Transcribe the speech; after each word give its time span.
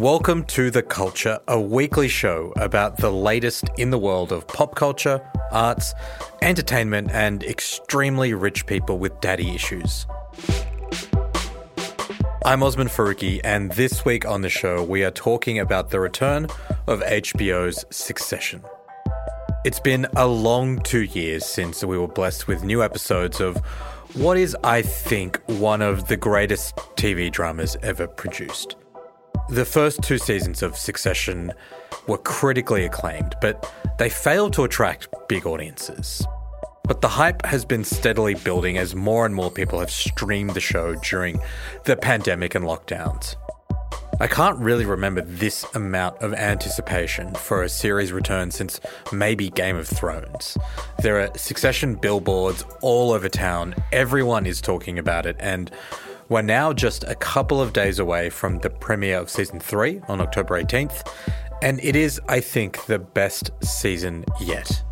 Welcome 0.00 0.44
to 0.44 0.70
The 0.70 0.82
Culture, 0.82 1.40
a 1.46 1.60
weekly 1.60 2.08
show 2.08 2.54
about 2.56 2.96
the 2.96 3.10
latest 3.10 3.68
in 3.76 3.90
the 3.90 3.98
world 3.98 4.32
of 4.32 4.48
pop 4.48 4.74
culture, 4.74 5.20
arts, 5.52 5.92
entertainment, 6.40 7.10
and 7.10 7.42
extremely 7.42 8.32
rich 8.32 8.64
people 8.64 8.98
with 8.98 9.20
daddy 9.20 9.54
issues. 9.54 10.06
I'm 12.46 12.62
Osman 12.62 12.88
Faruqi, 12.88 13.42
and 13.44 13.72
this 13.72 14.02
week 14.02 14.24
on 14.24 14.40
the 14.40 14.48
show, 14.48 14.82
we 14.82 15.04
are 15.04 15.10
talking 15.10 15.58
about 15.58 15.90
the 15.90 16.00
return 16.00 16.46
of 16.86 17.00
HBO's 17.02 17.84
Succession. 17.90 18.64
It's 19.66 19.80
been 19.80 20.06
a 20.16 20.26
long 20.26 20.78
two 20.80 21.02
years 21.02 21.44
since 21.44 21.84
we 21.84 21.98
were 21.98 22.08
blessed 22.08 22.48
with 22.48 22.64
new 22.64 22.82
episodes 22.82 23.38
of 23.38 23.58
what 24.14 24.38
is, 24.38 24.56
I 24.64 24.80
think, 24.80 25.42
one 25.44 25.82
of 25.82 26.08
the 26.08 26.16
greatest 26.16 26.74
TV 26.96 27.30
dramas 27.30 27.76
ever 27.82 28.06
produced. 28.06 28.76
The 29.50 29.64
first 29.64 30.02
two 30.02 30.18
seasons 30.18 30.62
of 30.62 30.76
Succession 30.76 31.52
were 32.06 32.18
critically 32.18 32.84
acclaimed, 32.84 33.34
but 33.42 33.68
they 33.98 34.08
failed 34.08 34.52
to 34.52 34.62
attract 34.62 35.08
big 35.28 35.44
audiences. 35.44 36.24
But 36.84 37.00
the 37.00 37.08
hype 37.08 37.44
has 37.44 37.64
been 37.64 37.82
steadily 37.82 38.34
building 38.34 38.78
as 38.78 38.94
more 38.94 39.26
and 39.26 39.34
more 39.34 39.50
people 39.50 39.80
have 39.80 39.90
streamed 39.90 40.50
the 40.50 40.60
show 40.60 40.94
during 40.94 41.40
the 41.82 41.96
pandemic 41.96 42.54
and 42.54 42.64
lockdowns. 42.64 43.34
I 44.20 44.28
can't 44.28 44.58
really 44.58 44.84
remember 44.84 45.22
this 45.22 45.64
amount 45.74 46.18
of 46.18 46.32
anticipation 46.32 47.34
for 47.34 47.64
a 47.64 47.68
series 47.68 48.12
return 48.12 48.52
since 48.52 48.78
maybe 49.12 49.50
Game 49.50 49.76
of 49.76 49.88
Thrones. 49.88 50.58
There 51.02 51.18
are 51.18 51.36
succession 51.36 51.96
billboards 51.96 52.64
all 52.82 53.10
over 53.10 53.28
town, 53.28 53.74
everyone 53.90 54.46
is 54.46 54.60
talking 54.60 54.96
about 54.96 55.26
it, 55.26 55.34
and 55.40 55.72
we're 56.30 56.42
now 56.42 56.72
just 56.72 57.02
a 57.04 57.14
couple 57.16 57.60
of 57.60 57.72
days 57.72 57.98
away 57.98 58.30
from 58.30 58.60
the 58.60 58.70
premiere 58.70 59.18
of 59.18 59.28
season 59.28 59.58
3 59.58 60.00
on 60.06 60.20
October 60.20 60.62
18th, 60.62 61.06
and 61.60 61.80
it 61.82 61.96
is, 61.96 62.20
I 62.28 62.38
think, 62.40 62.86
the 62.86 63.00
best 63.00 63.50
season 63.62 64.24
yet. 64.40 64.82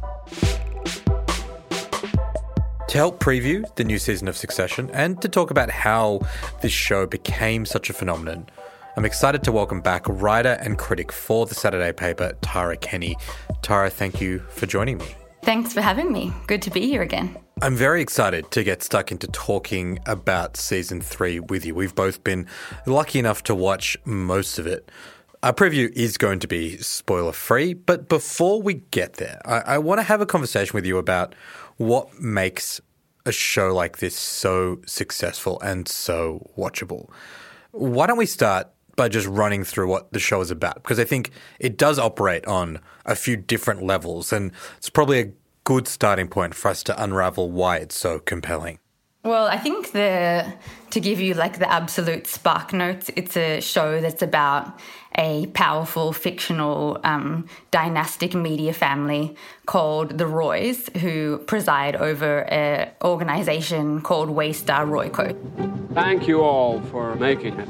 To 2.88 2.96
help 2.96 3.20
preview 3.20 3.64
the 3.76 3.84
new 3.84 3.98
season 3.98 4.26
of 4.26 4.36
Succession 4.36 4.90
and 4.92 5.22
to 5.22 5.28
talk 5.28 5.52
about 5.52 5.70
how 5.70 6.20
this 6.60 6.72
show 6.72 7.06
became 7.06 7.64
such 7.64 7.88
a 7.88 7.92
phenomenon, 7.92 8.48
I'm 8.96 9.04
excited 9.04 9.44
to 9.44 9.52
welcome 9.52 9.80
back 9.80 10.06
writer 10.08 10.58
and 10.60 10.76
critic 10.76 11.12
for 11.12 11.46
the 11.46 11.54
Saturday 11.54 11.92
paper, 11.92 12.32
Tara 12.42 12.76
Kenny. 12.76 13.16
Tara, 13.62 13.90
thank 13.90 14.20
you 14.20 14.40
for 14.50 14.66
joining 14.66 14.98
me. 14.98 15.14
Thanks 15.42 15.72
for 15.72 15.82
having 15.82 16.10
me. 16.12 16.32
Good 16.48 16.62
to 16.62 16.70
be 16.70 16.86
here 16.88 17.02
again. 17.02 17.38
I'm 17.60 17.74
very 17.74 18.00
excited 18.00 18.52
to 18.52 18.62
get 18.62 18.84
stuck 18.84 19.10
into 19.10 19.26
talking 19.26 19.98
about 20.06 20.56
season 20.56 21.00
three 21.00 21.40
with 21.40 21.66
you. 21.66 21.74
We've 21.74 21.94
both 21.94 22.22
been 22.22 22.46
lucky 22.86 23.18
enough 23.18 23.42
to 23.44 23.54
watch 23.54 23.96
most 24.04 24.60
of 24.60 24.66
it. 24.68 24.88
Our 25.42 25.52
preview 25.52 25.90
is 25.92 26.16
going 26.16 26.38
to 26.40 26.46
be 26.46 26.76
spoiler 26.78 27.32
free, 27.32 27.74
but 27.74 28.08
before 28.08 28.62
we 28.62 28.74
get 28.92 29.14
there, 29.14 29.40
I, 29.44 29.74
I 29.74 29.78
want 29.78 29.98
to 29.98 30.04
have 30.04 30.20
a 30.20 30.26
conversation 30.26 30.72
with 30.72 30.86
you 30.86 30.98
about 30.98 31.34
what 31.78 32.20
makes 32.20 32.80
a 33.26 33.32
show 33.32 33.74
like 33.74 33.98
this 33.98 34.16
so 34.16 34.80
successful 34.86 35.60
and 35.60 35.88
so 35.88 36.48
watchable. 36.56 37.10
Why 37.72 38.06
don't 38.06 38.18
we 38.18 38.26
start 38.26 38.68
by 38.94 39.08
just 39.08 39.26
running 39.26 39.64
through 39.64 39.88
what 39.88 40.12
the 40.12 40.20
show 40.20 40.40
is 40.40 40.52
about? 40.52 40.76
Because 40.76 41.00
I 41.00 41.04
think 41.04 41.32
it 41.58 41.76
does 41.76 41.98
operate 41.98 42.46
on 42.46 42.78
a 43.04 43.16
few 43.16 43.36
different 43.36 43.82
levels, 43.82 44.32
and 44.32 44.52
it's 44.76 44.90
probably 44.90 45.20
a 45.20 45.32
good 45.68 45.86
starting 45.86 46.28
point 46.28 46.54
for 46.54 46.68
us 46.70 46.82
to 46.82 47.02
unravel 47.02 47.50
why 47.50 47.76
it's 47.76 47.94
so 47.94 48.18
compelling. 48.18 48.78
Well, 49.22 49.48
I 49.48 49.58
think 49.58 49.92
the 49.92 50.50
to 50.92 50.98
give 50.98 51.20
you 51.20 51.34
like 51.34 51.58
the 51.58 51.70
absolute 51.70 52.26
spark 52.26 52.72
notes, 52.72 53.10
it's 53.16 53.36
a 53.36 53.60
show 53.60 54.00
that's 54.00 54.22
about 54.22 54.80
a 55.18 55.44
powerful 55.48 56.14
fictional 56.14 56.98
um, 57.04 57.44
dynastic 57.70 58.32
media 58.34 58.72
family 58.72 59.36
called 59.66 60.16
the 60.16 60.26
Roys, 60.26 60.88
who 61.02 61.36
preside 61.46 61.96
over 61.96 62.44
an 62.44 62.88
organization 63.04 64.00
called 64.00 64.30
Waystar 64.30 64.88
Royco. 64.88 65.36
Thank 65.92 66.26
you 66.26 66.40
all 66.40 66.80
for 66.84 67.14
making 67.16 67.60
it. 67.60 67.68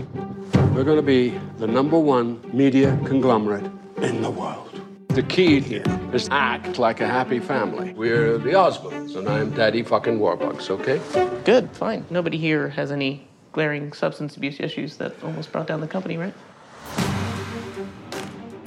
We're 0.73 0.85
going 0.85 1.03
to 1.05 1.11
be 1.19 1.31
the 1.57 1.67
number 1.67 1.99
one 1.99 2.49
media 2.53 2.97
conglomerate 3.05 3.69
in 3.97 4.23
the 4.23 4.31
world. 4.31 4.69
The 5.19 5.25
key 5.25 5.59
here 5.59 5.83
is 6.13 6.29
act 6.31 6.79
like 6.79 7.01
a 7.01 7.09
happy 7.09 7.41
family. 7.41 7.93
We're 7.93 8.39
the 8.39 8.51
Osmonds, 8.51 9.17
and 9.17 9.29
I'm 9.29 9.51
Daddy 9.51 9.83
fucking 9.83 10.21
Warbucks, 10.21 10.71
okay? 10.71 11.01
Good, 11.45 11.73
fine. 11.73 12.07
Nobody 12.09 12.39
here 12.39 12.69
has 12.69 12.93
any 12.93 13.27
glaring 13.51 13.93
substance 13.93 14.37
abuse 14.37 14.61
issues 14.61 14.97
that 14.99 15.21
almost 15.25 15.51
brought 15.51 15.67
down 15.67 15.81
the 15.81 15.89
company, 15.89 16.17
right? 16.19 16.33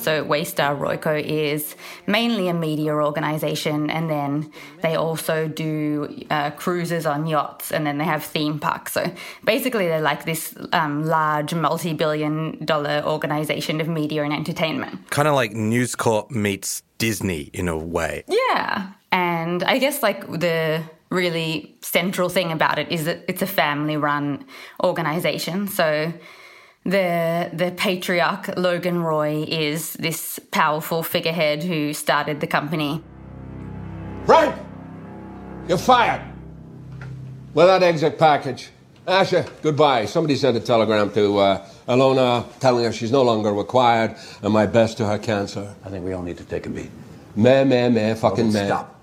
So 0.01 0.25
Waystar 0.25 0.77
Royco 0.77 1.21
is 1.21 1.75
mainly 2.07 2.47
a 2.47 2.53
media 2.53 2.93
organisation, 2.93 3.89
and 3.89 4.09
then 4.09 4.51
they 4.81 4.95
also 4.95 5.47
do 5.47 6.25
uh, 6.29 6.51
cruises 6.51 7.05
on 7.05 7.27
yachts, 7.27 7.71
and 7.71 7.85
then 7.85 7.97
they 7.97 8.05
have 8.05 8.23
theme 8.23 8.59
parks. 8.59 8.93
So 8.93 9.11
basically, 9.43 9.87
they're 9.87 10.01
like 10.01 10.25
this 10.25 10.55
um, 10.73 11.05
large, 11.05 11.53
multi-billion-dollar 11.53 13.03
organisation 13.05 13.81
of 13.81 13.87
media 13.87 14.23
and 14.23 14.33
entertainment. 14.33 15.09
Kind 15.09 15.27
of 15.27 15.35
like 15.35 15.53
News 15.53 15.95
Corp 15.95 16.31
meets 16.31 16.83
Disney 16.97 17.49
in 17.53 17.67
a 17.67 17.77
way. 17.77 18.23
Yeah, 18.27 18.91
and 19.11 19.63
I 19.63 19.77
guess 19.77 20.01
like 20.03 20.29
the 20.29 20.83
really 21.09 21.75
central 21.81 22.29
thing 22.29 22.51
about 22.51 22.79
it 22.79 22.89
is 22.91 23.05
that 23.05 23.25
it's 23.27 23.41
a 23.41 23.47
family-run 23.47 24.45
organisation. 24.83 25.67
So 25.67 26.13
the 26.83 27.49
the 27.53 27.71
patriarch 27.77 28.57
Logan 28.57 29.01
Roy 29.03 29.43
is 29.47 29.93
this 29.93 30.39
powerful 30.51 31.03
figurehead 31.03 31.63
who 31.63 31.93
started 31.93 32.39
the 32.39 32.47
company. 32.47 33.03
Frank, 34.25 34.55
you're 35.67 35.77
fired. 35.77 36.21
Well, 37.53 37.67
that 37.67 37.83
exit 37.83 38.17
package. 38.17 38.69
Asha, 39.07 39.49
goodbye. 39.61 40.05
Somebody 40.05 40.35
sent 40.35 40.55
a 40.55 40.59
telegram 40.59 41.11
to 41.13 41.37
uh, 41.39 41.67
Alona 41.87 42.45
telling 42.59 42.85
her 42.85 42.91
she's 42.91 43.11
no 43.11 43.23
longer 43.23 43.51
required 43.51 44.15
and 44.43 44.53
my 44.53 44.65
best 44.65 44.97
to 44.97 45.05
her 45.05 45.17
cancer. 45.17 45.73
I 45.83 45.89
think 45.89 46.05
we 46.05 46.13
all 46.13 46.21
need 46.21 46.37
to 46.37 46.43
take 46.45 46.67
a 46.67 46.69
beat. 46.69 46.91
Meh, 47.35 47.63
meh, 47.63 47.89
meh, 47.89 48.13
fucking 48.13 48.49
Oh, 48.49 48.51
meh. 48.51 48.65
Stop. 48.67 48.99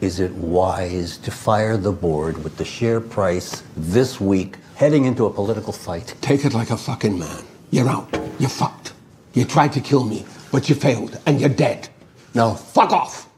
Is 0.00 0.18
it 0.18 0.32
wise 0.32 1.18
to 1.18 1.30
fire 1.30 1.76
the 1.76 1.92
board 1.92 2.42
with 2.42 2.56
the 2.56 2.64
share 2.64 3.00
price 3.00 3.62
this 3.76 4.20
week 4.20 4.56
heading 4.76 5.04
into 5.04 5.26
a 5.26 5.30
political 5.30 5.72
fight? 5.72 6.14
Take 6.20 6.44
it 6.44 6.54
like 6.54 6.70
a 6.70 6.76
fucking 6.76 7.18
man. 7.18 7.44
You're 7.70 7.88
out. 7.88 8.08
You're 8.38 8.50
fucked. 8.50 8.92
You 9.34 9.44
tried 9.44 9.72
to 9.72 9.80
kill 9.80 10.04
me, 10.04 10.24
but 10.52 10.68
you 10.68 10.74
failed, 10.74 11.18
and 11.26 11.40
you're 11.40 11.48
dead. 11.48 11.88
Now, 12.34 12.54
fuck 12.54 12.92
off. 12.92 13.28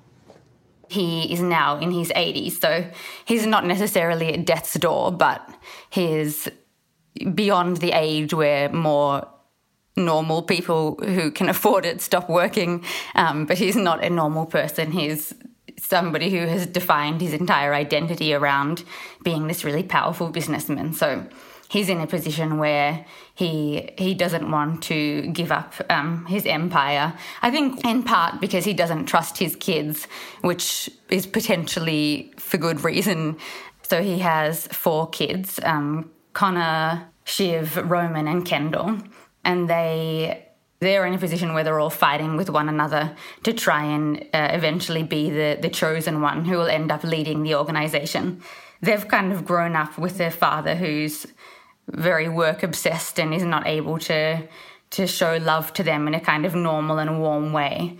He 0.89 1.33
is 1.33 1.41
now 1.41 1.79
in 1.79 1.91
his 1.91 2.11
80s, 2.11 2.61
so 2.61 2.91
he's 3.25 3.47
not 3.47 3.67
necessarily 3.67 4.33
at 4.33 4.45
death's 4.45 4.75
door, 4.75 5.11
but 5.11 5.49
he's 5.91 6.49
beyond 7.35 7.79
the 7.79 7.93
age 7.93 8.33
where 8.35 8.69
more 8.71 9.27
normal 9.97 10.43
people 10.43 10.97
who 11.03 11.31
can 11.31 11.49
afford 11.55 11.85
it 11.85 12.01
stop 12.01 12.29
working. 12.29 12.85
Um, 13.15 13.47
but 13.47 13.59
he's 13.59 13.77
not 13.77 14.05
a 14.05 14.11
normal 14.11 14.47
person. 14.47 14.93
He's 14.93 15.35
somebody 15.78 16.31
who 16.31 16.47
has 16.47 16.66
defined 16.66 17.20
his 17.20 17.32
entire 17.32 17.75
identity 17.75 18.32
around 18.34 18.84
being 19.22 19.47
this 19.47 19.64
really 19.64 19.82
powerful 19.82 20.28
businessman. 20.31 20.92
So 20.92 21.26
he's 21.69 21.88
in 21.88 22.00
a 22.00 22.06
position 22.06 22.59
where 22.59 23.04
he 23.34 23.91
he 23.98 24.14
doesn't 24.14 24.50
want 24.50 24.82
to 24.84 25.26
give 25.28 25.53
up 25.53 25.75
um, 25.90 26.26
his 26.26 26.46
empire. 26.46 27.14
I 27.43 27.50
think 27.50 27.84
in 27.84 28.02
part 28.02 28.40
because 28.40 28.64
he 28.64 28.73
doesn't 28.73 29.06
trust 29.06 29.38
his 29.38 29.56
kids, 29.56 30.06
which 30.40 30.90
is 31.11 31.26
potentially 31.26 32.32
for 32.38 32.58
good 32.58 32.82
reason. 32.84 33.37
So 33.82 34.02
he 34.02 34.19
has 34.20 34.67
four 34.69 35.08
kids: 35.11 35.61
um, 35.62 36.11
Connor, 36.32 37.08
Shiv, 37.25 37.76
Roman, 37.76 38.26
and 38.26 38.44
Kendall, 38.44 38.99
and 39.44 39.69
they 39.69 40.45
they're 40.81 41.06
in 41.06 41.14
a 41.14 41.19
position 41.19 41.55
where 41.55 41.64
they're 41.64 41.81
all 41.81 41.90
fighting 41.90 42.37
with 42.37 42.50
one 42.50 42.69
another 42.69 43.17
to 43.44 43.52
try 43.52 43.84
and 43.84 44.19
uh, 44.34 44.49
eventually 44.52 45.02
be 45.02 45.31
the, 45.31 45.58
the 45.61 45.70
chosen 45.70 46.20
one 46.20 46.44
who 46.44 46.56
will 46.56 46.69
end 46.69 46.93
up 46.93 47.02
leading 47.02 47.43
the 47.43 47.55
organization. 47.55 48.43
They've 48.82 49.08
kind 49.08 49.32
of 49.32 49.44
grown 49.44 49.75
up 49.75 49.96
with 49.96 50.19
their 50.19 50.31
father 50.31 50.75
who's 50.75 51.26
very 51.88 52.28
work 52.28 52.62
obsessed 52.62 53.19
and 53.19 53.32
is 53.32 53.44
not 53.44 53.67
able 53.67 53.99
to 53.99 54.46
to 54.88 55.06
show 55.06 55.37
love 55.38 55.73
to 55.73 55.82
them 55.82 56.06
in 56.06 56.14
a 56.14 56.20
kind 56.20 56.46
of 56.46 56.55
normal 56.55 56.99
and 56.99 57.20
warm 57.20 57.52
way. 57.52 57.99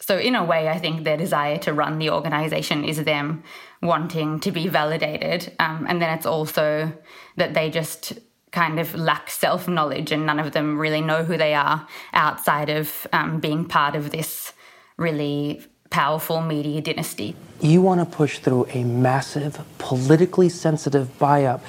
So 0.00 0.16
in 0.16 0.36
a 0.36 0.44
way, 0.44 0.68
I 0.68 0.78
think 0.78 1.02
their 1.02 1.16
desire 1.16 1.58
to 1.58 1.72
run 1.72 1.98
the 1.98 2.10
organization 2.10 2.84
is 2.84 3.02
them 3.02 3.42
wanting 3.82 4.38
to 4.40 4.52
be 4.52 4.68
validated, 4.68 5.52
um, 5.58 5.86
and 5.88 6.00
then 6.00 6.16
it's 6.16 6.26
also 6.26 6.92
that 7.36 7.54
they 7.54 7.70
just 7.70 8.18
kind 8.52 8.78
of 8.80 8.94
lack 8.94 9.30
self 9.30 9.68
knowledge 9.68 10.12
and 10.12 10.26
none 10.26 10.38
of 10.38 10.52
them 10.52 10.78
really 10.78 11.00
know 11.00 11.24
who 11.24 11.36
they 11.36 11.54
are 11.54 11.86
outside 12.12 12.68
of 12.68 13.06
um, 13.12 13.40
being 13.40 13.64
part 13.64 13.94
of 13.94 14.10
this 14.10 14.52
really 14.96 15.62
powerful 15.90 16.40
media 16.40 16.80
dynasty. 16.80 17.34
You 17.60 17.82
want 17.82 18.00
to 18.00 18.16
push 18.16 18.38
through 18.38 18.66
a 18.72 18.84
massive, 18.84 19.60
politically 19.78 20.48
sensitive 20.48 21.18
buy 21.18 21.44
up, 21.44 21.64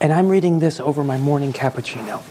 and 0.00 0.12
I'm 0.12 0.28
reading 0.28 0.58
this 0.58 0.80
over 0.80 1.04
my 1.04 1.18
morning 1.18 1.52
cappuccino. 1.52 2.22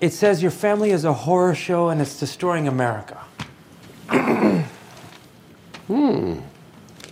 It 0.00 0.12
says 0.12 0.42
your 0.42 0.52
family 0.52 0.90
is 0.90 1.04
a 1.04 1.12
horror 1.12 1.54
show 1.54 1.88
and 1.88 2.00
it's 2.00 2.18
destroying 2.18 2.68
America. 2.68 3.24
Hmm. 5.88 6.40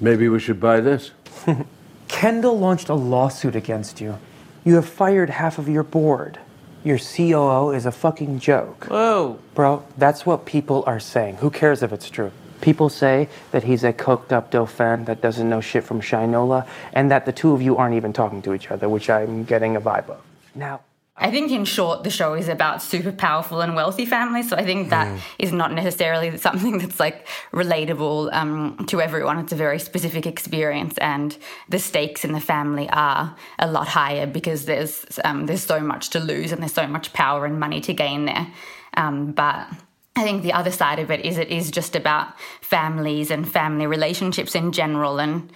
Maybe 0.02 0.28
we 0.28 0.38
should 0.38 0.60
buy 0.60 0.80
this. 0.80 1.10
Kendall 2.08 2.58
launched 2.58 2.90
a 2.90 2.94
lawsuit 2.94 3.56
against 3.56 4.02
you. 4.02 4.18
You 4.66 4.74
have 4.74 4.88
fired 4.88 5.30
half 5.30 5.58
of 5.58 5.68
your 5.68 5.84
board. 5.84 6.40
Your 6.82 6.98
COO 6.98 7.70
is 7.70 7.86
a 7.86 7.92
fucking 7.92 8.40
joke. 8.40 8.86
Whoa. 8.86 9.38
Bro, 9.54 9.84
that's 9.96 10.26
what 10.26 10.44
people 10.44 10.82
are 10.88 10.98
saying. 10.98 11.36
Who 11.36 11.50
cares 11.50 11.84
if 11.84 11.92
it's 11.92 12.10
true? 12.10 12.32
People 12.62 12.88
say 12.88 13.28
that 13.52 13.62
he's 13.62 13.84
a 13.84 13.92
coked 13.92 14.32
up 14.32 14.50
Dauphin 14.50 15.04
that 15.04 15.20
doesn't 15.20 15.48
know 15.48 15.60
shit 15.60 15.84
from 15.84 16.00
Shinola, 16.00 16.66
and 16.92 17.12
that 17.12 17.26
the 17.26 17.32
two 17.32 17.52
of 17.52 17.62
you 17.62 17.76
aren't 17.76 17.94
even 17.94 18.12
talking 18.12 18.42
to 18.42 18.54
each 18.54 18.72
other, 18.72 18.88
which 18.88 19.08
I'm 19.08 19.44
getting 19.44 19.76
a 19.76 19.80
vibe 19.80 20.10
of. 20.10 20.20
Now, 20.56 20.80
I 21.18 21.30
think, 21.30 21.50
in 21.50 21.64
short, 21.64 22.04
the 22.04 22.10
show 22.10 22.34
is 22.34 22.46
about 22.46 22.82
super 22.82 23.10
powerful 23.10 23.62
and 23.62 23.74
wealthy 23.74 24.04
families. 24.04 24.50
So 24.50 24.56
I 24.56 24.64
think 24.64 24.90
that 24.90 25.18
is 25.38 25.50
not 25.50 25.72
necessarily 25.72 26.36
something 26.36 26.76
that's 26.78 27.00
like 27.00 27.26
relatable 27.52 28.30
um, 28.34 28.84
to 28.88 29.00
everyone. 29.00 29.38
It's 29.38 29.52
a 29.52 29.56
very 29.56 29.78
specific 29.78 30.26
experience, 30.26 30.98
and 30.98 31.36
the 31.70 31.78
stakes 31.78 32.22
in 32.22 32.32
the 32.32 32.40
family 32.40 32.88
are 32.90 33.34
a 33.58 33.70
lot 33.70 33.88
higher 33.88 34.26
because 34.26 34.66
there's 34.66 35.06
um, 35.24 35.46
there's 35.46 35.64
so 35.64 35.80
much 35.80 36.10
to 36.10 36.20
lose 36.20 36.52
and 36.52 36.60
there's 36.60 36.74
so 36.74 36.86
much 36.86 37.14
power 37.14 37.46
and 37.46 37.58
money 37.58 37.80
to 37.80 37.94
gain 37.94 38.26
there. 38.26 38.46
Um, 38.94 39.32
but 39.32 39.68
I 40.16 40.22
think 40.22 40.42
the 40.42 40.52
other 40.52 40.70
side 40.70 40.98
of 40.98 41.10
it 41.10 41.24
is 41.24 41.38
it 41.38 41.48
is 41.48 41.70
just 41.70 41.96
about 41.96 42.38
families 42.60 43.30
and 43.30 43.48
family 43.48 43.86
relationships 43.86 44.54
in 44.54 44.72
general 44.72 45.18
and 45.18 45.50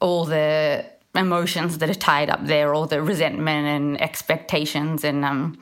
all 0.00 0.24
the 0.24 0.84
emotions 1.14 1.78
that 1.78 1.90
are 1.90 1.94
tied 1.94 2.30
up 2.30 2.46
there, 2.46 2.74
all 2.74 2.86
the 2.86 3.02
resentment 3.02 3.66
and 3.66 4.00
expectations 4.00 5.04
and 5.04 5.24
um, 5.24 5.58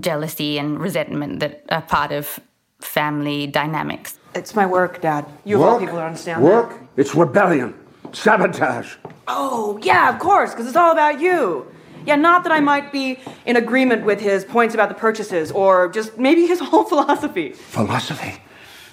jealousy 0.00 0.58
and 0.58 0.80
resentment 0.80 1.40
that 1.40 1.64
are 1.70 1.82
part 1.82 2.12
of 2.12 2.40
family 2.80 3.46
dynamics. 3.46 4.18
It's 4.34 4.54
my 4.54 4.66
work, 4.66 5.00
Dad. 5.00 5.26
You 5.44 5.56
of 5.56 5.62
all 5.62 5.78
people 5.78 5.96
don't 5.96 6.06
understand 6.06 6.42
Work? 6.42 6.70
that. 6.70 6.88
It's 6.96 7.14
rebellion. 7.14 7.74
Sabotage. 8.12 8.96
Oh, 9.28 9.78
yeah, 9.82 10.12
of 10.12 10.18
course, 10.18 10.50
because 10.50 10.66
it's 10.66 10.76
all 10.76 10.92
about 10.92 11.20
you. 11.20 11.66
Yeah, 12.04 12.16
not 12.16 12.42
that 12.42 12.52
I 12.52 12.60
might 12.60 12.92
be 12.92 13.18
in 13.46 13.56
agreement 13.56 14.04
with 14.04 14.20
his 14.20 14.44
points 14.44 14.74
about 14.74 14.88
the 14.88 14.94
purchases 14.94 15.52
or 15.52 15.88
just 15.88 16.18
maybe 16.18 16.46
his 16.46 16.60
whole 16.70 16.84
philosophy. 16.84 17.52
Philosophy. 17.52 18.40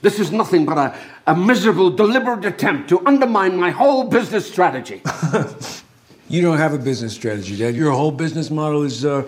This 0.02 0.20
is 0.20 0.32
nothing 0.32 0.66
but 0.66 0.78
a, 0.78 0.98
a 1.28 1.36
miserable, 1.36 1.90
deliberate 1.90 2.46
attempt 2.46 2.88
to 2.90 3.06
undermine 3.06 3.58
my 3.58 3.72
whole 3.72 4.06
business 4.06 4.48
strategy. 4.48 5.02
You 6.30 6.44
don't 6.44 6.58
have 6.60 6.76
a 6.76 6.78
business 6.78 7.14
strategy, 7.14 7.58
Dad. 7.58 7.76
Your 7.76 7.92
whole 7.92 8.12
business 8.12 8.52
model 8.52 8.84
is 8.84 9.04
uh, 9.04 9.24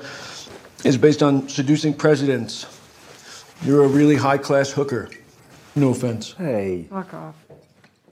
is 0.84 0.98
based 0.98 1.24
on 1.24 1.50
seducing 1.50 1.96
presidents. 1.96 2.68
You're 3.64 3.84
a 3.84 3.88
really 3.88 4.16
high 4.16 4.38
class 4.38 4.72
hooker. 4.72 5.10
No 5.76 5.90
offense. 5.90 6.34
Hey, 6.38 6.86
Fuck 6.90 7.14
off. 7.14 7.36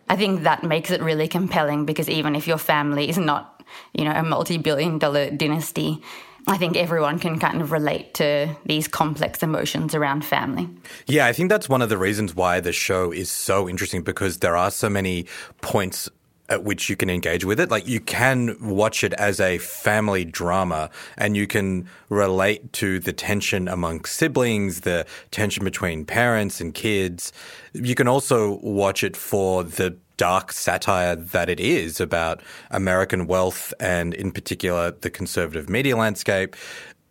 I 0.10 0.16
think 0.16 0.42
that 0.44 0.64
makes 0.64 0.90
it 0.90 1.02
really 1.02 1.28
compelling 1.28 1.86
because 1.86 2.10
even 2.10 2.36
if 2.36 2.48
your 2.48 2.58
family 2.58 3.10
is 3.10 3.18
not, 3.18 3.64
you 3.94 4.06
know, 4.06 4.12
a 4.12 4.24
multi-billion 4.24 4.98
dollar 4.98 5.30
dynasty, 5.30 6.02
I 6.48 6.58
think 6.58 6.76
everyone 6.76 7.20
can 7.20 7.38
kind 7.38 7.62
of 7.62 7.72
relate 7.72 8.16
to 8.16 8.56
these 8.66 8.88
complex 8.88 9.44
emotions 9.44 9.94
around 9.94 10.26
family. 10.26 10.68
Yeah, 11.06 11.28
I 11.28 11.34
think 11.34 11.50
that's 11.50 11.70
one 11.70 11.84
of 11.84 11.90
the 11.90 11.98
reasons 11.98 12.34
why 12.34 12.60
the 12.60 12.74
show 12.74 13.12
is 13.12 13.30
so 13.30 13.70
interesting 13.70 14.02
because 14.02 14.40
there 14.40 14.58
are 14.58 14.72
so 14.72 14.90
many 14.90 15.28
points 15.62 16.10
at 16.50 16.64
which 16.64 16.90
you 16.90 16.96
can 16.96 17.10
engage 17.10 17.46
with 17.46 17.60
it. 17.60 17.70
Like 17.70 17.88
you 17.88 18.00
can 18.00 18.58
watch 18.60 19.04
it 19.04 19.14
as 19.14 19.40
a 19.40 19.60
family 19.60 20.26
drama 20.26 20.90
and 21.18 21.38
you 21.38 21.48
can 21.48 21.88
relate 22.10 22.74
to 22.74 23.00
the 23.00 23.14
tension 23.14 23.68
among 23.68 24.06
siblings, 24.06 24.82
the 24.82 25.06
tension 25.32 25.64
between 25.64 26.06
parents 26.06 26.60
and 26.60 26.74
kids. 26.74 27.32
You 27.74 27.96
can 27.96 28.08
also 28.08 28.60
watch 28.62 29.04
it 29.04 29.16
for 29.16 29.64
the 29.64 29.98
dark 30.18 30.52
satire 30.52 31.16
that 31.16 31.50
it 31.50 31.62
is 31.62 32.02
about 32.02 32.42
American 32.72 33.26
wealth 33.26 33.74
and 33.80 34.14
in 34.14 34.32
particular 34.32 34.92
the 34.92 35.10
conservative 35.10 35.70
media 35.70 35.96
landscape. 35.96 36.56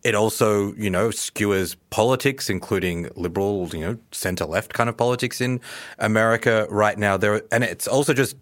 It 0.03 0.15
also, 0.15 0.73
you 0.75 0.89
know, 0.89 1.11
skewers 1.11 1.75
politics, 1.89 2.49
including 2.49 3.09
liberal, 3.15 3.67
you 3.73 3.79
know, 3.79 3.97
center 4.11 4.45
left 4.45 4.73
kind 4.73 4.89
of 4.89 4.95
politics 4.95 5.41
in 5.41 5.59
America 5.97 6.67
right 6.69 6.97
now. 6.97 7.17
There, 7.17 7.41
and 7.51 7.63
it's 7.65 7.87
also 7.87 8.13
just 8.13 8.37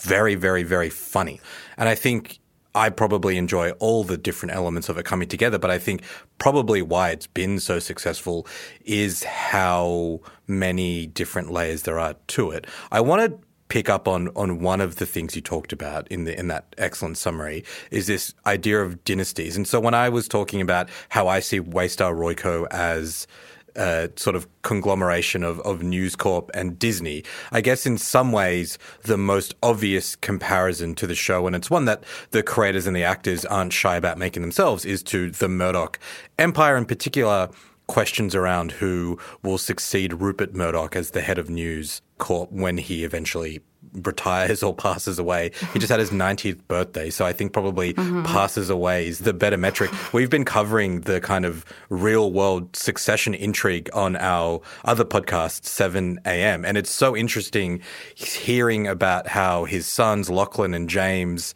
very, 0.00 0.34
very, 0.34 0.62
very 0.62 0.90
funny. 0.90 1.40
And 1.76 1.88
I 1.88 1.94
think 1.94 2.38
I 2.74 2.90
probably 2.90 3.38
enjoy 3.38 3.70
all 3.72 4.04
the 4.04 4.16
different 4.16 4.54
elements 4.54 4.88
of 4.88 4.98
it 4.98 5.04
coming 5.04 5.28
together, 5.28 5.58
but 5.58 5.70
I 5.70 5.78
think 5.78 6.02
probably 6.38 6.82
why 6.82 7.10
it's 7.10 7.26
been 7.26 7.58
so 7.58 7.78
successful 7.78 8.46
is 8.84 9.24
how 9.24 10.20
many 10.46 11.06
different 11.06 11.50
layers 11.50 11.82
there 11.82 11.98
are 11.98 12.14
to 12.28 12.50
it. 12.50 12.66
I 12.92 13.00
want 13.00 13.22
to 13.22 13.38
pick 13.68 13.88
up 13.88 14.08
on 14.08 14.28
on 14.28 14.60
one 14.60 14.80
of 14.80 14.96
the 14.96 15.06
things 15.06 15.36
you 15.36 15.42
talked 15.42 15.72
about 15.72 16.08
in 16.08 16.24
the 16.24 16.38
in 16.38 16.48
that 16.48 16.74
excellent 16.78 17.18
summary 17.18 17.64
is 17.90 18.06
this 18.06 18.34
idea 18.46 18.80
of 18.80 19.02
dynasties. 19.04 19.56
And 19.56 19.66
so 19.66 19.80
when 19.80 19.94
I 19.94 20.08
was 20.08 20.28
talking 20.28 20.60
about 20.60 20.88
how 21.10 21.28
I 21.28 21.40
see 21.40 21.60
Waystar 21.60 22.14
Royco 22.14 22.66
as 22.70 23.26
uh, 23.76 24.08
sort 24.16 24.36
of 24.36 24.46
conglomeration 24.62 25.42
of, 25.44 25.60
of 25.60 25.82
News 25.82 26.16
Corp 26.16 26.50
and 26.54 26.78
Disney. 26.78 27.24
I 27.52 27.60
guess 27.60 27.86
in 27.86 27.98
some 27.98 28.32
ways, 28.32 28.78
the 29.02 29.18
most 29.18 29.54
obvious 29.62 30.16
comparison 30.16 30.94
to 30.96 31.06
the 31.06 31.14
show, 31.14 31.46
and 31.46 31.54
it's 31.54 31.70
one 31.70 31.84
that 31.86 32.04
the 32.30 32.42
creators 32.42 32.86
and 32.86 32.96
the 32.96 33.04
actors 33.04 33.44
aren't 33.44 33.72
shy 33.72 33.96
about 33.96 34.18
making 34.18 34.42
themselves, 34.42 34.84
is 34.84 35.02
to 35.04 35.30
the 35.30 35.48
Murdoch 35.48 35.98
empire, 36.38 36.76
in 36.76 36.84
particular, 36.84 37.48
questions 37.86 38.34
around 38.34 38.72
who 38.72 39.18
will 39.42 39.58
succeed 39.58 40.12
Rupert 40.12 40.54
Murdoch 40.54 40.94
as 40.94 41.10
the 41.10 41.22
head 41.22 41.38
of 41.38 41.50
News 41.50 42.02
Corp 42.18 42.52
when 42.52 42.78
he 42.78 43.02
eventually 43.02 43.60
retires 43.92 44.62
or 44.62 44.74
passes 44.74 45.18
away. 45.18 45.50
He 45.72 45.78
just 45.78 45.90
had 45.90 46.00
his 46.00 46.10
90th 46.10 46.66
birthday, 46.68 47.10
so 47.10 47.24
I 47.24 47.32
think 47.32 47.52
probably 47.52 47.94
passes 47.94 48.70
away 48.70 49.06
is 49.08 49.20
the 49.20 49.32
better 49.32 49.56
metric. 49.56 49.90
We've 50.12 50.30
been 50.30 50.44
covering 50.44 51.02
the 51.02 51.20
kind 51.20 51.44
of 51.44 51.64
real 51.88 52.32
world 52.32 52.74
succession 52.76 53.34
intrigue 53.34 53.88
on 53.92 54.16
our 54.16 54.60
other 54.84 55.04
podcast, 55.04 55.64
7 55.64 56.20
a.m. 56.24 56.64
And 56.64 56.76
it's 56.76 56.90
so 56.90 57.16
interesting 57.16 57.80
hearing 58.14 58.86
about 58.86 59.28
how 59.28 59.64
his 59.64 59.86
sons, 59.86 60.28
Lachlan 60.28 60.74
and 60.74 60.88
James, 60.88 61.54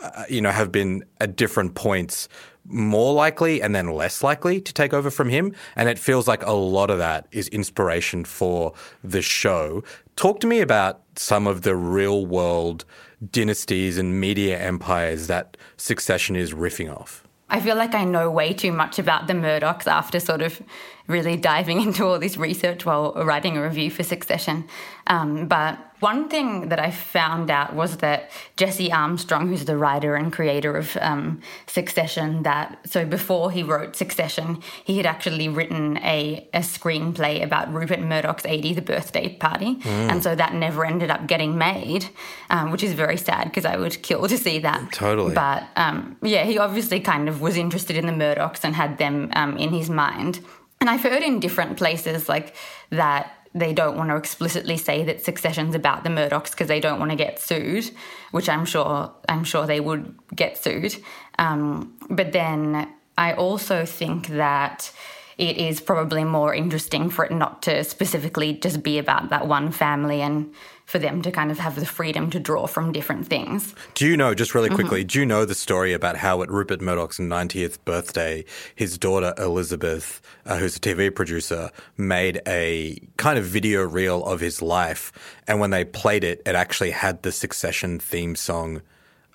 uh, 0.00 0.24
you 0.28 0.40
know, 0.40 0.50
have 0.50 0.72
been 0.72 1.04
at 1.20 1.36
different 1.36 1.74
points 1.74 2.28
more 2.66 3.12
likely 3.12 3.60
and 3.60 3.74
then 3.74 3.90
less 3.90 4.22
likely 4.22 4.60
to 4.60 4.72
take 4.72 4.94
over 4.94 5.10
from 5.10 5.28
him. 5.28 5.54
And 5.76 5.88
it 5.88 5.98
feels 5.98 6.26
like 6.26 6.44
a 6.44 6.52
lot 6.52 6.90
of 6.90 6.98
that 6.98 7.26
is 7.30 7.48
inspiration 7.48 8.24
for 8.24 8.72
the 9.02 9.22
show. 9.22 9.84
Talk 10.16 10.40
to 10.40 10.46
me 10.46 10.60
about 10.60 11.00
some 11.16 11.46
of 11.46 11.62
the 11.62 11.74
real 11.74 12.24
world 12.24 12.84
dynasties 13.30 13.98
and 13.98 14.20
media 14.20 14.58
empires 14.58 15.26
that 15.26 15.56
Succession 15.76 16.36
is 16.36 16.52
riffing 16.52 16.94
off. 16.94 17.26
I 17.50 17.60
feel 17.60 17.76
like 17.76 17.94
I 17.94 18.04
know 18.04 18.30
way 18.30 18.52
too 18.52 18.72
much 18.72 18.98
about 18.98 19.26
the 19.26 19.32
Murdochs 19.32 19.86
after 19.86 20.18
sort 20.18 20.40
of 20.40 20.60
really 21.08 21.36
diving 21.36 21.80
into 21.86 22.04
all 22.04 22.18
this 22.18 22.36
research 22.36 22.86
while 22.86 23.12
writing 23.14 23.56
a 23.56 23.62
review 23.62 23.90
for 23.90 24.02
Succession. 24.02 24.66
Um, 25.06 25.46
but 25.46 25.78
one 26.04 26.28
thing 26.28 26.68
that 26.68 26.78
I 26.78 26.90
found 26.90 27.50
out 27.50 27.74
was 27.74 27.96
that 27.98 28.30
Jesse 28.58 28.92
Armstrong, 28.92 29.48
who's 29.48 29.64
the 29.64 29.78
writer 29.78 30.16
and 30.16 30.30
creator 30.30 30.76
of 30.76 30.98
um, 31.00 31.40
Succession, 31.66 32.42
that 32.42 32.78
so 32.84 33.06
before 33.06 33.50
he 33.50 33.62
wrote 33.62 33.96
Succession, 33.96 34.60
he 34.84 34.98
had 34.98 35.06
actually 35.06 35.48
written 35.48 35.96
a, 35.98 36.46
a 36.52 36.60
screenplay 36.60 37.42
about 37.42 37.72
Rupert 37.72 38.00
Murdoch's 38.00 38.42
80th 38.42 38.84
birthday 38.84 39.34
party, 39.34 39.78
and 40.10 40.22
so 40.22 40.34
that 40.34 40.52
never 40.52 40.84
ended 40.84 41.10
up 41.10 41.26
getting 41.26 41.56
made, 41.56 42.10
um, 42.50 42.70
which 42.70 42.82
is 42.82 42.92
very 42.92 43.16
sad 43.16 43.44
because 43.44 43.64
I 43.64 43.76
would 43.78 44.02
kill 44.02 44.28
to 44.28 44.36
see 44.36 44.58
that. 44.58 44.92
Totally. 44.92 45.34
But 45.34 45.62
um, 45.76 46.18
yeah, 46.20 46.44
he 46.44 46.58
obviously 46.58 47.00
kind 47.00 47.30
of 47.30 47.40
was 47.40 47.56
interested 47.56 47.96
in 47.96 48.04
the 48.04 48.12
Murdochs 48.12 48.62
and 48.62 48.74
had 48.74 48.98
them 48.98 49.30
um, 49.34 49.56
in 49.56 49.70
his 49.70 49.88
mind. 49.88 50.40
And 50.82 50.90
I've 50.90 51.02
heard 51.02 51.22
in 51.22 51.40
different 51.40 51.78
places 51.78 52.28
like 52.28 52.54
that 52.90 53.43
they 53.54 53.72
don't 53.72 53.96
want 53.96 54.10
to 54.10 54.16
explicitly 54.16 54.76
say 54.76 55.04
that 55.04 55.24
succession's 55.24 55.74
about 55.74 56.02
the 56.02 56.10
Murdochs 56.10 56.50
because 56.50 56.66
they 56.66 56.80
don't 56.80 56.98
want 56.98 57.12
to 57.12 57.16
get 57.16 57.38
sued, 57.38 57.90
which 58.32 58.48
I'm 58.48 58.64
sure 58.64 59.12
I'm 59.28 59.44
sure 59.44 59.66
they 59.66 59.80
would 59.80 60.14
get 60.34 60.58
sued. 60.58 60.96
Um, 61.38 61.94
but 62.10 62.32
then 62.32 62.88
I 63.16 63.34
also 63.34 63.84
think 63.84 64.26
that 64.28 64.90
it 65.38 65.56
is 65.56 65.80
probably 65.80 66.24
more 66.24 66.54
interesting 66.54 67.10
for 67.10 67.24
it 67.24 67.32
not 67.32 67.62
to 67.62 67.84
specifically 67.84 68.54
just 68.54 68.82
be 68.82 68.98
about 68.98 69.30
that 69.30 69.46
one 69.46 69.70
family 69.70 70.20
and 70.20 70.52
for 70.84 70.98
them 70.98 71.22
to 71.22 71.30
kind 71.30 71.50
of 71.50 71.58
have 71.58 71.76
the 71.76 71.86
freedom 71.86 72.30
to 72.30 72.38
draw 72.38 72.66
from 72.66 72.92
different 72.92 73.26
things. 73.26 73.74
Do 73.94 74.06
you 74.06 74.16
know, 74.16 74.34
just 74.34 74.54
really 74.54 74.68
quickly, 74.68 75.02
do 75.04 75.18
you 75.18 75.26
know 75.26 75.44
the 75.44 75.54
story 75.54 75.92
about 75.92 76.16
how 76.16 76.42
at 76.42 76.50
Rupert 76.50 76.80
Murdoch's 76.80 77.18
90th 77.18 77.78
birthday, 77.84 78.44
his 78.74 78.98
daughter 78.98 79.34
Elizabeth, 79.38 80.20
uh, 80.46 80.58
who's 80.58 80.76
a 80.76 80.80
TV 80.80 81.14
producer, 81.14 81.70
made 81.96 82.40
a 82.46 83.00
kind 83.16 83.38
of 83.38 83.44
video 83.44 83.82
reel 83.82 84.24
of 84.24 84.40
his 84.40 84.60
life. 84.60 85.12
And 85.48 85.58
when 85.60 85.70
they 85.70 85.84
played 85.84 86.24
it, 86.24 86.42
it 86.44 86.54
actually 86.54 86.90
had 86.90 87.22
the 87.22 87.32
Succession 87.32 87.98
theme 87.98 88.36
song 88.36 88.82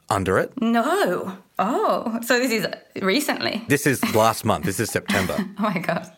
under 0.09 0.37
it. 0.39 0.51
No. 0.61 1.37
Oh, 1.59 2.19
so 2.21 2.39
this 2.39 2.51
is 2.51 2.67
recently. 3.01 3.63
This 3.67 3.85
is 3.85 4.03
last 4.15 4.45
month. 4.45 4.65
This 4.65 4.79
is 4.79 4.89
September. 4.89 5.37
Oh 5.59 5.63
my 5.63 5.79
god. 5.79 6.09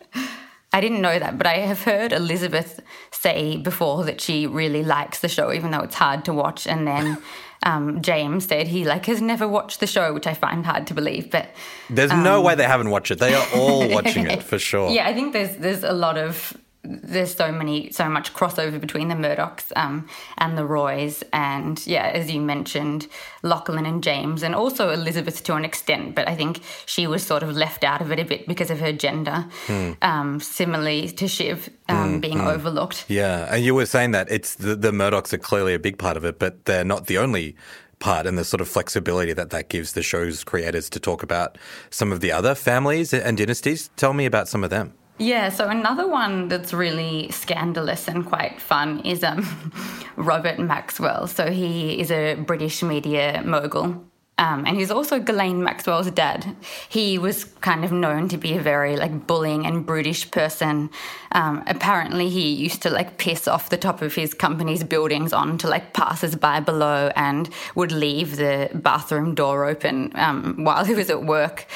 I 0.72 0.80
didn't 0.80 1.02
know 1.02 1.18
that, 1.18 1.36
but 1.36 1.46
I 1.46 1.58
have 1.58 1.82
heard 1.82 2.12
Elizabeth 2.12 2.80
say 3.10 3.58
before 3.58 4.04
that 4.04 4.20
she 4.20 4.46
really 4.46 4.82
likes 4.82 5.20
the 5.20 5.28
show, 5.28 5.52
even 5.52 5.70
though 5.70 5.80
it's 5.80 5.94
hard 5.94 6.24
to 6.24 6.32
watch. 6.32 6.66
And 6.66 6.86
then 6.86 7.18
um, 7.62 8.00
James 8.00 8.46
said 8.46 8.68
he 8.68 8.84
like 8.84 9.06
has 9.06 9.20
never 9.20 9.46
watched 9.46 9.80
the 9.80 9.86
show, 9.86 10.14
which 10.14 10.26
I 10.26 10.34
find 10.34 10.64
hard 10.64 10.86
to 10.86 10.94
believe. 10.94 11.30
But 11.30 11.50
there's 11.90 12.10
um, 12.10 12.22
no 12.22 12.40
way 12.40 12.54
they 12.54 12.64
haven't 12.64 12.90
watched 12.90 13.10
it. 13.10 13.18
They 13.18 13.34
are 13.34 13.46
all 13.54 13.88
watching 13.96 14.26
it 14.26 14.42
for 14.42 14.58
sure. 14.58 14.90
Yeah, 14.90 15.06
I 15.06 15.12
think 15.14 15.34
there's 15.34 15.56
there's 15.56 15.84
a 15.84 15.92
lot 15.92 16.16
of 16.16 16.56
there's 16.84 17.34
so 17.34 17.52
many 17.52 17.92
so 17.92 18.08
much 18.08 18.34
crossover 18.34 18.80
between 18.80 19.08
the 19.08 19.14
Murdochs 19.14 19.70
um, 19.76 20.08
and 20.38 20.58
the 20.58 20.66
Roys, 20.66 21.22
and 21.32 21.84
yeah, 21.86 22.06
as 22.06 22.30
you 22.30 22.40
mentioned, 22.40 23.06
Lachlan 23.42 23.86
and 23.86 24.02
James, 24.02 24.42
and 24.42 24.54
also 24.54 24.90
Elizabeth 24.90 25.44
to 25.44 25.54
an 25.54 25.64
extent, 25.64 26.16
but 26.16 26.28
I 26.28 26.34
think 26.34 26.60
she 26.86 27.06
was 27.06 27.22
sort 27.22 27.44
of 27.44 27.52
left 27.52 27.84
out 27.84 28.00
of 28.00 28.10
it 28.10 28.18
a 28.18 28.24
bit 28.24 28.48
because 28.48 28.70
of 28.70 28.80
her 28.80 28.92
gender. 28.92 29.46
Mm. 29.66 29.96
Um, 30.02 30.40
similarly 30.40 31.08
to 31.08 31.28
Shiv 31.28 31.70
um, 31.88 32.18
mm, 32.18 32.20
being 32.20 32.38
mm. 32.38 32.52
overlooked. 32.52 33.04
Yeah, 33.08 33.46
and 33.54 33.64
you 33.64 33.74
were 33.74 33.86
saying 33.86 34.10
that 34.12 34.30
it's 34.30 34.56
the, 34.56 34.74
the 34.74 34.90
Murdochs 34.90 35.32
are 35.32 35.38
clearly 35.38 35.74
a 35.74 35.78
big 35.78 35.98
part 35.98 36.16
of 36.16 36.24
it, 36.24 36.40
but 36.40 36.64
they're 36.64 36.84
not 36.84 37.06
the 37.06 37.18
only 37.18 37.54
part 38.00 38.26
and 38.26 38.36
the 38.36 38.44
sort 38.44 38.60
of 38.60 38.68
flexibility 38.68 39.32
that 39.32 39.50
that 39.50 39.68
gives 39.68 39.92
the 39.92 40.02
show's 40.02 40.42
creators 40.42 40.90
to 40.90 40.98
talk 40.98 41.22
about 41.22 41.56
some 41.90 42.10
of 42.10 42.18
the 42.18 42.32
other 42.32 42.56
families 42.56 43.14
and 43.14 43.38
dynasties. 43.38 43.90
Tell 43.96 44.12
me 44.12 44.26
about 44.26 44.48
some 44.48 44.64
of 44.64 44.70
them. 44.70 44.94
Yeah, 45.22 45.50
so 45.50 45.68
another 45.68 46.08
one 46.08 46.48
that's 46.48 46.72
really 46.72 47.30
scandalous 47.30 48.08
and 48.08 48.26
quite 48.26 48.60
fun 48.60 48.98
is 49.04 49.22
um, 49.22 49.72
Robert 50.16 50.58
Maxwell. 50.58 51.28
So 51.28 51.52
he 51.52 52.00
is 52.00 52.10
a 52.10 52.34
British 52.34 52.82
media 52.82 53.40
mogul. 53.44 54.04
Um, 54.38 54.66
and 54.66 54.76
he's 54.76 54.90
also 54.90 55.20
Ghislaine 55.20 55.62
Maxwell's 55.62 56.10
dad. 56.10 56.56
He 56.88 57.18
was 57.18 57.44
kind 57.44 57.84
of 57.84 57.92
known 57.92 58.28
to 58.30 58.36
be 58.36 58.54
a 58.54 58.60
very 58.60 58.96
like 58.96 59.28
bullying 59.28 59.64
and 59.64 59.86
brutish 59.86 60.28
person. 60.32 60.90
Um, 61.30 61.62
apparently, 61.68 62.28
he 62.28 62.52
used 62.52 62.82
to 62.82 62.90
like 62.90 63.16
piss 63.18 63.46
off 63.46 63.70
the 63.70 63.76
top 63.76 64.02
of 64.02 64.16
his 64.16 64.34
company's 64.34 64.82
buildings 64.82 65.32
onto 65.32 65.68
like 65.68 65.92
passers-by 65.92 66.60
below, 66.60 67.12
and 67.14 67.48
would 67.76 67.92
leave 67.92 68.38
the 68.38 68.70
bathroom 68.74 69.36
door 69.36 69.66
open 69.66 70.10
um, 70.16 70.64
while 70.64 70.84
he 70.84 70.94
was 70.94 71.10
at 71.10 71.24
work. 71.24 71.66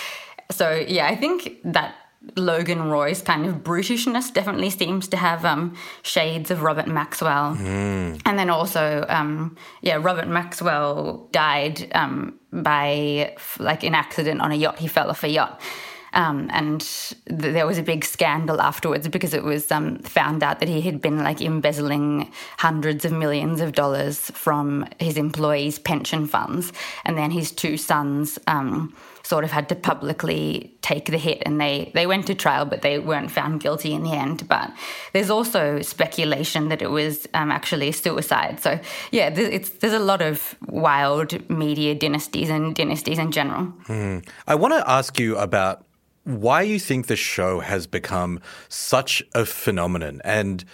So 0.51 0.85
yeah, 0.89 1.07
I 1.07 1.15
think 1.15 1.59
that 1.63 1.95
Logan 2.35 2.91
Roy's 2.91 3.23
kind 3.23 3.47
of 3.47 3.57
brutishness 3.57 4.33
definitely 4.33 4.71
seems 4.71 5.09
to 5.09 5.17
have 5.17 5.45
um, 5.45 5.77
shades 6.03 6.51
of 6.51 6.63
Robert 6.63 6.89
Maxwell. 6.89 7.55
Mm. 7.57 8.21
And 8.25 8.39
then 8.39 8.51
also, 8.51 9.05
um, 9.09 9.57
yeah, 9.83 9.99
Robert 10.01 10.29
Maxwell 10.29 11.29
died 11.31 11.91
um, 11.95 12.39
by 12.53 13.37
like 13.59 13.85
an 13.85 13.95
accident 13.95 14.41
on 14.41 14.51
a 14.51 14.57
yacht. 14.57 14.79
He 14.79 14.89
fell 14.89 15.11
off 15.11 15.23
a 15.23 15.29
yacht. 15.29 15.61
Um, 16.17 16.49
and 16.51 16.81
th- 16.81 17.17
there 17.29 17.67
was 17.67 17.77
a 17.77 17.83
big 17.83 18.03
scandal 18.05 18.61
afterwards 18.61 19.07
because 19.07 19.35
it 19.35 19.45
was 19.45 19.71
um, 19.71 19.99
found 19.99 20.43
out 20.43 20.61
that 20.61 20.69
he 20.69 20.81
had 20.81 21.03
been 21.03 21.23
like 21.23 21.43
embezzling 21.43 22.33
hundreds 22.57 23.05
of 23.05 23.13
millions 23.13 23.61
of 23.61 23.73
dollars 23.73 24.31
from 24.31 24.87
his 24.99 25.19
employees' 25.19 25.79
pension 25.79 26.27
funds, 26.27 26.73
and 27.05 27.19
then 27.19 27.31
his 27.31 27.53
two 27.53 27.77
sons 27.77 28.39
um, 28.47 28.95
sort 29.27 29.43
of 29.43 29.51
had 29.51 29.69
to 29.69 29.75
publicly 29.75 30.73
take 30.83 31.07
the 31.07 31.19
hit 31.19 31.43
and 31.45 31.61
they, 31.61 31.91
they 31.95 32.07
went 32.07 32.29
to 32.29 32.35
trial, 32.35 32.65
but 32.65 32.83
they 32.83 33.01
weren't 33.01 33.31
found 33.31 33.61
guilty 33.61 33.93
in 33.93 34.05
the 34.05 34.13
end. 34.13 34.47
But 34.47 34.71
there's 35.13 35.31
also 35.31 35.83
speculation 35.83 36.69
that 36.69 36.81
it 36.81 36.91
was 36.91 37.27
um, 37.35 37.51
actually 37.51 37.91
suicide. 37.91 38.61
So, 38.61 38.79
yeah, 39.11 39.31
there's, 39.31 39.71
there's 39.71 39.93
a 39.93 39.99
lot 39.99 40.23
of 40.23 40.55
wild 40.69 41.51
media 41.51 41.97
dynasties 41.97 42.51
and 42.51 42.73
dynasties 42.73 43.19
in 43.19 43.33
general. 43.33 43.65
Hmm. 43.87 44.19
I 44.47 44.55
want 44.55 44.75
to 44.75 44.89
ask 44.89 45.19
you 45.19 45.37
about 45.37 45.85
why 46.23 46.63
you 46.63 46.79
think 46.79 47.09
the 47.09 47.17
show 47.17 47.59
has 47.59 47.89
become 47.89 48.41
such 48.69 49.25
a 49.35 49.45
phenomenon. 49.45 50.21
And 50.25 50.65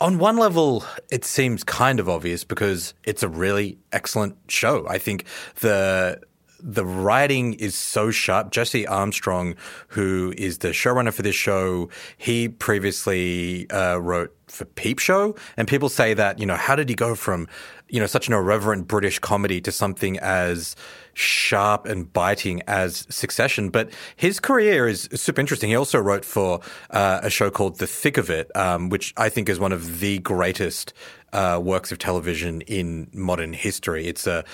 on 0.00 0.18
one 0.18 0.38
level, 0.38 0.84
it 1.10 1.26
seems 1.26 1.64
kind 1.64 2.00
of 2.00 2.08
obvious 2.08 2.44
because 2.44 2.94
it's 3.04 3.22
a 3.22 3.28
really 3.28 3.78
excellent 3.92 4.38
show. 4.48 4.86
I 4.88 4.96
think 4.96 5.24
the 5.60 6.20
the 6.62 6.84
writing 6.84 7.54
is 7.54 7.74
so 7.74 8.10
sharp. 8.10 8.50
Jesse 8.50 8.86
Armstrong, 8.86 9.54
who 9.88 10.32
is 10.36 10.58
the 10.58 10.68
showrunner 10.68 11.12
for 11.12 11.22
this 11.22 11.36
show, 11.36 11.88
he 12.16 12.48
previously 12.48 13.70
uh, 13.70 13.96
wrote 13.96 14.34
for 14.48 14.64
Peep 14.64 14.98
Show, 14.98 15.36
and 15.56 15.68
people 15.68 15.88
say 15.88 16.14
that 16.14 16.38
you 16.38 16.46
know 16.46 16.56
how 16.56 16.74
did 16.76 16.88
he 16.88 16.94
go 16.94 17.14
from 17.14 17.46
you 17.88 18.00
know 18.00 18.06
such 18.06 18.28
an 18.28 18.34
irreverent 18.34 18.88
British 18.88 19.18
comedy 19.18 19.60
to 19.60 19.72
something 19.72 20.18
as 20.18 20.76
sharp 21.14 21.86
and 21.86 22.12
biting 22.12 22.62
as 22.66 23.06
Succession. 23.10 23.70
But 23.70 23.90
his 24.16 24.40
career 24.40 24.88
is 24.88 25.08
super 25.14 25.40
interesting. 25.40 25.70
He 25.70 25.76
also 25.76 25.98
wrote 25.98 26.24
for 26.24 26.60
uh, 26.90 27.20
a 27.22 27.30
show 27.30 27.50
called 27.50 27.78
The 27.78 27.86
Thick 27.86 28.16
of 28.16 28.30
It, 28.30 28.54
um, 28.56 28.88
which 28.88 29.12
I 29.16 29.28
think 29.28 29.48
is 29.48 29.58
one 29.58 29.72
of 29.72 30.00
the 30.00 30.18
greatest 30.18 30.92
uh, 31.32 31.60
works 31.62 31.92
of 31.92 31.98
television 31.98 32.60
in 32.62 33.08
modern 33.12 33.52
history. 33.52 34.06
It's 34.06 34.26
a 34.26 34.44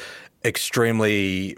extremely 0.45 1.57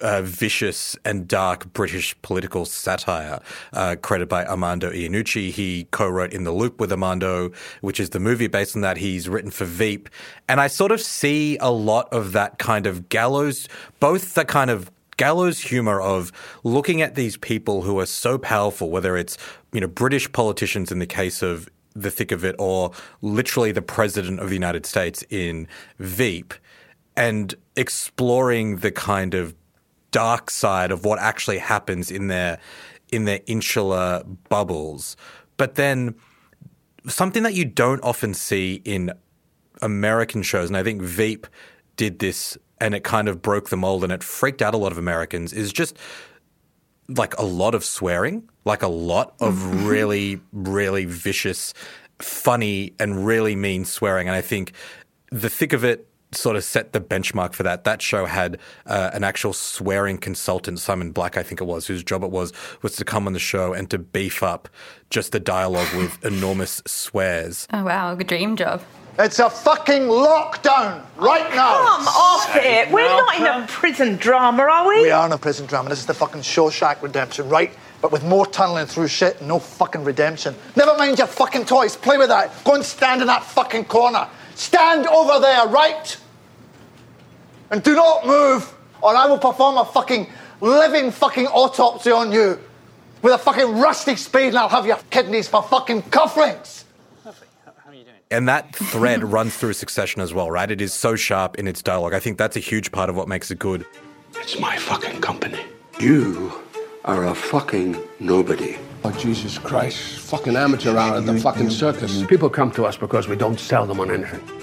uh, 0.00 0.22
vicious 0.22 0.96
and 1.04 1.28
dark 1.28 1.72
British 1.72 2.20
political 2.22 2.64
satire, 2.64 3.40
uh, 3.72 3.96
created 4.02 4.28
by 4.28 4.44
Armando 4.44 4.90
Iannucci. 4.90 5.50
He 5.50 5.86
co-wrote 5.90 6.32
In 6.32 6.44
the 6.44 6.52
Loop 6.52 6.80
with 6.80 6.90
Armando, 6.90 7.52
which 7.80 8.00
is 8.00 8.10
the 8.10 8.20
movie 8.20 8.48
based 8.48 8.74
on 8.74 8.82
that. 8.82 8.96
He's 8.96 9.28
written 9.28 9.50
for 9.50 9.64
Veep. 9.64 10.08
And 10.48 10.60
I 10.60 10.66
sort 10.66 10.92
of 10.92 11.00
see 11.00 11.56
a 11.58 11.70
lot 11.70 12.12
of 12.12 12.32
that 12.32 12.58
kind 12.58 12.86
of 12.86 13.08
gallows, 13.08 13.68
both 14.00 14.34
the 14.34 14.44
kind 14.44 14.70
of 14.70 14.90
gallows 15.16 15.60
humor 15.60 16.00
of 16.00 16.32
looking 16.64 17.02
at 17.02 17.14
these 17.14 17.36
people 17.36 17.82
who 17.82 17.98
are 18.00 18.06
so 18.06 18.38
powerful, 18.38 18.90
whether 18.90 19.16
it's, 19.16 19.36
you 19.72 19.80
know, 19.80 19.86
British 19.86 20.30
politicians 20.32 20.90
in 20.90 20.98
the 20.98 21.06
case 21.06 21.42
of 21.42 21.68
the 21.94 22.10
thick 22.10 22.32
of 22.32 22.44
it, 22.44 22.56
or 22.58 22.90
literally 23.20 23.70
the 23.70 23.82
president 23.82 24.40
of 24.40 24.48
the 24.48 24.54
United 24.54 24.86
States 24.86 25.22
in 25.28 25.68
Veep, 25.98 26.54
and 27.14 27.54
exploring 27.76 28.76
the 28.76 28.90
kind 28.90 29.34
of 29.34 29.54
dark 30.12 30.50
side 30.50 30.92
of 30.92 31.04
what 31.04 31.18
actually 31.18 31.58
happens 31.58 32.10
in 32.10 32.28
their 32.28 32.58
in 33.10 33.24
their 33.24 33.40
insular 33.46 34.22
bubbles. 34.48 35.16
But 35.56 35.74
then 35.74 36.14
something 37.08 37.42
that 37.42 37.54
you 37.54 37.64
don't 37.64 38.02
often 38.02 38.32
see 38.32 38.80
in 38.84 39.12
American 39.82 40.42
shows, 40.42 40.70
and 40.70 40.76
I 40.76 40.82
think 40.82 41.02
Veep 41.02 41.46
did 41.96 42.20
this 42.20 42.56
and 42.80 42.94
it 42.94 43.04
kind 43.04 43.28
of 43.28 43.42
broke 43.42 43.68
the 43.68 43.76
mold 43.76 44.02
and 44.02 44.12
it 44.12 44.22
freaked 44.22 44.62
out 44.62 44.74
a 44.74 44.76
lot 44.76 44.92
of 44.92 44.98
Americans, 44.98 45.52
is 45.52 45.72
just 45.72 45.96
like 47.08 47.36
a 47.38 47.44
lot 47.44 47.74
of 47.74 47.84
swearing, 47.84 48.48
like 48.64 48.82
a 48.82 48.88
lot 48.88 49.34
of 49.40 49.54
mm-hmm. 49.54 49.86
really, 49.86 50.40
really 50.52 51.04
vicious, 51.04 51.74
funny, 52.18 52.94
and 52.98 53.26
really 53.26 53.54
mean 53.54 53.84
swearing. 53.84 54.26
And 54.26 54.36
I 54.36 54.40
think 54.40 54.72
the 55.30 55.50
thick 55.50 55.72
of 55.72 55.84
it 55.84 56.08
sort 56.34 56.56
of 56.56 56.64
set 56.64 56.92
the 56.92 57.00
benchmark 57.00 57.52
for 57.52 57.62
that. 57.62 57.84
That 57.84 58.02
show 58.02 58.26
had 58.26 58.58
uh, 58.86 59.10
an 59.12 59.24
actual 59.24 59.52
swearing 59.52 60.18
consultant, 60.18 60.78
Simon 60.80 61.12
Black, 61.12 61.36
I 61.36 61.42
think 61.42 61.60
it 61.60 61.64
was, 61.64 61.86
whose 61.86 62.02
job 62.02 62.22
it 62.22 62.30
was 62.30 62.52
was 62.82 62.96
to 62.96 63.04
come 63.04 63.26
on 63.26 63.32
the 63.32 63.38
show 63.38 63.72
and 63.72 63.90
to 63.90 63.98
beef 63.98 64.42
up 64.42 64.68
just 65.10 65.32
the 65.32 65.40
dialogue 65.40 65.92
with 65.96 66.24
enormous 66.24 66.82
swears. 66.86 67.66
Oh 67.72 67.84
wow, 67.84 68.16
a 68.16 68.24
dream 68.24 68.56
job. 68.56 68.82
It's 69.18 69.38
a 69.40 69.50
fucking 69.50 70.02
lockdown 70.02 71.04
right 71.16 71.54
now. 71.54 71.84
Come 71.84 72.06
off 72.08 72.56
it. 72.56 72.90
We're 72.90 73.06
not 73.08 73.36
in 73.36 73.46
a 73.46 73.66
prison 73.66 74.16
drama, 74.16 74.62
are 74.62 74.88
we? 74.88 75.02
We 75.02 75.10
are 75.10 75.26
in 75.26 75.32
a 75.32 75.38
prison 75.38 75.66
drama. 75.66 75.90
This 75.90 75.98
is 75.98 76.06
the 76.06 76.14
fucking 76.14 76.40
Shawshank 76.40 77.02
redemption, 77.02 77.46
right? 77.50 77.72
But 78.00 78.10
with 78.10 78.24
more 78.24 78.46
tunneling 78.46 78.86
through 78.86 79.08
shit 79.08 79.38
and 79.40 79.48
no 79.48 79.58
fucking 79.58 80.02
redemption. 80.02 80.54
Never 80.76 80.96
mind 80.96 81.18
your 81.18 81.26
fucking 81.26 81.66
toys. 81.66 81.94
Play 81.94 82.16
with 82.16 82.28
that. 82.28 82.52
Go 82.64 82.74
and 82.74 82.82
stand 82.82 83.20
in 83.20 83.26
that 83.26 83.44
fucking 83.44 83.84
corner. 83.84 84.28
Stand 84.54 85.06
over 85.06 85.38
there, 85.40 85.66
right? 85.68 86.16
And 87.72 87.82
do 87.82 87.94
not 87.94 88.26
move, 88.26 88.72
or 89.00 89.16
I 89.16 89.26
will 89.26 89.38
perform 89.38 89.78
a 89.78 89.84
fucking 89.86 90.28
living 90.60 91.10
fucking 91.10 91.46
autopsy 91.46 92.10
on 92.10 92.30
you 92.30 92.60
with 93.22 93.32
a 93.32 93.38
fucking 93.38 93.78
rusty 93.78 94.14
spade 94.14 94.48
and 94.48 94.58
I'll 94.58 94.68
have 94.68 94.84
your 94.84 94.98
kidneys 95.10 95.48
for 95.48 95.62
fucking 95.62 96.02
cufflinks. 96.02 96.84
And 98.30 98.46
that 98.48 98.76
thread 98.76 99.24
runs 99.32 99.56
through 99.56 99.72
Succession 99.72 100.20
as 100.20 100.34
well, 100.34 100.50
right? 100.50 100.70
It 100.70 100.82
is 100.82 100.92
so 100.92 101.16
sharp 101.16 101.58
in 101.58 101.66
its 101.66 101.82
dialogue. 101.82 102.12
I 102.12 102.20
think 102.20 102.36
that's 102.36 102.56
a 102.56 102.60
huge 102.60 102.92
part 102.92 103.08
of 103.08 103.16
what 103.16 103.26
makes 103.26 103.50
it 103.50 103.58
good. 103.58 103.86
It's 104.36 104.58
my 104.58 104.76
fucking 104.76 105.20
company. 105.22 105.60
You 105.98 106.52
are 107.06 107.26
a 107.26 107.34
fucking 107.34 107.96
nobody. 108.20 108.76
Oh, 109.04 109.10
Jesus 109.12 109.58
Christ. 109.58 110.20
Fucking 110.20 110.56
amateur 110.56 110.96
hour 110.96 111.16
at 111.16 111.26
the 111.26 111.40
fucking 111.40 111.70
circus. 111.70 112.22
People 112.26 112.50
come 112.50 112.70
to 112.72 112.84
us 112.84 112.96
because 112.98 113.28
we 113.28 113.36
don't 113.36 113.58
sell 113.58 113.86
them 113.86 113.98
on 113.98 114.10
anything. 114.10 114.61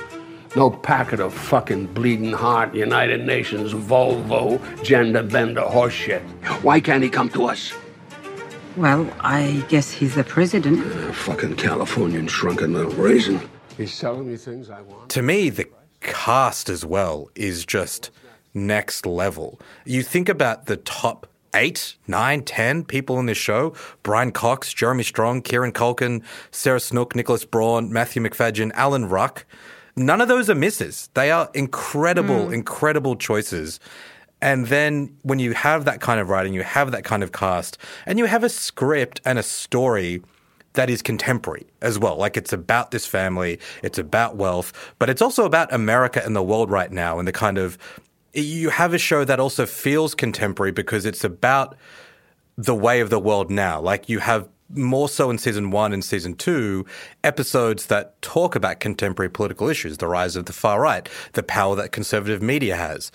No 0.55 0.71
packet 0.71 1.19
of 1.19 1.33
fucking 1.33 1.87
bleeding 1.87 2.31
heart, 2.33 2.73
United 2.73 3.25
Nations, 3.25 3.73
Volvo, 3.73 4.59
gender 4.83 5.21
bender 5.21 5.61
horseshit. 5.61 6.21
Why 6.63 6.79
can't 6.79 7.03
he 7.03 7.09
come 7.09 7.29
to 7.29 7.45
us? 7.45 7.71
Well, 8.75 9.07
I 9.19 9.63
guess 9.69 9.91
he's 9.91 10.15
the 10.15 10.23
president. 10.23 10.79
Uh, 10.79 11.11
fucking 11.13 11.55
Californian 11.55 12.27
shrunken 12.27 12.73
little 12.73 12.91
raisin. 12.93 13.39
He's 13.77 13.93
selling 13.93 14.27
me 14.27 14.37
things 14.37 14.69
I 14.69 14.81
want. 14.81 15.09
To 15.09 15.21
me, 15.21 15.49
the 15.49 15.69
cast 16.01 16.69
as 16.69 16.83
well 16.83 17.29
is 17.35 17.65
just 17.65 18.09
next 18.53 19.05
level. 19.05 19.59
You 19.85 20.01
think 20.01 20.29
about 20.29 20.65
the 20.65 20.77
top 20.77 21.27
eight, 21.53 21.95
nine, 22.07 22.43
ten 22.43 22.83
people 22.83 23.19
in 23.19 23.27
this 23.27 23.37
show. 23.37 23.73
Brian 24.01 24.31
Cox, 24.31 24.73
Jeremy 24.73 25.03
Strong, 25.03 25.43
Kieran 25.43 25.73
Culkin, 25.73 26.23
Sarah 26.51 26.79
Snook, 26.79 27.15
Nicholas 27.15 27.45
Braun, 27.45 27.91
Matthew 27.91 28.21
Macfadyen, 28.21 28.71
Alan 28.73 29.09
Ruck. 29.09 29.45
None 29.99 30.21
of 30.21 30.29
those 30.29 30.49
are 30.49 30.55
misses. 30.55 31.09
They 31.13 31.29
are 31.29 31.49
incredible, 31.53 32.47
hmm. 32.47 32.53
incredible 32.53 33.17
choices. 33.17 33.79
And 34.41 34.67
then 34.67 35.13
when 35.23 35.39
you 35.39 35.51
have 35.53 35.83
that 35.85 35.99
kind 35.99 36.21
of 36.21 36.29
writing, 36.29 36.53
you 36.53 36.63
have 36.63 36.91
that 36.91 37.03
kind 37.03 37.21
of 37.21 37.33
cast, 37.33 37.77
and 38.05 38.17
you 38.17 38.25
have 38.25 38.43
a 38.43 38.49
script 38.49 39.19
and 39.25 39.37
a 39.37 39.43
story 39.43 40.23
that 40.73 40.89
is 40.89 41.01
contemporary 41.01 41.67
as 41.81 41.99
well. 41.99 42.15
Like 42.15 42.37
it's 42.37 42.53
about 42.53 42.91
this 42.91 43.05
family, 43.05 43.59
it's 43.83 43.97
about 43.97 44.37
wealth, 44.37 44.71
but 44.99 45.09
it's 45.09 45.21
also 45.21 45.43
about 45.43 45.73
America 45.73 46.21
and 46.23 46.33
the 46.33 46.43
world 46.43 46.69
right 46.69 46.91
now 46.91 47.19
and 47.19 47.27
the 47.27 47.33
kind 47.33 47.57
of 47.57 47.77
you 48.33 48.69
have 48.69 48.93
a 48.93 48.97
show 48.97 49.25
that 49.25 49.39
also 49.39 49.65
feels 49.65 50.15
contemporary 50.15 50.71
because 50.71 51.05
it's 51.05 51.23
about 51.23 51.75
the 52.57 52.75
way 52.75 53.01
of 53.01 53.09
the 53.09 53.19
world 53.19 53.49
now. 53.49 53.81
Like 53.81 54.07
you 54.07 54.19
have 54.19 54.47
more 54.75 55.09
so 55.09 55.29
in 55.29 55.37
season 55.37 55.71
one 55.71 55.93
and 55.93 56.03
season 56.03 56.35
two, 56.35 56.85
episodes 57.23 57.87
that 57.87 58.21
talk 58.21 58.55
about 58.55 58.79
contemporary 58.79 59.29
political 59.29 59.67
issues, 59.67 59.97
the 59.97 60.07
rise 60.07 60.35
of 60.35 60.45
the 60.45 60.53
far 60.53 60.81
right, 60.81 61.09
the 61.33 61.43
power 61.43 61.75
that 61.75 61.91
conservative 61.91 62.41
media 62.41 62.75
has. 62.75 63.11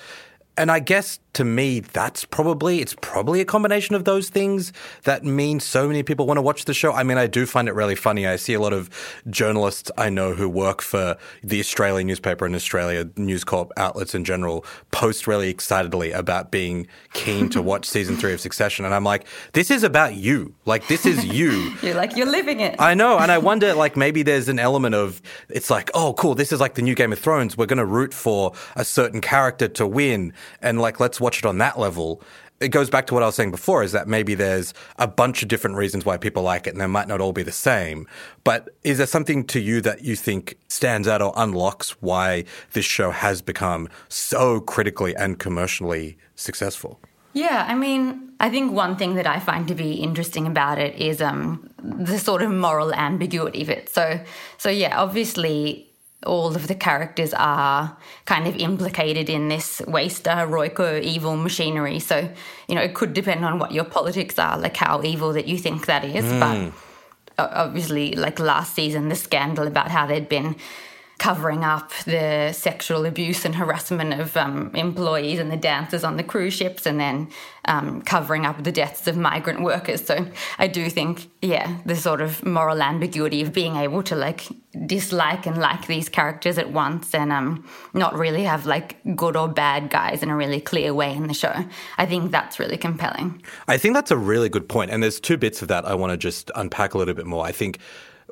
And 0.57 0.71
I 0.71 0.81
guess 0.81 1.19
to 1.35 1.45
me, 1.45 1.81
that's 1.81 2.25
probably, 2.25 2.81
it's 2.81 2.95
probably 3.01 3.41
a 3.41 3.45
combination 3.45 3.95
of 3.95 4.05
those 4.05 4.31
things 4.31 4.73
that 5.03 5.25
mean 5.25 5.61
so 5.61 5.87
many 5.87 6.03
people 6.03 6.27
want 6.27 6.39
to 6.39 6.43
watch 6.43 6.65
the 6.65 6.75
show. 6.75 6.93
I 6.93 7.03
mean, 7.03 7.19
I 7.19 7.27
do 7.27 7.45
find 7.45 7.69
it 7.69 7.75
really 7.75 7.97
funny. 7.97 8.27
I 8.27 8.37
see 8.37 8.55
a 8.55 8.61
lot 8.61 8.73
of 8.73 8.89
journalists 9.29 9.91
I 9.99 10.11
know 10.11 10.35
who 10.35 10.49
work 10.49 10.81
for 10.81 11.17
the 11.43 11.61
Australian 11.61 12.07
newspaper 12.07 12.47
and 12.47 12.55
Australia 12.55 13.11
News 13.17 13.43
Corp 13.45 13.73
outlets 13.77 14.15
in 14.15 14.25
general 14.25 14.65
post 14.93 15.27
really 15.27 15.51
excitedly 15.51 16.13
about 16.13 16.51
being 16.51 16.87
keen 17.13 17.49
to 17.51 17.61
watch 17.61 17.85
season 17.85 18.17
three 18.17 18.33
of 18.33 18.41
Succession. 18.41 18.85
And 18.85 18.95
I'm 18.95 19.05
like, 19.05 19.27
this 19.53 19.71
is 19.71 19.83
about 19.83 20.15
you. 20.15 20.55
Like, 20.67 20.87
this 20.87 21.05
is 21.05 21.25
you. 21.25 21.75
You're 21.83 21.95
like, 21.95 22.17
you're 22.17 22.27
living 22.27 22.61
it. 22.61 22.81
I 22.81 22.95
know, 22.95 23.19
and 23.19 23.31
I 23.31 23.39
wonder, 23.39 23.75
like, 23.75 23.97
maybe 23.97 24.23
there's 24.23 24.49
an 24.49 24.59
element 24.59 24.95
of 24.95 25.21
it's 25.49 25.71
like, 25.71 25.91
oh, 25.95 26.15
cool, 26.15 26.35
this 26.35 26.53
is 26.53 26.61
like 26.61 26.75
the 26.75 26.83
new 26.83 26.95
Game 26.95 27.13
of 27.13 27.19
Thrones. 27.19 27.57
We're 27.57 27.67
going 27.67 27.79
to 27.79 27.85
root 27.85 28.15
for 28.15 28.53
a 28.77 28.85
certain 28.85 29.21
character 29.21 29.69
to 29.69 29.87
win, 29.87 30.33
and 30.61 30.81
like, 30.81 31.01
let's 31.01 31.21
watch 31.21 31.39
it 31.39 31.47
on 31.47 31.59
that 31.59 31.79
level. 31.79 32.23
It 32.61 32.69
goes 32.69 32.89
back 32.89 33.07
to 33.09 33.15
what 33.15 33.23
I 33.23 33.27
was 33.27 33.35
saying 33.35 33.51
before: 33.51 33.83
is 33.83 33.93
that 33.93 34.09
maybe 34.09 34.35
there's 34.35 34.73
a 34.99 35.09
bunch 35.09 35.43
of 35.43 35.49
different 35.49 35.77
reasons 35.77 36.05
why 36.05 36.17
people 36.17 36.43
like 36.43 36.67
it, 36.67 36.71
and 36.71 36.81
they 36.81 36.87
might 36.87 37.09
not 37.09 37.21
all 37.21 37.33
be 37.33 37.43
the 37.43 37.53
same. 37.53 38.07
But 38.45 38.71
is 38.85 38.99
there 38.99 39.07
something 39.07 39.45
to 39.49 39.61
you 39.61 39.81
that 39.83 40.03
you 40.03 40.17
think 40.17 40.57
stands 40.69 41.09
out 41.09 41.21
or 41.21 41.33
unlocks 41.37 41.91
why 42.01 42.45
this 42.73 42.85
show 42.85 43.11
has 43.11 43.43
become 43.43 43.89
so 44.09 44.61
critically 44.61 45.15
and 45.17 45.39
commercially 45.39 46.17
successful? 46.37 47.01
Yeah, 47.35 47.67
I 47.69 47.75
mean, 47.75 48.33
I 48.39 48.49
think 48.49 48.73
one 48.73 48.97
thing 48.97 49.17
that 49.17 49.27
I 49.27 49.41
find 49.41 49.67
to 49.69 49.75
be 49.75 49.95
interesting 49.95 50.47
about 50.47 50.79
it 50.79 50.95
is 50.95 51.21
um, 51.21 51.69
the 51.83 52.19
sort 52.19 52.43
of 52.43 52.51
moral 52.53 52.95
ambiguity 52.95 53.63
of 53.63 53.71
it. 53.71 53.89
So, 53.89 54.21
so 54.57 54.71
yeah, 54.71 55.01
obviously, 55.01 55.91
all 56.25 56.55
of 56.55 56.69
the 56.69 56.75
characters 56.75 57.33
are 57.35 57.97
kind 58.25 58.47
of 58.47 58.57
implicated 58.57 59.29
in 59.29 59.49
this 59.49 59.81
Waystar, 59.83 60.45
uh, 60.45 60.47
Royco 60.47 61.01
evil 61.03 61.37
machinery. 61.37 61.99
So, 61.99 62.29
you 62.69 62.75
know, 62.75 62.81
it 62.81 62.95
could 62.95 63.13
depend 63.13 63.45
on 63.45 63.59
what 63.59 63.73
your 63.73 63.85
politics 63.85 64.39
are, 64.39 64.59
like 64.59 64.77
how 64.77 65.03
evil 65.03 65.33
that 65.33 65.47
you 65.47 65.59
think 65.59 65.87
that 65.87 66.05
is. 66.05 66.25
But 66.41 66.57
hmm. 66.57 66.69
obviously, 67.39 68.13
like 68.13 68.39
last 68.39 68.75
season, 68.75 69.09
the 69.09 69.17
scandal 69.17 69.67
about 69.67 69.91
how 69.91 70.07
they'd 70.07 70.29
been 70.29 70.57
covering 71.19 71.65
up 71.65 71.93
the 72.05 72.53
sexual 72.53 73.07
abuse 73.07 73.45
and 73.45 73.55
harassment 73.55 74.21
of 74.21 74.37
um, 74.37 74.71
employees 74.75 75.39
and 75.39 75.51
the 75.51 75.57
dancers 75.57 76.05
on 76.05 76.17
the 76.17 76.23
cruise 76.23 76.55
ships, 76.55 76.87
and 76.87 76.99
then 76.99 77.29
um, 77.67 78.03
covering 78.03 78.45
up 78.45 78.63
the 78.63 78.73
deaths 78.73 79.07
of 79.07 79.17
migrant 79.17 79.63
workers. 79.63 80.05
So 80.05 80.27
I 80.59 80.67
do 80.67 80.91
think, 80.91 81.31
yeah, 81.41 81.79
the 81.87 81.97
sort 81.97 82.21
of 82.21 82.45
moral 82.45 82.83
ambiguity 82.83 83.43
of 83.43 83.53
being 83.53 83.77
able 83.77 84.03
to 84.03 84.17
like 84.17 84.49
dislike 84.87 85.47
and 85.47 85.59
like 85.59 85.87
these 85.87 86.09
characters 86.09 86.59
at 86.59 86.73
once, 86.73 87.15
and 87.15 87.33
um, 87.33 87.67
not 87.93 88.19
really 88.19 88.43
have 88.43 88.67
like 88.67 88.97
good 89.15 89.37
or 89.37 89.49
bad 89.49 89.91
guys 89.91 90.23
in 90.23 90.31
a 90.31 90.37
really 90.37 90.61
clear 90.61 90.93
way 90.93 91.15
in 91.15 91.29
the 91.29 91.35
show. 91.35 91.65
I 91.97 92.07
think 92.07 92.33
that's 92.33 92.59
really 92.59 92.77
compelling. 92.77 93.43
I 93.69 93.79
think 93.79 93.95
that's 93.95 94.11
a 94.11 94.17
really 94.17 94.49
good 94.49 94.69
point. 94.69 94.91
And 94.91 95.03
there's 95.03 95.21
two 95.21 95.37
bits 95.37 95.63
of 95.63 95.69
that 95.69 95.85
I 95.85 95.95
want 95.95 96.11
to 96.11 96.17
just 96.17 96.51
unpack 96.57 96.95
a 96.95 96.99
little 96.99 97.15
bit 97.15 97.27
more. 97.27 97.47
I 97.47 97.53
think 97.53 97.79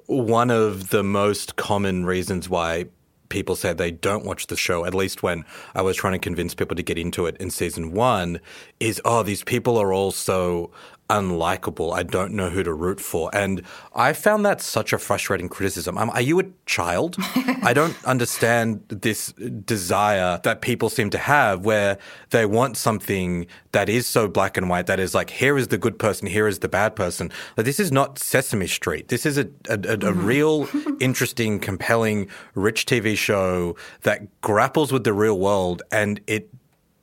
one 0.07 0.51
of 0.51 0.91
the 0.91 1.03
most 1.03 1.57
common 1.57 2.05
reasons 2.05 2.49
why 2.49 2.87
people 3.29 3.57
say 3.57 3.73
they 3.73 3.91
don't 3.91 4.27
watch 4.27 4.49
the 4.49 4.57
show, 4.57 4.85
at 4.85 4.95
least 4.95 5.23
when 5.23 5.45
I 5.75 5.83
was 5.83 5.97
trying 5.97 6.12
to 6.12 6.19
convince 6.19 6.55
people 6.55 6.77
to 6.77 6.83
get 6.83 6.99
into 6.99 7.27
it 7.27 7.37
in 7.38 7.51
season 7.51 7.93
one, 7.93 8.41
is 8.79 9.01
oh, 9.05 9.23
these 9.23 9.43
people 9.43 9.79
are 9.79 9.93
all 9.93 10.12
so 10.12 10.71
unlikable. 11.11 11.93
I 11.93 12.03
don't 12.03 12.33
know 12.33 12.49
who 12.49 12.62
to 12.62 12.73
root 12.73 13.01
for. 13.01 13.31
And 13.35 13.62
I 13.95 14.12
found 14.12 14.47
that 14.47 14.61
such 14.61 14.93
a 14.93 14.99
frustrating 14.99 15.49
criticism. 15.49 15.99
Um, 15.99 16.11
are 16.11 16.21
you 16.21 16.41
a 16.41 16.45
child? 16.67 17.17
I 17.62 17.73
don't 17.75 18.03
understand 18.05 18.83
this 18.88 19.33
desire 19.33 20.41
that 20.45 20.62
people 20.62 20.88
seem 20.88 21.11
to 21.11 21.19
have 21.19 21.65
where 21.65 21.99
they 22.31 22.47
want 22.47 22.77
something 22.77 23.47
that 23.73 23.88
is 23.88 24.07
so 24.07 24.29
black 24.29 24.57
and 24.57 24.69
white, 24.69 24.87
that 24.87 25.01
is 25.01 25.15
like, 25.15 25.31
here 25.31 25.59
is 25.59 25.69
the 25.69 25.79
good 25.79 25.99
person, 25.99 26.27
here 26.27 26.47
is 26.47 26.61
the 26.61 26.69
bad 26.69 26.97
person. 26.97 27.31
Like, 27.57 27.67
this 27.67 27.81
is 27.81 27.93
not 27.93 28.19
Sesame 28.19 28.67
Street. 28.67 29.09
This 29.09 29.27
is 29.27 29.38
a, 29.38 29.49
a, 29.69 29.79
a, 29.85 30.09
a 30.09 30.12
real, 30.12 30.69
interesting, 31.01 31.59
compelling, 31.59 32.29
rich 32.55 32.87
TV 32.87 33.17
show 33.17 33.77
that 34.03 34.41
grapples 34.41 34.93
with 34.93 35.05
the 35.05 35.12
real 35.12 35.38
world 35.38 35.83
and 35.91 36.21
it 36.27 36.49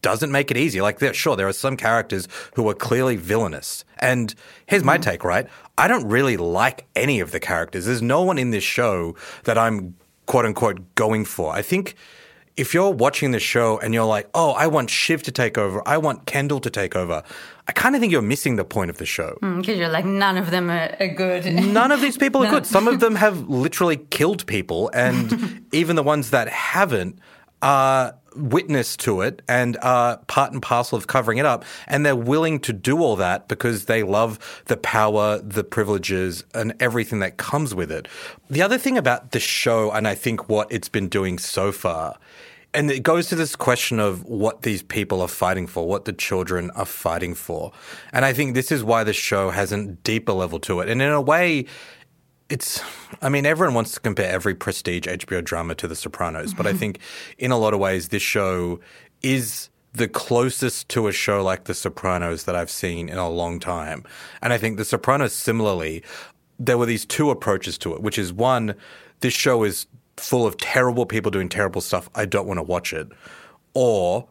doesn't 0.01 0.31
make 0.31 0.51
it 0.51 0.57
easy. 0.57 0.81
Like, 0.81 0.99
sure, 1.13 1.35
there 1.35 1.47
are 1.47 1.53
some 1.53 1.77
characters 1.77 2.27
who 2.55 2.67
are 2.69 2.73
clearly 2.73 3.15
villainous. 3.15 3.83
And 3.99 4.33
here's 4.65 4.83
my 4.83 4.95
hmm. 4.95 5.01
take, 5.01 5.23
right? 5.23 5.47
I 5.77 5.87
don't 5.87 6.07
really 6.07 6.37
like 6.37 6.87
any 6.95 7.19
of 7.19 7.31
the 7.31 7.39
characters. 7.39 7.85
There's 7.85 8.01
no 8.01 8.23
one 8.23 8.37
in 8.37 8.51
this 8.51 8.63
show 8.63 9.15
that 9.43 9.57
I'm 9.57 9.95
quote 10.25 10.45
unquote 10.45 10.95
going 10.95 11.25
for. 11.25 11.53
I 11.53 11.61
think 11.61 11.95
if 12.59 12.73
you're 12.73 12.91
watching 12.91 13.31
the 13.31 13.39
show 13.39 13.79
and 13.79 13.93
you're 13.93 14.05
like, 14.05 14.29
oh, 14.33 14.51
I 14.51 14.67
want 14.67 14.89
Shiv 14.89 15.23
to 15.23 15.31
take 15.31 15.57
over, 15.57 15.81
I 15.87 15.97
want 15.97 16.25
Kendall 16.25 16.59
to 16.59 16.69
take 16.69 16.93
over, 16.93 17.23
I 17.67 17.71
kind 17.71 17.95
of 17.95 18.01
think 18.01 18.11
you're 18.11 18.21
missing 18.21 18.57
the 18.57 18.65
point 18.65 18.89
of 18.89 18.97
the 18.97 19.05
show. 19.05 19.37
Hmm, 19.39 19.61
because 19.61 19.77
you're 19.77 19.89
like, 19.89 20.03
none 20.03 20.37
of 20.37 20.51
them 20.51 20.69
are, 20.69 20.93
are 20.99 21.07
good. 21.07 21.45
None 21.53 21.91
of 21.91 22.01
these 22.01 22.17
people 22.17 22.43
are 22.43 22.49
good. 22.49 22.65
Some 22.65 22.89
of 22.89 22.99
them 23.03 23.15
have 23.15 23.47
literally 23.47 23.97
killed 23.97 24.45
people, 24.45 24.91
and 24.93 25.65
even 25.71 25.95
the 25.95 26.03
ones 26.03 26.31
that 26.31 26.49
haven't 26.49 27.19
are 27.61 28.15
witness 28.35 28.95
to 28.97 29.21
it 29.21 29.41
and 29.47 29.77
are 29.81 30.17
part 30.27 30.51
and 30.51 30.61
parcel 30.61 30.97
of 30.97 31.07
covering 31.07 31.37
it 31.37 31.45
up. 31.45 31.63
And 31.87 32.05
they're 32.05 32.15
willing 32.15 32.59
to 32.61 32.73
do 32.73 32.99
all 32.99 33.15
that 33.17 33.47
because 33.47 33.85
they 33.85 34.03
love 34.03 34.63
the 34.65 34.77
power, 34.77 35.39
the 35.39 35.63
privileges, 35.63 36.43
and 36.53 36.73
everything 36.79 37.19
that 37.19 37.37
comes 37.37 37.73
with 37.73 37.91
it. 37.91 38.07
The 38.49 38.61
other 38.61 38.77
thing 38.77 38.97
about 38.97 39.31
the 39.31 39.39
show, 39.39 39.91
and 39.91 40.07
I 40.07 40.15
think 40.15 40.49
what 40.49 40.71
it's 40.71 40.89
been 40.89 41.09
doing 41.09 41.37
so 41.37 41.71
far, 41.71 42.17
and 42.73 42.91
it 42.91 43.01
goes 43.01 43.27
to 43.29 43.35
this 43.35 43.55
question 43.55 43.99
of 43.99 44.23
what 44.25 44.61
these 44.61 44.83
people 44.83 45.21
are 45.21 45.27
fighting 45.27 45.65
for, 45.65 45.87
what 45.87 46.05
the 46.05 46.13
children 46.13 46.69
are 46.71 46.85
fighting 46.85 47.33
for. 47.33 47.71
And 48.13 48.25
I 48.25 48.33
think 48.33 48.53
this 48.53 48.71
is 48.71 48.83
why 48.83 49.03
the 49.03 49.13
show 49.13 49.49
has 49.49 49.71
a 49.71 49.85
deeper 49.85 50.33
level 50.33 50.59
to 50.61 50.81
it. 50.81 50.89
And 50.89 51.01
in 51.01 51.09
a 51.09 51.21
way, 51.21 51.65
it's 52.49 52.81
I 53.21 53.29
mean 53.29 53.45
everyone 53.45 53.75
wants 53.75 53.93
to 53.93 53.99
compare 53.99 54.29
every 54.29 54.55
prestige 54.55 55.05
HBO 55.05 55.43
drama 55.43 55.75
to 55.75 55.87
The 55.87 55.95
Sopranos, 55.95 56.53
but 56.53 56.65
I 56.65 56.71
mm-hmm. 56.71 56.79
think 56.79 56.99
in 57.37 57.51
a 57.51 57.57
lot 57.57 57.73
of 57.73 57.79
ways 57.79 58.09
this 58.09 58.23
show 58.23 58.79
is 59.21 59.69
the 59.93 60.07
closest 60.07 60.89
to 60.89 61.07
a 61.07 61.11
show 61.11 61.43
like 61.43 61.65
The 61.65 61.73
Sopranos 61.73 62.43
that 62.43 62.55
I've 62.55 62.69
seen 62.69 63.09
in 63.09 63.17
a 63.17 63.29
long 63.29 63.59
time. 63.59 64.03
And 64.41 64.53
I 64.53 64.57
think 64.57 64.77
The 64.77 64.85
Sopranos 64.85 65.33
similarly 65.33 66.03
there 66.59 66.77
were 66.77 66.85
these 66.85 67.05
two 67.05 67.29
approaches 67.29 67.77
to 67.79 67.93
it, 67.93 68.01
which 68.01 68.17
is 68.17 68.33
one 68.33 68.75
this 69.21 69.33
show 69.33 69.63
is 69.63 69.87
full 70.17 70.45
of 70.45 70.57
terrible 70.57 71.05
people 71.05 71.31
doing 71.31 71.49
terrible 71.49 71.81
stuff. 71.81 72.09
I 72.15 72.25
don't 72.25 72.47
want 72.47 72.57
to 72.57 72.63
watch 72.63 72.93
it. 72.93 73.07
Or 73.73 74.27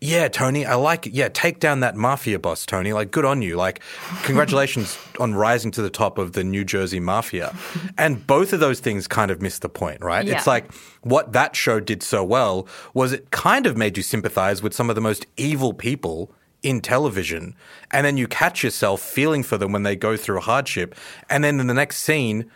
yeah, 0.00 0.28
Tony, 0.28 0.64
I 0.64 0.76
like 0.76 1.08
it. 1.08 1.12
Yeah, 1.12 1.28
take 1.28 1.58
down 1.58 1.80
that 1.80 1.96
mafia 1.96 2.38
boss, 2.38 2.64
Tony. 2.64 2.92
Like, 2.92 3.10
good 3.10 3.24
on 3.24 3.42
you. 3.42 3.56
Like, 3.56 3.80
congratulations 4.22 4.96
on 5.18 5.34
rising 5.34 5.72
to 5.72 5.82
the 5.82 5.90
top 5.90 6.18
of 6.18 6.34
the 6.34 6.44
New 6.44 6.64
Jersey 6.64 7.00
mafia. 7.00 7.54
And 7.96 8.24
both 8.24 8.52
of 8.52 8.60
those 8.60 8.78
things 8.78 9.08
kind 9.08 9.30
of 9.30 9.42
miss 9.42 9.58
the 9.58 9.68
point, 9.68 10.00
right? 10.00 10.24
Yeah. 10.24 10.36
It's 10.36 10.46
like 10.46 10.72
what 11.02 11.32
that 11.32 11.56
show 11.56 11.80
did 11.80 12.02
so 12.02 12.22
well 12.22 12.68
was 12.94 13.12
it 13.12 13.30
kind 13.32 13.66
of 13.66 13.76
made 13.76 13.96
you 13.96 14.04
sympathize 14.04 14.62
with 14.62 14.72
some 14.72 14.88
of 14.88 14.94
the 14.94 15.00
most 15.00 15.26
evil 15.36 15.72
people 15.74 16.32
in 16.62 16.80
television. 16.80 17.56
And 17.90 18.06
then 18.06 18.16
you 18.16 18.28
catch 18.28 18.62
yourself 18.62 19.00
feeling 19.00 19.42
for 19.42 19.58
them 19.58 19.72
when 19.72 19.82
they 19.82 19.96
go 19.96 20.16
through 20.16 20.40
hardship. 20.40 20.94
And 21.28 21.42
then 21.42 21.58
in 21.58 21.66
the 21.66 21.74
next 21.74 21.98
scene, 21.98 22.50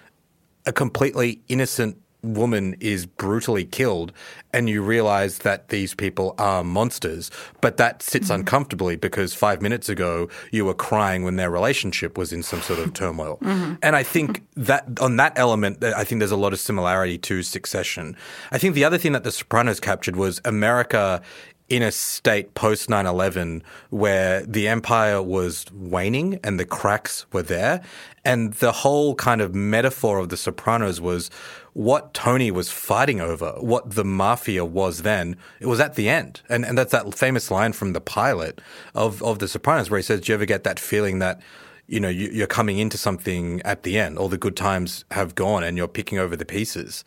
a 0.64 0.72
completely 0.72 1.40
innocent 1.48 1.98
woman 2.22 2.76
is 2.80 3.06
brutally 3.06 3.64
killed 3.64 4.12
and 4.52 4.68
you 4.68 4.82
realize 4.82 5.38
that 5.38 5.68
these 5.68 5.94
people 5.94 6.34
are 6.38 6.62
monsters 6.62 7.30
but 7.60 7.76
that 7.76 8.02
sits 8.02 8.26
mm-hmm. 8.26 8.40
uncomfortably 8.40 8.96
because 8.96 9.34
5 9.34 9.60
minutes 9.60 9.88
ago 9.88 10.28
you 10.50 10.64
were 10.64 10.74
crying 10.74 11.24
when 11.24 11.36
their 11.36 11.50
relationship 11.50 12.16
was 12.16 12.32
in 12.32 12.42
some 12.42 12.60
sort 12.60 12.78
of 12.78 12.94
turmoil. 12.94 13.38
Mm-hmm. 13.42 13.74
And 13.82 13.96
i 13.96 14.02
think 14.02 14.44
that 14.56 14.84
on 15.00 15.16
that 15.16 15.32
element 15.36 15.82
i 15.82 16.04
think 16.04 16.18
there's 16.20 16.30
a 16.30 16.36
lot 16.36 16.52
of 16.52 16.60
similarity 16.60 17.18
to 17.18 17.42
succession. 17.42 18.16
I 18.50 18.58
think 18.58 18.74
the 18.74 18.84
other 18.84 18.98
thing 18.98 19.12
that 19.12 19.24
the 19.24 19.32
sopranos 19.32 19.80
captured 19.80 20.16
was 20.16 20.40
america 20.44 21.22
in 21.72 21.82
a 21.82 21.90
state 21.90 22.52
post 22.52 22.90
9 22.90 23.06
11 23.06 23.62
where 23.88 24.44
the 24.44 24.68
empire 24.68 25.22
was 25.22 25.64
waning 25.72 26.38
and 26.44 26.60
the 26.60 26.66
cracks 26.66 27.24
were 27.32 27.42
there. 27.42 27.80
And 28.26 28.52
the 28.54 28.72
whole 28.72 29.14
kind 29.14 29.40
of 29.40 29.54
metaphor 29.54 30.18
of 30.18 30.28
The 30.28 30.36
Sopranos 30.36 31.00
was 31.00 31.30
what 31.72 32.12
Tony 32.12 32.50
was 32.50 32.70
fighting 32.70 33.22
over, 33.22 33.52
what 33.52 33.92
the 33.92 34.04
mafia 34.04 34.66
was 34.66 35.00
then. 35.00 35.34
It 35.60 35.66
was 35.66 35.80
at 35.80 35.94
the 35.94 36.10
end. 36.10 36.42
And, 36.50 36.66
and 36.66 36.76
that's 36.76 36.92
that 36.92 37.14
famous 37.14 37.50
line 37.50 37.72
from 37.72 37.94
the 37.94 38.02
pilot 38.02 38.60
of, 38.94 39.22
of 39.22 39.38
The 39.38 39.48
Sopranos 39.48 39.88
where 39.88 39.98
he 39.98 40.04
says, 40.04 40.20
Do 40.20 40.32
you 40.32 40.34
ever 40.34 40.44
get 40.44 40.64
that 40.64 40.78
feeling 40.78 41.20
that 41.20 41.40
you 41.86 42.00
know, 42.00 42.08
you, 42.08 42.44
are 42.44 42.46
coming 42.46 42.78
into 42.78 42.98
something 42.98 43.62
at 43.62 43.82
the 43.82 43.98
end. 43.98 44.18
All 44.18 44.28
the 44.28 44.38
good 44.38 44.56
times 44.56 45.06
have 45.10 45.34
gone 45.34 45.64
and 45.64 45.78
you're 45.78 45.88
picking 45.88 46.18
over 46.18 46.36
the 46.36 46.44
pieces. 46.44 47.02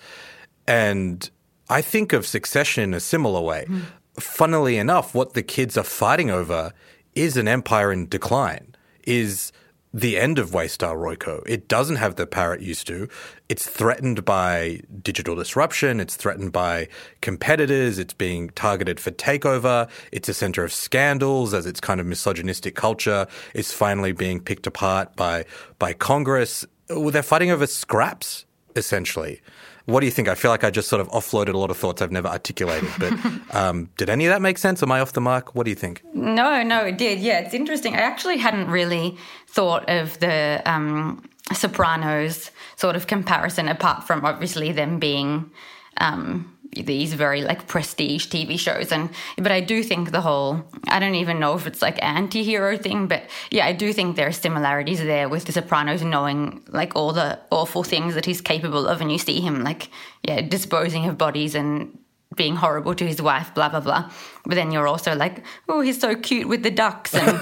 And 0.67 1.29
I 1.69 1.81
think 1.81 2.13
of 2.13 2.25
Succession 2.25 2.83
in 2.83 2.93
a 2.95 2.99
similar 2.99 3.41
way. 3.41 3.65
Mm. 3.69 3.83
Funnily 4.19 4.77
enough, 4.77 5.13
what 5.13 5.33
the 5.33 5.43
kids 5.43 5.77
are 5.77 5.83
fighting 5.83 6.29
over 6.29 6.71
is 7.15 7.37
an 7.37 7.47
empire 7.47 7.91
in 7.91 8.07
decline, 8.07 8.75
is 9.05 9.51
the 9.93 10.17
end 10.17 10.37
of 10.37 10.51
Waystar 10.51 10.93
Royco. 10.97 11.41
It 11.47 11.69
doesn't 11.69 11.95
have 11.95 12.15
the 12.15 12.27
power 12.27 12.53
it 12.53 12.59
used 12.59 12.85
to. 12.87 13.07
It's 13.47 13.65
threatened 13.65 14.25
by 14.25 14.81
digital 15.01 15.35
disruption. 15.35 16.01
It's 16.01 16.17
threatened 16.17 16.51
by 16.51 16.89
competitors. 17.21 17.97
It's 17.97 18.13
being 18.13 18.49
targeted 18.49 18.99
for 18.99 19.11
takeover. 19.11 19.89
It's 20.11 20.27
a 20.27 20.33
center 20.33 20.65
of 20.65 20.73
scandals 20.73 21.53
as 21.53 21.65
its 21.65 21.79
kind 21.79 22.01
of 22.01 22.05
misogynistic 22.05 22.75
culture 22.75 23.25
is 23.53 23.71
finally 23.71 24.11
being 24.11 24.41
picked 24.41 24.67
apart 24.67 25.15
by, 25.15 25.45
by 25.79 25.93
Congress. 25.93 26.65
They're 26.89 27.23
fighting 27.23 27.51
over 27.51 27.65
scraps, 27.65 28.45
essentially. 28.75 29.41
What 29.85 29.99
do 29.99 30.07
you 30.07 30.11
think? 30.11 30.27
I 30.27 30.35
feel 30.35 30.51
like 30.51 30.63
I 30.63 30.71
just 30.71 30.89
sort 30.89 30.99
of 30.99 31.07
offloaded 31.09 31.53
a 31.53 31.57
lot 31.57 31.69
of 31.69 31.77
thoughts 31.77 32.01
I've 32.01 32.11
never 32.11 32.27
articulated. 32.27 32.89
But 32.99 33.13
um, 33.55 33.89
did 33.97 34.09
any 34.09 34.25
of 34.25 34.31
that 34.31 34.41
make 34.41 34.57
sense? 34.57 34.81
Am 34.81 34.91
I 34.91 34.99
off 34.99 35.13
the 35.13 35.21
mark? 35.21 35.53
What 35.53 35.65
do 35.65 35.69
you 35.69 35.75
think? 35.75 36.03
No, 36.13 36.63
no, 36.63 36.85
it 36.85 36.97
did. 36.97 37.19
Yeah, 37.19 37.39
it's 37.39 37.53
interesting. 37.53 37.95
I 37.95 37.99
actually 37.99 38.37
hadn't 38.37 38.69
really 38.69 39.17
thought 39.47 39.87
of 39.87 40.19
the 40.19 40.61
um, 40.65 41.23
Sopranos 41.53 42.49
sort 42.77 42.95
of 42.95 43.07
comparison, 43.07 43.67
apart 43.67 44.05
from 44.05 44.25
obviously 44.25 44.71
them 44.71 44.99
being. 44.99 45.51
Um, 45.97 46.54
these 46.75 47.13
very 47.13 47.41
like 47.41 47.67
prestige 47.67 48.27
TV 48.27 48.59
shows 48.59 48.91
and 48.91 49.09
but 49.37 49.51
I 49.51 49.61
do 49.61 49.83
think 49.83 50.11
the 50.11 50.21
whole 50.21 50.63
I 50.87 50.99
don't 50.99 51.15
even 51.15 51.39
know 51.39 51.55
if 51.55 51.67
it's 51.67 51.81
like 51.81 52.01
anti-hero 52.03 52.77
thing 52.77 53.07
but 53.07 53.23
yeah 53.51 53.65
I 53.65 53.73
do 53.73 53.93
think 53.93 54.15
there 54.15 54.27
are 54.27 54.31
similarities 54.31 54.99
there 54.99 55.29
with 55.29 55.45
the 55.45 55.51
Sopranos 55.51 56.03
knowing 56.03 56.63
like 56.67 56.95
all 56.95 57.13
the 57.13 57.39
awful 57.51 57.83
things 57.83 58.15
that 58.15 58.25
he's 58.25 58.41
capable 58.41 58.87
of 58.87 59.01
and 59.01 59.11
you 59.11 59.17
see 59.17 59.41
him 59.41 59.63
like 59.63 59.89
yeah 60.23 60.41
disposing 60.41 61.05
of 61.07 61.17
bodies 61.17 61.55
and 61.55 61.97
being 62.35 62.55
horrible 62.55 62.93
to 62.95 63.05
his 63.07 63.21
wife, 63.21 63.53
blah 63.53 63.69
blah 63.69 63.79
blah. 63.79 64.11
But 64.45 64.55
then 64.55 64.71
you're 64.71 64.87
also 64.87 65.15
like, 65.15 65.43
oh, 65.69 65.81
he's 65.81 65.99
so 65.99 66.15
cute 66.15 66.47
with 66.47 66.63
the 66.63 66.71
ducks, 66.71 67.13
and 67.13 67.41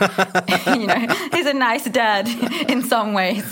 you 0.79 0.87
know, 0.87 1.07
he's 1.33 1.45
a 1.45 1.53
nice 1.53 1.85
dad 1.85 2.27
in 2.69 2.81
some 2.83 3.13
ways. 3.13 3.43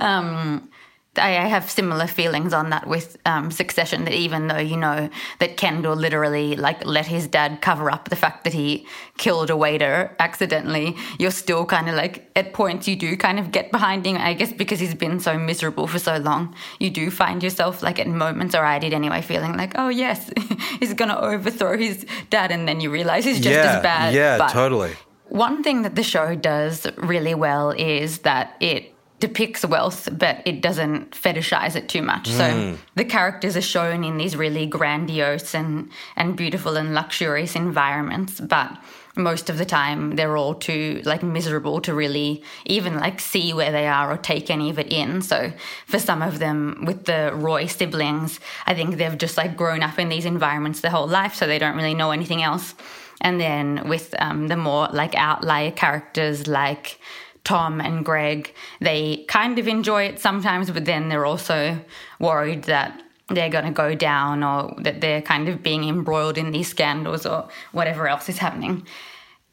Um, 0.00 0.70
I 1.16 1.30
have 1.46 1.70
similar 1.70 2.06
feelings 2.06 2.54
on 2.54 2.70
that 2.70 2.86
with 2.86 3.18
um, 3.26 3.50
Succession. 3.50 4.04
That 4.04 4.14
even 4.14 4.46
though 4.46 4.58
you 4.58 4.78
know 4.78 5.10
that 5.40 5.58
Kendall 5.58 5.94
literally 5.94 6.56
like 6.56 6.86
let 6.86 7.06
his 7.06 7.26
dad 7.26 7.60
cover 7.60 7.90
up 7.90 8.08
the 8.08 8.16
fact 8.16 8.44
that 8.44 8.54
he 8.54 8.86
killed 9.18 9.50
a 9.50 9.56
waiter 9.56 10.16
accidentally, 10.18 10.96
you're 11.18 11.30
still 11.30 11.66
kind 11.66 11.90
of 11.90 11.96
like 11.96 12.30
at 12.34 12.54
points 12.54 12.88
you 12.88 12.96
do 12.96 13.14
kind 13.16 13.38
of 13.38 13.52
get 13.52 13.70
behind 13.70 14.06
him. 14.06 14.16
I 14.16 14.32
guess 14.32 14.54
because 14.54 14.80
he's 14.80 14.94
been 14.94 15.20
so 15.20 15.38
miserable 15.38 15.86
for 15.86 15.98
so 15.98 16.16
long, 16.16 16.54
you 16.78 16.88
do 16.88 17.10
find 17.10 17.42
yourself 17.42 17.82
like 17.82 17.98
at 17.98 18.06
moments, 18.06 18.54
or 18.54 18.64
I 18.64 18.78
did 18.78 18.94
anyway, 18.94 19.20
feeling 19.20 19.54
like, 19.54 19.72
oh 19.74 19.90
yes, 19.90 20.30
he's 20.80 20.94
gonna 20.94 21.18
overthrow 21.18 21.76
his 21.76 22.06
dad, 22.30 22.50
and 22.50 22.66
then 22.66 22.80
you 22.80 22.90
realize 22.90 23.26
he's 23.26 23.40
just 23.40 23.54
yeah, 23.54 23.76
as 23.76 23.82
bad. 23.82 24.14
Yeah, 24.14 24.38
but 24.38 24.48
totally. 24.48 24.92
One 25.28 25.62
thing 25.62 25.82
that 25.82 25.94
the 25.94 26.02
show 26.02 26.34
does 26.34 26.86
really 26.96 27.34
well 27.34 27.70
is 27.70 28.18
that 28.20 28.56
it 28.60 28.91
depicts 29.22 29.64
wealth, 29.64 30.08
but 30.10 30.42
it 30.44 30.60
doesn't 30.60 31.12
fetishize 31.12 31.76
it 31.76 31.88
too 31.88 32.02
much. 32.02 32.28
Mm. 32.28 32.36
So 32.38 32.78
the 32.96 33.04
characters 33.04 33.56
are 33.56 33.68
shown 33.76 34.02
in 34.02 34.16
these 34.16 34.34
really 34.36 34.66
grandiose 34.66 35.54
and, 35.54 35.90
and 36.16 36.36
beautiful 36.36 36.76
and 36.76 36.92
luxurious 36.92 37.54
environments, 37.54 38.40
but 38.40 38.76
most 39.14 39.48
of 39.48 39.58
the 39.58 39.64
time 39.64 40.16
they're 40.16 40.36
all 40.36 40.54
too 40.54 41.00
like 41.04 41.22
miserable 41.22 41.80
to 41.82 41.94
really 41.94 42.42
even 42.64 42.98
like 42.98 43.20
see 43.20 43.52
where 43.52 43.70
they 43.70 43.86
are 43.86 44.10
or 44.12 44.16
take 44.16 44.50
any 44.50 44.70
of 44.70 44.78
it 44.80 44.92
in. 44.92 45.22
So 45.22 45.52
for 45.86 46.00
some 46.00 46.20
of 46.20 46.40
them 46.40 46.84
with 46.84 47.04
the 47.04 47.30
Roy 47.32 47.66
siblings, 47.66 48.40
I 48.66 48.74
think 48.74 48.96
they've 48.96 49.16
just 49.16 49.36
like 49.36 49.56
grown 49.56 49.84
up 49.84 50.00
in 50.00 50.08
these 50.08 50.24
environments 50.24 50.80
their 50.80 50.90
whole 50.90 51.06
life, 51.06 51.36
so 51.36 51.46
they 51.46 51.60
don't 51.60 51.76
really 51.76 51.94
know 51.94 52.10
anything 52.10 52.42
else. 52.42 52.74
And 53.20 53.40
then 53.40 53.88
with 53.88 54.16
um, 54.18 54.48
the 54.48 54.56
more 54.56 54.88
like 54.92 55.14
outlier 55.14 55.70
characters 55.70 56.48
like 56.48 56.98
Tom 57.44 57.80
and 57.80 58.04
Greg, 58.04 58.54
they 58.80 59.24
kind 59.28 59.58
of 59.58 59.66
enjoy 59.66 60.04
it 60.04 60.20
sometimes, 60.20 60.70
but 60.70 60.84
then 60.84 61.08
they're 61.08 61.26
also 61.26 61.78
worried 62.20 62.64
that 62.64 63.02
they're 63.28 63.50
going 63.50 63.64
to 63.64 63.72
go 63.72 63.94
down 63.94 64.42
or 64.42 64.74
that 64.78 65.00
they're 65.00 65.22
kind 65.22 65.48
of 65.48 65.62
being 65.62 65.84
embroiled 65.88 66.38
in 66.38 66.52
these 66.52 66.68
scandals 66.68 67.26
or 67.26 67.48
whatever 67.72 68.06
else 68.06 68.28
is 68.28 68.38
happening 68.38 68.86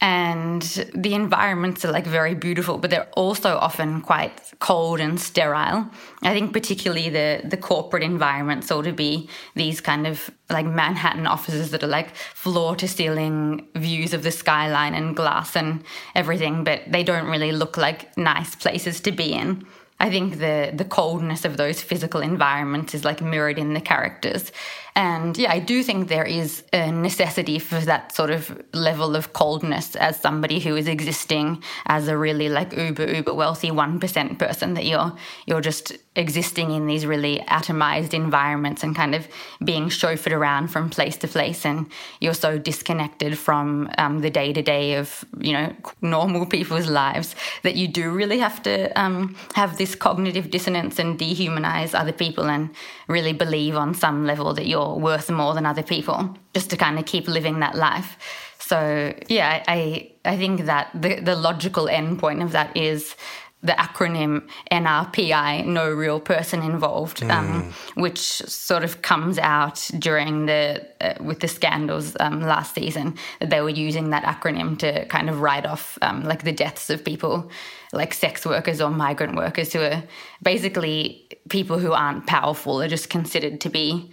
and 0.01 0.61
the 0.95 1.13
environments 1.13 1.83
are 1.83 1.91
like 1.91 2.05
very 2.05 2.33
beautiful 2.33 2.77
but 2.77 2.89
they're 2.89 3.09
also 3.13 3.57
often 3.57 4.01
quite 4.01 4.31
cold 4.59 4.99
and 4.99 5.19
sterile 5.19 5.89
i 6.23 6.33
think 6.33 6.53
particularly 6.53 7.09
the 7.09 7.41
the 7.43 7.57
corporate 7.57 8.03
environment 8.03 8.63
sort 8.63 8.87
of 8.87 8.95
be 8.95 9.29
these 9.55 9.81
kind 9.81 10.07
of 10.07 10.29
like 10.49 10.65
manhattan 10.65 11.27
offices 11.27 11.71
that 11.71 11.83
are 11.83 11.87
like 11.87 12.15
floor 12.15 12.75
to 12.75 12.87
ceiling 12.87 13.67
views 13.75 14.13
of 14.13 14.23
the 14.23 14.31
skyline 14.31 14.93
and 14.93 15.15
glass 15.17 15.55
and 15.55 15.83
everything 16.15 16.63
but 16.63 16.81
they 16.87 17.03
don't 17.03 17.27
really 17.27 17.51
look 17.51 17.75
like 17.75 18.17
nice 18.17 18.55
places 18.55 19.01
to 19.01 19.11
be 19.11 19.33
in 19.33 19.65
I 20.01 20.09
think 20.09 20.39
the 20.39 20.71
the 20.73 20.85
coldness 20.85 21.43
of 21.43 21.57
those 21.57 21.81
physical 21.81 22.21
environments 22.21 22.95
is 22.95 23.03
like 23.03 23.21
mirrored 23.21 23.59
in 23.59 23.73
the 23.73 23.81
characters. 23.81 24.51
And 24.99 25.37
yeah, 25.37 25.53
I 25.53 25.59
do 25.59 25.81
think 25.81 26.09
there 26.09 26.25
is 26.25 26.61
a 26.73 26.91
necessity 26.91 27.57
for 27.57 27.79
that 27.79 28.13
sort 28.13 28.31
of 28.31 28.61
level 28.73 29.15
of 29.15 29.31
coldness 29.31 29.95
as 29.95 30.19
somebody 30.19 30.59
who 30.59 30.75
is 30.75 30.89
existing 30.89 31.63
as 31.85 32.09
a 32.09 32.17
really 32.17 32.49
like 32.49 32.75
uber 32.75 33.07
uber 33.09 33.33
wealthy 33.33 33.71
one 33.71 34.01
percent 34.01 34.39
person 34.39 34.73
that 34.73 34.85
you're 34.85 35.13
you're 35.45 35.61
just 35.61 35.93
existing 36.17 36.71
in 36.71 36.85
these 36.85 37.05
really 37.05 37.39
atomized 37.47 38.13
environments 38.13 38.83
and 38.83 38.93
kind 38.93 39.15
of 39.15 39.25
being 39.63 39.87
chauffeured 39.87 40.33
around 40.33 40.67
from 40.67 40.89
place 40.89 41.15
to 41.15 41.29
place. 41.29 41.65
And 41.65 41.89
you're 42.19 42.33
so 42.33 42.57
disconnected 42.57 43.37
from 43.37 43.89
um, 43.97 44.19
the 44.19 44.29
day 44.29 44.51
to 44.51 44.61
day 44.61 44.95
of 44.95 45.23
you 45.39 45.53
know 45.53 45.73
normal 46.01 46.45
people's 46.45 46.89
lives 46.89 47.35
that 47.63 47.77
you 47.77 47.87
do 47.87 48.11
really 48.11 48.39
have 48.39 48.61
to 48.63 48.91
um, 49.01 49.37
have 49.55 49.77
this 49.77 49.95
cognitive 49.95 50.51
dissonance 50.51 50.99
and 50.99 51.17
dehumanize 51.17 51.97
other 51.97 52.11
people 52.11 52.49
and 52.49 52.69
really 53.07 53.31
believe 53.31 53.77
on 53.77 53.93
some 53.93 54.25
level 54.25 54.53
that 54.53 54.67
you're 54.67 54.88
worth 54.97 55.29
more 55.29 55.53
than 55.53 55.65
other 55.65 55.83
people 55.83 56.35
just 56.53 56.69
to 56.69 56.77
kind 56.77 56.97
of 56.97 57.05
keep 57.05 57.27
living 57.27 57.59
that 57.59 57.75
life 57.75 58.17
so 58.59 59.13
yeah 59.27 59.63
i 59.67 60.09
i 60.25 60.37
think 60.37 60.65
that 60.65 60.89
the 60.93 61.19
the 61.19 61.35
logical 61.35 61.87
end 61.87 62.19
point 62.19 62.41
of 62.41 62.51
that 62.51 62.75
is 62.75 63.15
the 63.61 63.73
acronym 63.73 64.47
NRPI, 64.71 65.65
no 65.65 65.89
real 65.89 66.21
person 66.21 66.63
involved, 66.63 67.19
mm. 67.19 67.29
um, 67.29 67.73
which 67.95 68.19
sort 68.19 68.85
of 68.85 69.01
comes 69.01 69.37
out 69.37 69.89
during 69.99 70.45
the 70.45 70.85
uh, 71.01 71.15
with 71.21 71.41
the 71.41 71.47
scandals 71.47 72.15
um, 72.21 72.41
last 72.41 72.75
season. 72.75 73.15
That 73.41 73.49
they 73.49 73.59
were 73.59 73.69
using 73.69 74.11
that 74.11 74.23
acronym 74.23 74.79
to 74.79 75.05
kind 75.07 75.29
of 75.29 75.41
write 75.41 75.65
off 75.65 75.97
um, 76.01 76.23
like 76.23 76.43
the 76.43 76.53
deaths 76.53 76.89
of 76.89 77.03
people, 77.03 77.51
like 77.91 78.13
sex 78.13 78.45
workers 78.45 78.79
or 78.79 78.91
migrant 78.91 79.35
workers, 79.35 79.73
who 79.73 79.81
are 79.81 80.03
basically 80.41 81.27
people 81.49 81.79
who 81.79 81.91
aren't 81.91 82.27
powerful, 82.27 82.81
are 82.81 82.87
just 82.87 83.09
considered 83.09 83.59
to 83.61 83.69
be 83.69 84.09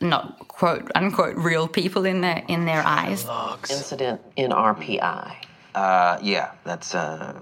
not 0.00 0.48
quote 0.48 0.90
unquote 0.94 1.36
real 1.36 1.68
people 1.68 2.04
in 2.04 2.20
their 2.20 2.44
in 2.48 2.64
their 2.64 2.82
eyes. 2.84 3.26
Incident 3.70 4.20
NRPI. 4.36 5.34
Uh, 5.74 6.18
yeah, 6.22 6.52
that's 6.64 6.94
uh, 6.94 7.38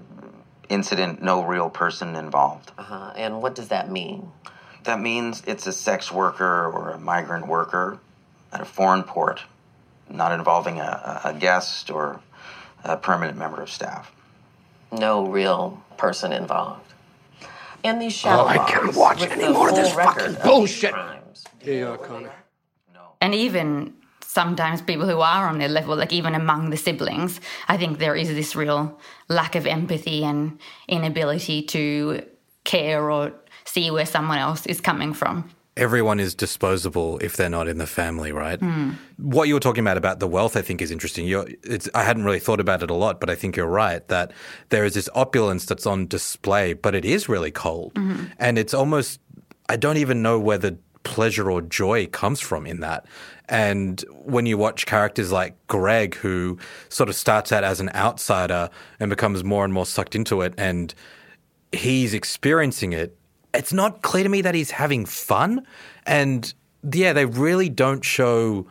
incident, 0.69 1.21
no 1.21 1.43
real 1.43 1.69
person 1.69 2.15
involved. 2.15 2.71
Uh-huh. 2.77 3.13
And 3.15 3.41
what 3.41 3.55
does 3.55 3.69
that 3.69 3.89
mean? 3.89 4.29
That 4.83 4.99
means 4.99 5.41
it's 5.47 5.67
a 5.67 5.71
sex 5.71 6.11
worker 6.11 6.67
or 6.67 6.91
a 6.91 6.99
migrant 6.99 7.47
worker 7.47 7.99
at 8.51 8.61
a 8.61 8.65
foreign 8.65 9.03
port, 9.03 9.41
not 10.09 10.31
involving 10.33 10.79
a, 10.79 11.21
a 11.23 11.33
guest 11.33 11.89
or 11.89 12.19
a 12.83 12.97
permanent 12.97 13.37
member 13.37 13.61
of 13.61 13.69
staff. 13.69 14.11
No 14.91 15.27
real 15.27 15.81
person 15.97 16.33
involved. 16.33 16.93
And 17.83 18.01
these 18.01 18.13
shadow 18.13 18.43
Oh, 18.43 18.47
I 18.47 18.57
can't 18.69 18.95
watch 18.95 19.21
any 19.21 19.47
more 19.47 19.69
of 19.69 19.75
this 19.75 19.93
fucking 19.93 20.37
bullshit. 20.43 20.93
Yeah, 21.65 21.97
Connor. 21.97 22.31
And 23.21 23.33
even 23.33 23.93
sometimes 24.21 24.81
people 24.81 25.07
who 25.07 25.21
are 25.21 25.47
on 25.47 25.57
their 25.57 25.69
level, 25.69 25.95
like 25.95 26.13
even 26.13 26.35
among 26.35 26.69
the 26.69 26.77
siblings, 26.77 27.39
I 27.67 27.77
think 27.77 27.97
there 27.99 28.15
is 28.15 28.27
this 28.27 28.55
real 28.55 28.99
lack 29.29 29.55
of 29.55 29.65
empathy 29.65 30.23
and 30.23 30.59
inability 30.87 31.63
to 31.63 32.21
care 32.65 33.09
or 33.09 33.31
see 33.63 33.89
where 33.89 34.05
someone 34.05 34.37
else 34.37 34.65
is 34.65 34.81
coming 34.81 35.13
from. 35.13 35.49
everyone 35.77 36.21
is 36.21 36.33
disposable 36.35 37.17
if 37.19 37.35
they're 37.35 37.49
not 37.49 37.67
in 37.67 37.77
the 37.79 37.87
family, 37.87 38.31
right? 38.31 38.59
Hmm. 38.61 38.91
What 39.17 39.49
you 39.49 39.53
were 39.55 39.59
talking 39.59 39.83
about 39.83 39.97
about 39.97 40.19
the 40.21 40.27
wealth, 40.27 40.55
I 40.55 40.61
think, 40.61 40.81
is 40.81 40.89
interesting. 40.89 41.27
You're, 41.27 41.47
it's, 41.63 41.89
I 41.93 42.03
hadn't 42.03 42.23
really 42.23 42.39
thought 42.39 42.61
about 42.61 42.81
it 42.81 42.89
a 42.89 42.93
lot, 42.93 43.19
but 43.19 43.29
I 43.29 43.35
think 43.35 43.57
you're 43.57 43.67
right 43.85 44.07
that 44.07 44.31
there 44.69 44.85
is 44.85 44.93
this 44.93 45.09
opulence 45.15 45.65
that's 45.65 45.85
on 45.85 46.07
display, 46.07 46.71
but 46.73 46.95
it 46.95 47.03
is 47.03 47.27
really 47.27 47.51
cold, 47.51 47.93
Mhm. 47.95 48.31
and 48.39 48.57
it's 48.57 48.73
almost 48.73 49.19
I 49.67 49.75
don't 49.77 49.97
even 49.97 50.21
know 50.21 50.39
where 50.39 50.59
the 50.59 50.77
pleasure 51.05 51.49
or 51.49 51.61
joy 51.61 52.07
comes 52.07 52.41
from 52.41 52.65
in 52.65 52.81
that. 52.81 53.05
And 53.47 54.03
when 54.09 54.45
you 54.45 54.57
watch 54.57 54.85
characters 54.85 55.31
like 55.31 55.55
Greg, 55.67 56.15
who 56.15 56.57
sort 56.89 57.07
of 57.07 57.15
starts 57.15 57.53
out 57.53 57.63
as 57.63 57.79
an 57.79 57.89
outsider 57.95 58.69
and 58.99 59.09
becomes 59.09 59.43
more 59.43 59.63
and 59.63 59.73
more 59.73 59.85
sucked 59.85 60.15
into 60.15 60.41
it, 60.41 60.53
and 60.57 60.93
he's 61.71 62.13
experiencing 62.13 62.91
it, 62.91 63.15
it's 63.53 63.71
not 63.71 64.01
clear 64.01 64.23
to 64.23 64.29
me 64.29 64.41
that 64.41 64.55
he's 64.55 64.71
having 64.71 65.05
fun. 65.05 65.65
And 66.05 66.53
yeah, 66.91 67.13
they 67.13 67.25
really 67.25 67.69
don't 67.69 68.03
show 68.03 68.67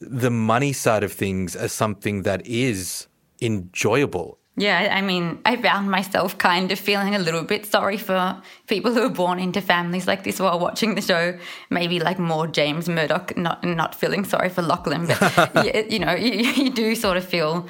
the 0.00 0.30
money 0.30 0.72
side 0.72 1.02
of 1.02 1.12
things 1.12 1.56
as 1.56 1.72
something 1.72 2.22
that 2.22 2.46
is 2.46 3.06
enjoyable. 3.40 4.38
Yeah, 4.58 4.94
I 4.96 5.02
mean, 5.02 5.38
I 5.44 5.56
found 5.56 5.90
myself 5.90 6.38
kind 6.38 6.72
of 6.72 6.78
feeling 6.78 7.14
a 7.14 7.18
little 7.18 7.44
bit 7.44 7.66
sorry 7.66 7.98
for 7.98 8.40
people 8.68 8.94
who 8.94 9.02
are 9.02 9.10
born 9.10 9.38
into 9.38 9.60
families 9.60 10.06
like 10.06 10.24
this 10.24 10.40
while 10.40 10.58
watching 10.58 10.94
the 10.94 11.02
show. 11.02 11.38
Maybe 11.68 12.00
like 12.00 12.18
more 12.18 12.46
James 12.46 12.88
Murdoch, 12.88 13.36
not 13.36 13.62
not 13.62 13.94
feeling 13.94 14.24
sorry 14.24 14.48
for 14.48 14.62
Lachlan, 14.62 15.08
but 15.08 15.20
yeah, 15.66 15.80
you 15.80 15.98
know, 15.98 16.14
you, 16.14 16.32
you 16.64 16.70
do 16.70 16.94
sort 16.94 17.18
of 17.18 17.24
feel, 17.26 17.68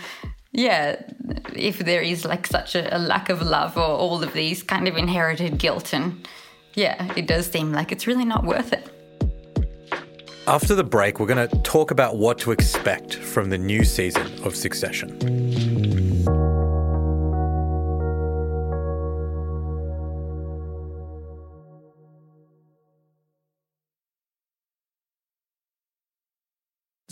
yeah, 0.53 1.03
if 1.55 1.81
there 1.81 2.03
is 2.03 2.25
like 2.25 2.47
such 2.47 2.77
a, 2.77 2.97
a 2.97 2.99
lack 2.99 3.31
of 3.31 3.43
love 3.43 3.77
or 3.77 3.83
all 3.83 4.23
of 4.23 4.33
these 4.33 4.63
kind 4.63 4.87
of 4.87 4.97
inherited 4.97 5.59
guilt, 5.59 5.93
and 5.93 6.29
yeah, 6.75 7.13
it 7.17 7.27
does 7.27 7.47
seem 7.47 7.73
like 7.73 7.91
it's 7.91 8.07
really 8.07 8.25
not 8.25 8.45
worth 8.45 8.73
it. 8.73 8.89
After 10.47 10.77
the 10.77 10.85
break, 10.85 11.19
we're 11.19 11.27
going 11.27 11.49
to 11.49 11.59
talk 11.63 11.91
about 11.91 12.19
what 12.19 12.39
to 12.39 12.53
expect 12.53 13.17
from 13.17 13.51
the 13.51 13.59
new 13.59 13.83
season 13.83 14.29
of 14.45 14.55
Succession. 14.55 15.46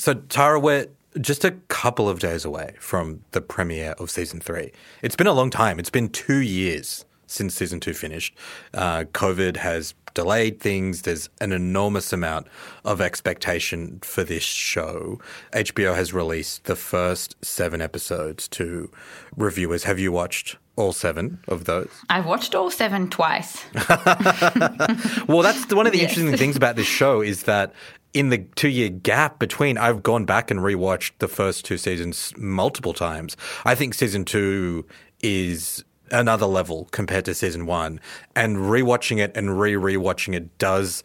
So, 0.05 0.13
Tara, 0.13 0.61
we're 0.61 0.89
just 1.19 1.47
a 1.47 1.53
couple 1.69 2.11
of 2.11 2.21
days 2.21 2.45
away 2.45 2.75
from 2.79 3.25
the 3.31 3.41
premiere 3.41 3.93
of 3.93 4.11
season 4.11 4.39
three. 4.39 4.71
It's 5.01 5.17
been 5.17 5.27
a 5.27 5.33
long 5.33 5.49
time. 5.49 5.79
It's 5.79 5.89
been 5.89 6.11
two 6.11 6.41
years 6.43 7.07
since 7.27 7.55
season 7.55 7.81
two 7.81 7.95
finished. 7.95 8.37
Uh, 8.75 9.05
COVID 9.15 9.57
has 9.57 9.95
delayed 10.13 10.61
things. 10.61 11.03
There's 11.03 11.31
an 11.41 11.53
enormous 11.53 12.13
amount 12.13 12.49
of 12.85 13.01
expectation 13.01 13.99
for 14.03 14.25
this 14.25 14.43
show. 14.43 15.21
HBO 15.55 15.95
has 15.97 16.13
released 16.13 16.65
the 16.65 16.77
first 16.77 17.43
seven 17.43 17.81
episodes 17.81 18.47
to 18.49 18.91
reviewers. 19.39 19.85
Have 19.85 19.99
you 19.99 20.13
watched 20.13 20.59
all 20.77 20.93
seven 20.93 21.39
of 21.49 21.65
those? 21.65 21.89
I've 22.11 22.27
watched 22.27 22.55
all 22.55 22.71
seven 22.71 23.09
twice. 23.09 23.65
well, 25.29 25.41
that's 25.41 25.73
one 25.73 25.87
of 25.87 25.93
the 25.95 25.99
Yes. 26.03 26.11
interesting 26.11 26.37
things 26.37 26.57
about 26.57 26.77
this 26.77 26.87
show 26.87 27.23
is 27.23 27.45
that 27.45 27.73
in 28.15 28.29
the 28.31 28.39
two 28.55 28.69
year 28.69 28.89
gap 28.89 29.39
between, 29.41 29.77
I've 29.77 30.03
gone 30.03 30.25
back 30.25 30.51
and 30.51 30.61
rewatched 30.61 31.13
the 31.19 31.29
first 31.29 31.65
two 31.65 31.77
seasons 31.77 32.33
multiple 32.37 32.95
times. 32.95 33.37
I 33.65 33.75
think 33.75 33.93
season 33.93 34.25
two 34.25 34.87
is 35.21 35.85
another 36.11 36.47
level 36.47 36.89
compared 36.93 37.25
to 37.25 37.35
season 37.35 37.67
one, 37.67 38.01
and 38.37 38.57
rewatching 38.59 39.19
it 39.19 39.37
and 39.37 39.59
re 39.61 39.73
rewatching 39.75 40.35
it 40.35 40.57
does 40.59 41.03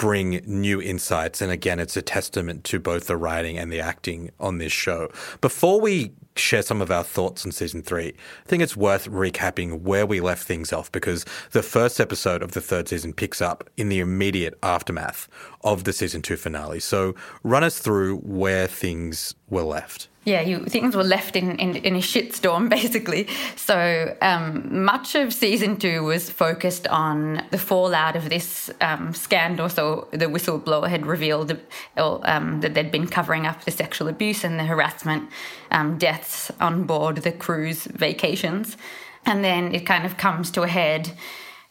bring 0.00 0.40
new 0.46 0.80
insights. 0.80 1.42
And 1.42 1.52
again, 1.52 1.78
it's 1.78 1.94
a 1.94 2.00
testament 2.00 2.64
to 2.64 2.80
both 2.80 3.06
the 3.06 3.18
writing 3.18 3.58
and 3.58 3.70
the 3.70 3.80
acting 3.80 4.30
on 4.40 4.56
this 4.56 4.72
show. 4.72 5.10
Before 5.42 5.78
we 5.78 6.12
share 6.36 6.62
some 6.62 6.80
of 6.80 6.90
our 6.90 7.04
thoughts 7.04 7.44
on 7.44 7.52
season 7.52 7.82
three, 7.82 8.08
I 8.08 8.48
think 8.48 8.62
it's 8.62 8.74
worth 8.74 9.06
recapping 9.10 9.82
where 9.82 10.06
we 10.06 10.22
left 10.22 10.46
things 10.46 10.72
off 10.72 10.90
because 10.90 11.26
the 11.50 11.62
first 11.62 12.00
episode 12.00 12.42
of 12.42 12.52
the 12.52 12.62
third 12.62 12.88
season 12.88 13.12
picks 13.12 13.42
up 13.42 13.68
in 13.76 13.90
the 13.90 14.00
immediate 14.00 14.54
aftermath 14.62 15.28
of 15.64 15.84
the 15.84 15.92
season 15.92 16.22
two 16.22 16.38
finale. 16.38 16.80
So 16.80 17.14
run 17.42 17.62
us 17.62 17.78
through 17.78 18.20
where 18.20 18.66
things 18.68 19.34
were 19.50 19.64
left. 19.64 20.08
Yeah, 20.24 20.42
you 20.42 20.66
things 20.66 20.94
were 20.94 21.04
left 21.04 21.34
in, 21.34 21.58
in, 21.58 21.76
in 21.76 21.96
a 21.96 22.00
shitstorm 22.00 22.68
basically. 22.78 23.26
So 23.56 24.16
um, 24.20 24.84
much 24.84 25.14
of 25.14 25.32
season 25.32 25.76
two 25.78 26.04
was 26.04 26.28
focused 26.28 26.86
on 26.88 27.42
the 27.50 27.58
fallout 27.58 28.16
of 28.16 28.28
this 28.28 28.70
um, 28.82 29.14
scandal. 29.14 29.70
So 29.70 30.08
the 30.10 30.26
whistleblower 30.26 30.88
had 30.88 31.06
revealed 31.06 31.58
um, 31.96 32.60
that 32.60 32.74
they'd 32.74 32.92
been 32.92 33.06
covering 33.06 33.46
up 33.46 33.64
the 33.64 33.70
sexual 33.70 34.08
abuse 34.08 34.44
and 34.44 34.58
the 34.58 34.64
harassment 34.64 35.30
um, 35.70 35.96
deaths 35.96 36.50
on 36.60 36.84
board 36.84 37.16
the 37.18 37.32
cruise 37.32 37.84
vacations, 37.84 38.76
and 39.24 39.42
then 39.42 39.74
it 39.74 39.86
kind 39.86 40.04
of 40.04 40.18
comes 40.18 40.50
to 40.50 40.62
a 40.62 40.68
head 40.68 41.12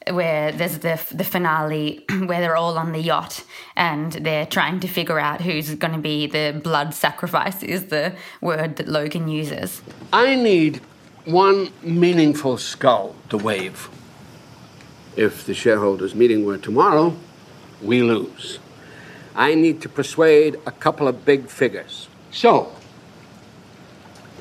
where 0.07 0.51
there's 0.51 0.79
the 0.79 0.99
the 1.11 1.23
finale 1.23 2.05
where 2.25 2.39
they're 2.39 2.55
all 2.55 2.77
on 2.77 2.93
the 2.93 2.99
yacht 2.99 3.43
and 3.75 4.13
they're 4.13 4.45
trying 4.45 4.79
to 4.79 4.87
figure 4.87 5.19
out 5.19 5.41
who's 5.41 5.75
going 5.75 5.93
to 5.93 5.99
be 5.99 6.25
the 6.25 6.59
blood 6.63 6.93
sacrifice 6.93 7.61
is 7.63 7.87
the 7.87 8.13
word 8.41 8.77
that 8.77 8.87
Logan 8.87 9.27
uses. 9.27 9.81
I 10.13 10.35
need 10.35 10.81
one 11.25 11.69
meaningful 11.83 12.57
skull 12.57 13.15
to 13.29 13.37
wave. 13.37 13.89
If 15.15 15.45
the 15.45 15.53
shareholders' 15.53 16.15
meeting 16.15 16.45
were 16.45 16.57
tomorrow, 16.57 17.15
we 17.81 18.01
lose. 18.01 18.59
I 19.35 19.53
need 19.53 19.81
to 19.81 19.89
persuade 19.89 20.55
a 20.65 20.71
couple 20.71 21.07
of 21.07 21.25
big 21.25 21.49
figures. 21.49 22.07
So, 22.31 22.73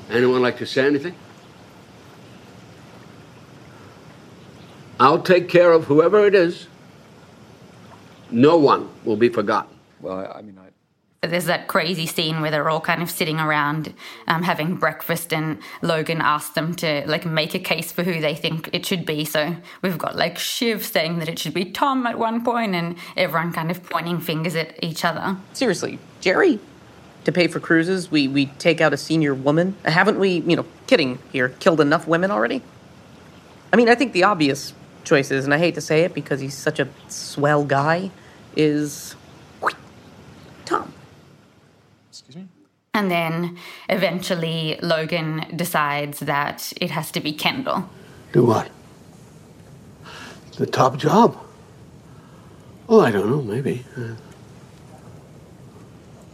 anyone 0.08 0.40
like 0.40 0.58
to 0.58 0.66
say 0.66 0.86
anything? 0.86 1.14
I'll 5.00 5.22
take 5.22 5.48
care 5.48 5.72
of 5.72 5.84
whoever 5.84 6.26
it 6.26 6.34
is. 6.34 6.66
No 8.30 8.56
one 8.56 8.88
will 9.04 9.16
be 9.16 9.28
forgotten. 9.28 9.76
Well, 10.00 10.32
I 10.34 10.42
mean, 10.42 10.58
I. 10.58 11.26
There's 11.26 11.46
that 11.46 11.66
crazy 11.66 12.06
scene 12.06 12.40
where 12.40 12.50
they're 12.50 12.68
all 12.68 12.80
kind 12.80 13.02
of 13.02 13.10
sitting 13.10 13.40
around 13.40 13.92
um, 14.28 14.42
having 14.42 14.76
breakfast, 14.76 15.32
and 15.32 15.58
Logan 15.82 16.20
asks 16.20 16.54
them 16.54 16.74
to 16.76 17.04
like 17.06 17.26
make 17.26 17.54
a 17.54 17.58
case 17.58 17.90
for 17.90 18.04
who 18.04 18.20
they 18.20 18.34
think 18.34 18.70
it 18.72 18.86
should 18.86 19.04
be. 19.04 19.24
So 19.24 19.56
we've 19.82 19.98
got 19.98 20.16
like 20.16 20.38
Shiv 20.38 20.84
saying 20.84 21.18
that 21.18 21.28
it 21.28 21.38
should 21.38 21.54
be 21.54 21.64
Tom 21.64 22.06
at 22.06 22.18
one 22.18 22.44
point, 22.44 22.74
and 22.74 22.96
everyone 23.16 23.52
kind 23.52 23.70
of 23.70 23.82
pointing 23.84 24.20
fingers 24.20 24.54
at 24.54 24.82
each 24.82 25.04
other. 25.04 25.36
Seriously, 25.52 25.98
Gerri, 26.20 26.60
to 27.24 27.32
pay 27.32 27.46
for 27.46 27.60
cruises, 27.60 28.10
we, 28.10 28.28
we 28.28 28.46
take 28.46 28.80
out 28.80 28.92
a 28.92 28.96
senior 28.96 29.34
woman. 29.34 29.76
Haven't 29.84 30.18
we, 30.18 30.40
you 30.40 30.56
know, 30.56 30.66
kidding 30.86 31.18
here, 31.32 31.50
killed 31.60 31.80
enough 31.80 32.06
women 32.06 32.30
already? 32.30 32.62
I 33.72 33.76
mean, 33.76 33.88
I 33.88 33.94
think 33.94 34.12
the 34.12 34.22
obvious 34.22 34.72
choice 35.08 35.30
is, 35.30 35.44
and 35.44 35.54
I 35.54 35.58
hate 35.58 35.74
to 35.74 35.80
say 35.80 36.02
it 36.02 36.14
because 36.14 36.40
he's 36.40 36.54
such 36.54 36.78
a 36.78 36.88
swell 37.08 37.64
guy, 37.64 38.10
is 38.56 39.16
Tom. 40.64 40.92
Excuse 42.10 42.36
me? 42.36 42.48
And 42.92 43.10
then 43.10 43.56
eventually 43.88 44.78
Logan 44.82 45.44
decides 45.56 46.20
that 46.20 46.72
it 46.80 46.90
has 46.90 47.10
to 47.12 47.20
be 47.20 47.32
Kendall. 47.32 47.88
Do 48.32 48.44
what? 48.44 48.70
The 50.56 50.66
top 50.66 50.96
job? 50.98 51.38
Oh, 52.88 53.00
I 53.00 53.10
don't 53.10 53.30
know, 53.30 53.42
maybe. 53.42 53.84
Uh, 53.96 54.14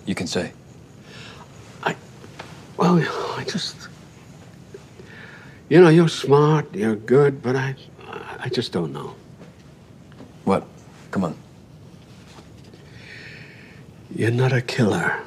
You 0.06 0.14
can 0.14 0.26
say. 0.26 0.52
I. 1.82 1.96
Well, 2.76 2.98
I 3.38 3.44
just. 3.44 3.88
You 5.68 5.80
know, 5.80 5.88
you're 5.88 6.08
smart, 6.08 6.74
you're 6.74 6.96
good, 6.96 7.42
but 7.42 7.56
I. 7.56 7.74
I 8.44 8.50
just 8.50 8.72
don't 8.72 8.92
know. 8.92 9.14
What? 10.44 10.66
Come 11.10 11.24
on. 11.24 11.34
You're 14.14 14.30
not 14.30 14.52
a 14.52 14.60
killer. 14.60 15.18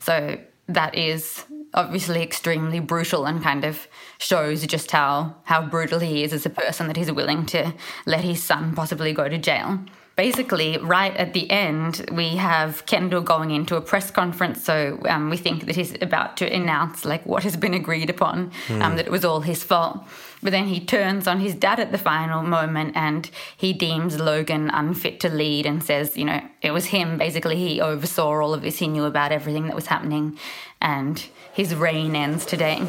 So 0.00 0.38
that 0.68 0.94
is 0.94 1.44
obviously 1.74 2.22
extremely 2.22 2.80
brutal 2.80 3.26
and 3.26 3.42
kind 3.42 3.62
of 3.62 3.86
shows 4.16 4.66
just 4.66 4.90
how 4.90 5.36
how 5.44 5.66
brutal 5.66 5.98
he 5.98 6.24
is 6.24 6.32
as 6.32 6.46
a 6.46 6.50
person 6.50 6.86
that 6.86 6.96
he's 6.96 7.12
willing 7.12 7.44
to 7.44 7.74
let 8.06 8.24
his 8.24 8.42
son 8.42 8.74
possibly 8.74 9.12
go 9.12 9.28
to 9.28 9.36
jail. 9.36 9.78
Basically, 10.18 10.76
right 10.78 11.16
at 11.16 11.32
the 11.32 11.48
end, 11.48 12.04
we 12.10 12.30
have 12.30 12.84
Kendall 12.86 13.20
going 13.20 13.52
into 13.52 13.76
a 13.76 13.80
press 13.80 14.10
conference. 14.10 14.64
So 14.64 15.00
um, 15.08 15.30
we 15.30 15.36
think 15.36 15.66
that 15.66 15.76
he's 15.76 15.94
about 16.02 16.36
to 16.38 16.52
announce 16.52 17.04
like 17.04 17.24
what 17.24 17.44
has 17.44 17.56
been 17.56 17.72
agreed 17.72 18.10
upon, 18.10 18.50
Hmm. 18.66 18.82
um, 18.82 18.96
that 18.96 19.06
it 19.06 19.12
was 19.12 19.24
all 19.24 19.42
his 19.42 19.62
fault. 19.62 20.00
But 20.42 20.50
then 20.50 20.66
he 20.66 20.80
turns 20.80 21.28
on 21.28 21.38
his 21.38 21.54
dad 21.54 21.78
at 21.78 21.92
the 21.92 21.98
final 21.98 22.42
moment 22.42 22.96
and 22.96 23.30
he 23.56 23.72
deems 23.72 24.18
Logan 24.18 24.70
unfit 24.70 25.20
to 25.20 25.28
lead 25.28 25.66
and 25.66 25.84
says, 25.84 26.16
you 26.16 26.24
know, 26.24 26.40
it 26.62 26.72
was 26.72 26.86
him. 26.86 27.16
Basically, 27.16 27.54
he 27.54 27.80
oversaw 27.80 28.40
all 28.40 28.52
of 28.54 28.62
this. 28.62 28.78
He 28.78 28.88
knew 28.88 29.04
about 29.04 29.30
everything 29.30 29.66
that 29.68 29.76
was 29.76 29.86
happening. 29.86 30.36
And 30.82 31.24
his 31.52 31.76
reign 31.76 32.16
ends 32.16 32.44
today. 32.44 32.82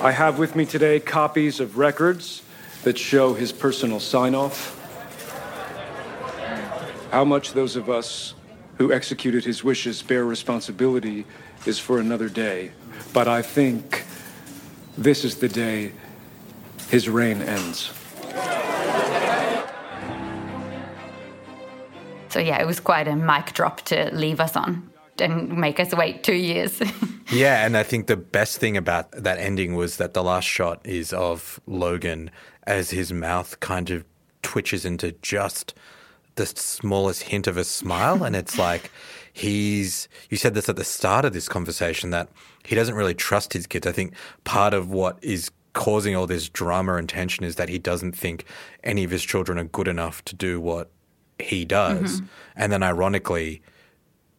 I 0.00 0.12
have 0.12 0.38
with 0.38 0.54
me 0.54 0.64
today 0.64 1.00
copies 1.00 1.58
of 1.58 1.76
records 1.76 2.42
that 2.84 2.98
show 2.98 3.34
his 3.34 3.50
personal 3.50 3.98
sign 3.98 4.36
off. 4.36 4.78
How 7.12 7.26
much 7.26 7.52
those 7.52 7.76
of 7.76 7.90
us 7.90 8.32
who 8.78 8.90
executed 8.90 9.44
his 9.44 9.62
wishes 9.62 10.02
bear 10.02 10.24
responsibility 10.24 11.26
is 11.66 11.78
for 11.78 11.98
another 11.98 12.30
day. 12.30 12.72
But 13.12 13.28
I 13.28 13.42
think 13.42 14.06
this 14.96 15.22
is 15.22 15.36
the 15.36 15.48
day 15.48 15.92
his 16.88 17.10
reign 17.10 17.42
ends. 17.42 17.92
So 22.30 22.38
yeah, 22.38 22.62
it 22.62 22.66
was 22.66 22.80
quite 22.80 23.06
a 23.06 23.14
mic 23.14 23.52
drop 23.52 23.82
to 23.82 24.08
leave 24.14 24.40
us 24.40 24.56
on 24.56 24.90
and 25.18 25.54
make 25.54 25.78
us 25.78 25.92
wait 25.94 26.24
two 26.24 26.34
years. 26.34 26.80
Yeah, 27.30 27.64
and 27.64 27.78
I 27.78 27.82
think 27.82 28.08
the 28.08 28.16
best 28.18 28.58
thing 28.58 28.76
about 28.76 29.10
that 29.12 29.38
ending 29.38 29.74
was 29.74 29.96
that 29.96 30.12
the 30.12 30.22
last 30.22 30.44
shot 30.44 30.82
is 30.84 31.14
of 31.14 31.58
Logan 31.66 32.30
as 32.66 32.90
his 32.90 33.10
mouth 33.10 33.58
kind 33.60 33.88
of 33.88 34.04
twitches 34.42 34.84
into 34.84 35.12
just 35.22 35.72
the 36.36 36.46
smallest 36.46 37.24
hint 37.24 37.46
of 37.46 37.56
a 37.56 37.64
smile. 37.64 38.24
and 38.24 38.34
it's 38.36 38.58
like 38.58 38.90
he's, 39.32 40.08
you 40.30 40.36
said 40.36 40.54
this 40.54 40.68
at 40.68 40.76
the 40.76 40.84
start 40.84 41.24
of 41.24 41.32
this 41.32 41.48
conversation 41.48 42.10
that 42.10 42.28
he 42.64 42.74
doesn't 42.74 42.94
really 42.94 43.14
trust 43.14 43.52
his 43.52 43.66
kids. 43.66 43.86
I 43.86 43.92
think 43.92 44.14
part 44.44 44.74
of 44.74 44.90
what 44.90 45.18
is 45.22 45.50
causing 45.72 46.14
all 46.14 46.26
this 46.26 46.48
drama 46.48 46.96
and 46.96 47.08
tension 47.08 47.44
is 47.44 47.56
that 47.56 47.68
he 47.68 47.78
doesn't 47.78 48.12
think 48.16 48.44
any 48.84 49.04
of 49.04 49.10
his 49.10 49.22
children 49.22 49.58
are 49.58 49.64
good 49.64 49.88
enough 49.88 50.22
to 50.26 50.34
do 50.34 50.60
what 50.60 50.90
he 51.38 51.64
does. 51.64 52.20
Mhm. 52.20 52.28
And 52.56 52.72
then 52.72 52.82
ironically, 52.82 53.62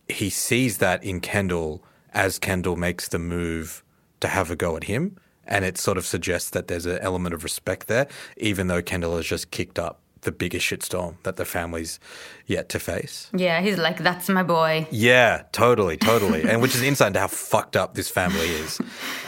he 0.08 0.29
sees 0.29 0.77
that 0.77 1.03
in 1.03 1.21
Kendall 1.21 1.84
as 2.13 2.38
Kendall 2.38 2.75
makes 2.75 3.08
the 3.08 3.17
move 3.19 3.84
to 4.19 4.27
have 4.27 4.51
a 4.51 4.56
go 4.56 4.77
at 4.77 4.84
him. 4.84 5.17
And 5.45 5.65
it 5.65 5.77
sort 5.77 5.97
of 5.97 6.06
suggests 6.06 6.51
that 6.51 6.67
there's 6.67 6.86
an 6.86 6.99
element 6.99 7.34
of 7.34 7.43
respect 7.43 7.88
there, 7.88 8.08
even 8.38 8.67
though 8.67 8.82
Kendall 8.82 9.17
has 9.17 9.25
just 9.25 9.51
kicked 9.51 9.77
up 9.79 9.99
the 10.23 10.31
biggest 10.31 10.65
shitstorm 10.65 11.15
that 11.23 11.38
the 11.38 11.45
family's 11.45 11.99
yet 12.45 12.69
to 12.69 12.79
face. 12.79 13.29
yeah, 13.36 13.62
he's 13.62 13.77
like, 13.77 13.99
that's 13.99 14.29
my 14.29 14.43
boy. 14.43 14.88
Yeah, 14.91 15.43
totally, 15.51 15.97
totally. 15.97 16.43
and 16.43 16.62
which 16.62 16.75
is 16.75 16.81
insight 16.81 17.07
into 17.07 17.19
how 17.19 17.27
fucked 17.27 17.75
up 17.75 17.95
this 17.95 18.09
family 18.09 18.47
is. 18.47 18.79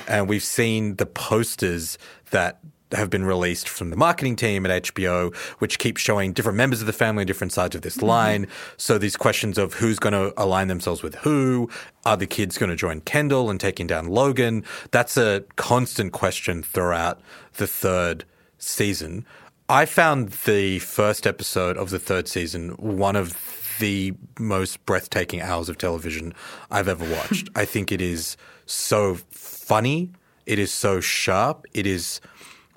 And 0.07 0.27
we've 0.27 0.43
seen 0.43 0.95
the 0.95 1.05
posters 1.05 1.97
that 2.31 2.59
have 2.91 3.09
been 3.09 3.25
released 3.25 3.67
from 3.67 3.89
the 3.89 3.95
marketing 3.95 4.35
team 4.35 4.65
at 4.65 4.83
HBO, 4.83 5.35
which 5.59 5.79
keep 5.79 5.97
showing 5.97 6.33
different 6.33 6.57
members 6.57 6.81
of 6.81 6.87
the 6.87 6.93
family 6.93 7.21
on 7.21 7.27
different 7.27 7.51
sides 7.51 7.75
of 7.75 7.81
this 7.81 7.97
mm-hmm. 7.97 8.07
line. 8.07 8.47
So 8.77 8.97
these 8.97 9.17
questions 9.17 9.57
of 9.57 9.73
who's 9.75 9.99
going 9.99 10.13
to 10.13 10.33
align 10.41 10.67
themselves 10.67 11.01
with 11.01 11.15
who, 11.15 11.69
are 12.05 12.17
the 12.17 12.27
kids 12.27 12.57
going 12.57 12.69
to 12.69 12.75
join 12.75 13.01
Kendall 13.01 13.49
and 13.49 13.59
taking 13.59 13.87
down 13.87 14.07
Logan? 14.07 14.63
That's 14.91 15.17
a 15.17 15.43
constant 15.55 16.13
question 16.13 16.61
throughout 16.61 17.19
the 17.55 17.67
third 17.67 18.25
season. 18.57 19.25
I 19.67 19.85
found 19.85 20.29
the 20.45 20.79
first 20.79 21.25
episode 21.25 21.77
of 21.77 21.89
the 21.89 21.99
third 21.99 22.27
season 22.27 22.69
one 22.77 23.15
of 23.15 23.35
the 23.79 24.13
most 24.39 24.85
breathtaking 24.85 25.41
hours 25.41 25.69
of 25.69 25.77
television 25.77 26.33
I've 26.71 26.87
ever 26.87 27.03
watched. 27.09 27.49
I 27.55 27.65
think 27.65 27.91
it 27.91 28.01
is 28.01 28.37
so 28.65 29.15
funny. 29.31 30.11
It 30.45 30.59
is 30.59 30.71
so 30.71 30.99
sharp. 31.01 31.65
It 31.73 31.87
is 31.87 32.21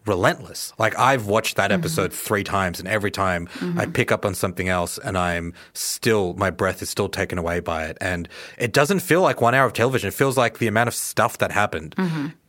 relentless. 0.07 0.73
Like 0.79 0.99
I've 0.99 1.27
watched 1.27 1.57
that 1.57 1.71
episode 1.71 2.11
three 2.15 2.43
times, 2.43 2.81
and 2.81 2.89
every 2.89 3.11
time 3.11 3.47
I 3.61 3.85
Mhm. 3.85 3.93
pick 3.93 4.11
up 4.11 4.25
on 4.25 4.35
something 4.35 4.69
else, 4.71 4.97
and 4.97 5.19
I'm 5.19 5.53
still 5.75 6.33
my 6.35 6.49
breath 6.49 6.81
is 6.81 6.89
still 6.89 7.11
taken 7.11 7.37
away 7.37 7.61
by 7.61 7.85
it, 7.85 7.99
and 8.01 8.27
it 8.57 8.73
doesn't 8.73 9.01
feel 9.01 9.21
like 9.21 9.43
one 9.43 9.55
hour 9.55 9.67
of 9.67 9.75
television. 9.75 10.09
It 10.09 10.15
feels 10.15 10.39
like 10.39 10.59
the 10.59 10.67
amount 10.67 10.89
of 10.89 10.95
stuff 10.95 11.37
that 11.39 11.53
happened. 11.53 11.95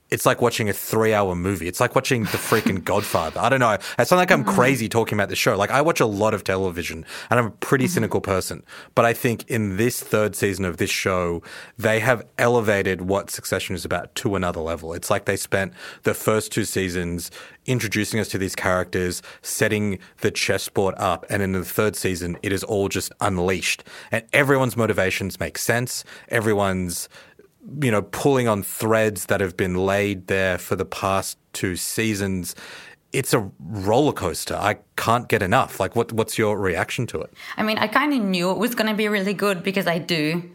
It's 0.09 0.25
like 0.25 0.41
watching 0.41 0.69
a 0.69 0.73
three 0.73 1.13
hour 1.13 1.35
movie. 1.35 1.67
It's 1.67 1.79
like 1.79 1.95
watching 1.95 2.23
the 2.23 2.37
freaking 2.37 2.83
Godfather. 2.83 3.39
I 3.39 3.49
don't 3.49 3.59
know. 3.59 3.77
It's 3.97 4.11
not 4.11 4.17
like 4.17 4.31
I'm 4.31 4.43
mm. 4.43 4.53
crazy 4.53 4.89
talking 4.89 5.17
about 5.17 5.29
the 5.29 5.35
show. 5.35 5.55
Like 5.55 5.71
I 5.71 5.81
watch 5.81 5.99
a 5.99 6.05
lot 6.05 6.33
of 6.33 6.43
television 6.43 7.05
and 7.29 7.39
I'm 7.39 7.47
a 7.47 7.51
pretty 7.51 7.85
mm-hmm. 7.85 7.93
cynical 7.93 8.21
person. 8.21 8.63
But 8.95 9.05
I 9.05 9.13
think 9.13 9.47
in 9.47 9.77
this 9.77 10.01
third 10.01 10.35
season 10.35 10.65
of 10.65 10.77
this 10.77 10.89
show, 10.89 11.41
they 11.77 11.99
have 11.99 12.25
elevated 12.37 13.01
what 13.01 13.29
Succession 13.29 13.75
is 13.75 13.85
about 13.85 14.13
to 14.15 14.35
another 14.35 14.61
level. 14.61 14.93
It's 14.93 15.09
like 15.09 15.25
they 15.25 15.37
spent 15.37 15.73
the 16.03 16.13
first 16.13 16.51
two 16.51 16.65
seasons 16.65 17.31
introducing 17.69 18.19
us 18.19 18.27
to 18.29 18.37
these 18.37 18.55
characters, 18.55 19.21
setting 19.43 19.99
the 20.21 20.31
chessboard 20.31 20.95
up, 20.97 21.25
and 21.29 21.43
in 21.43 21.51
the 21.51 21.63
third 21.63 21.95
season, 21.95 22.35
it 22.41 22.51
is 22.51 22.63
all 22.63 22.89
just 22.89 23.11
unleashed. 23.21 23.83
And 24.11 24.25
everyone's 24.33 24.75
motivations 24.75 25.39
make 25.39 25.57
sense. 25.57 26.03
Everyone's 26.29 27.07
you 27.81 27.91
know, 27.91 28.01
pulling 28.01 28.47
on 28.47 28.63
threads 28.63 29.25
that 29.27 29.41
have 29.41 29.57
been 29.57 29.75
laid 29.75 30.27
there 30.27 30.57
for 30.57 30.75
the 30.75 30.85
past 30.85 31.37
two 31.53 31.75
seasons. 31.75 32.55
It's 33.11 33.33
a 33.33 33.49
roller 33.59 34.13
coaster. 34.13 34.55
I 34.55 34.77
can't 34.95 35.27
get 35.27 35.41
enough. 35.41 35.79
Like, 35.79 35.95
what, 35.95 36.13
what's 36.13 36.37
your 36.37 36.57
reaction 36.59 37.07
to 37.07 37.21
it? 37.21 37.33
I 37.57 37.63
mean, 37.63 37.77
I 37.77 37.87
kind 37.87 38.13
of 38.13 38.21
knew 38.21 38.51
it 38.51 38.57
was 38.57 38.75
going 38.75 38.89
to 38.89 38.95
be 38.95 39.07
really 39.07 39.33
good 39.33 39.63
because 39.63 39.87
I 39.87 39.97
do 39.97 40.49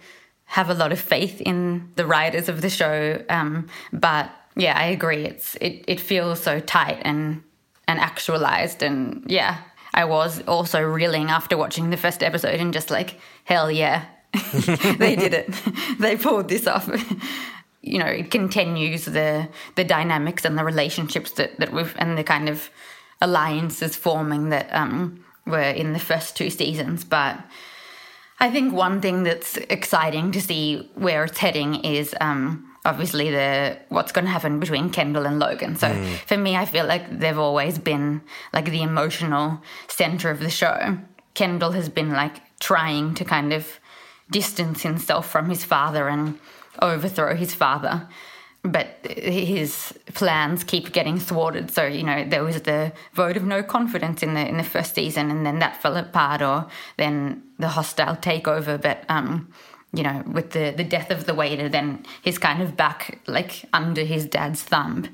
have 0.46 0.70
a 0.70 0.74
lot 0.74 0.92
of 0.92 1.00
faith 1.00 1.40
in 1.40 1.90
the 1.96 2.07
writers 2.07 2.48
of 2.48 2.61
the 2.61 2.70
show. 2.70 3.22
Um, 3.29 3.68
but 3.92 4.31
yeah, 4.57 4.79
I 4.79 4.85
agree. 4.85 5.24
It's 5.24 5.57
it, 5.57 5.85
it 5.88 6.00
feels 6.00 6.40
so 6.40 6.61
tight 6.61 7.00
and 7.03 7.42
and 7.87 7.98
actualized, 7.98 8.83
and 8.83 9.24
yeah, 9.27 9.59
I 9.92 10.05
was 10.05 10.42
also 10.48 10.81
reeling 10.81 11.29
after 11.29 11.57
watching 11.57 11.90
the 11.90 11.96
first 11.96 12.22
episode 12.22 12.61
and 12.61 12.72
just 12.72 12.90
like, 12.90 13.18
hell 13.44 13.70
yeah, 13.70 14.05
they 14.99 15.16
did 15.16 15.35
it. 15.35 15.49
they 15.99 16.16
pulled 16.16 16.49
this 16.49 16.66
off. 16.66 16.88
you 17.83 17.99
know, 17.99 18.07
it 18.07 18.31
continues 18.31 19.05
the 19.05 19.49
the 19.75 19.85
dynamics 19.85 20.44
and 20.44 20.57
the 20.59 20.64
relationships 20.64 21.33
that, 21.33 21.59
that 21.59 21.73
we've 21.73 21.94
and 21.99 22.16
the 22.18 22.25
kind 22.25 22.49
of 22.49 22.70
alliances 23.20 23.97
forming 23.97 24.51
that 24.51 24.68
um, 24.73 25.25
were 25.47 25.61
in 25.61 25.92
the 25.92 25.99
first 25.99 26.37
two 26.37 26.51
seasons. 26.51 27.05
But 27.05 27.38
I 28.40 28.51
think 28.51 28.73
one 28.75 29.01
thing 29.01 29.23
that's 29.23 29.57
exciting 29.57 30.33
to 30.33 30.40
see 30.40 30.90
where 30.94 31.25
it's 31.25 31.38
heading 31.38 31.77
is 31.85 32.14
um, 32.20 32.68
obviously 32.85 33.31
the 33.31 33.79
what's 33.88 34.12
going 34.12 34.25
to 34.25 34.31
happen 34.31 34.59
between 34.61 34.90
Kendall 34.90 35.27
and 35.27 35.38
Logan. 35.38 35.77
So 35.77 35.88
Mm. 35.88 36.16
for 36.27 36.37
me, 36.37 36.57
I 36.57 36.64
feel 36.64 36.87
like 36.87 37.18
they've 37.20 37.38
always 37.38 37.79
been 37.79 38.23
like 38.53 38.66
the 38.70 38.83
emotional 38.83 39.62
center 39.88 40.31
of 40.31 40.40
the 40.40 40.51
show. 40.51 40.99
Kendall 41.35 41.73
has 41.73 41.88
been 41.88 42.11
like 42.12 42.40
trying 42.61 43.14
to 43.14 43.25
kind 43.25 43.53
of 43.53 43.81
distance 44.31 44.83
himself 44.83 45.29
from 45.31 45.49
his 45.49 45.65
father 45.65 46.09
and 46.09 46.39
overthrow 46.81 47.35
his 47.37 47.55
father. 47.55 48.09
But 48.63 48.97
his 49.05 49.93
plans 50.15 50.65
keep 50.65 50.93
getting 50.93 51.19
thwarted. 51.19 51.71
So 51.71 51.85
you 51.85 52.03
know 52.03 52.25
there 52.25 52.43
was 52.43 52.63
the 52.63 52.93
vote 53.13 53.37
of 53.37 53.45
no 53.45 53.63
confidence 53.63 54.23
in 54.23 54.33
the 54.33 54.49
in 54.49 54.57
the 54.57 54.65
first 54.65 54.95
season, 54.95 55.31
and 55.31 55.45
then 55.45 55.59
that 55.59 55.83
fell 55.83 55.97
apart, 55.97 56.41
or 56.41 56.67
then 56.97 57.43
the 57.59 57.69
hostile 57.69 58.17
takeover. 58.17 58.81
But 58.81 59.05
um, 59.11 59.53
you 59.93 60.03
know, 60.03 60.23
with 60.27 60.53
the 60.53 60.73
the 60.75 60.85
death 60.85 61.11
of 61.11 61.27
the 61.27 61.35
waiter, 61.35 61.69
then 61.69 62.07
he's 62.23 62.39
kind 62.39 62.63
of 62.63 62.75
back 62.75 63.21
like 63.27 63.67
under 63.75 64.03
his 64.03 64.25
dad's 64.25 64.63
thumb. 64.63 65.09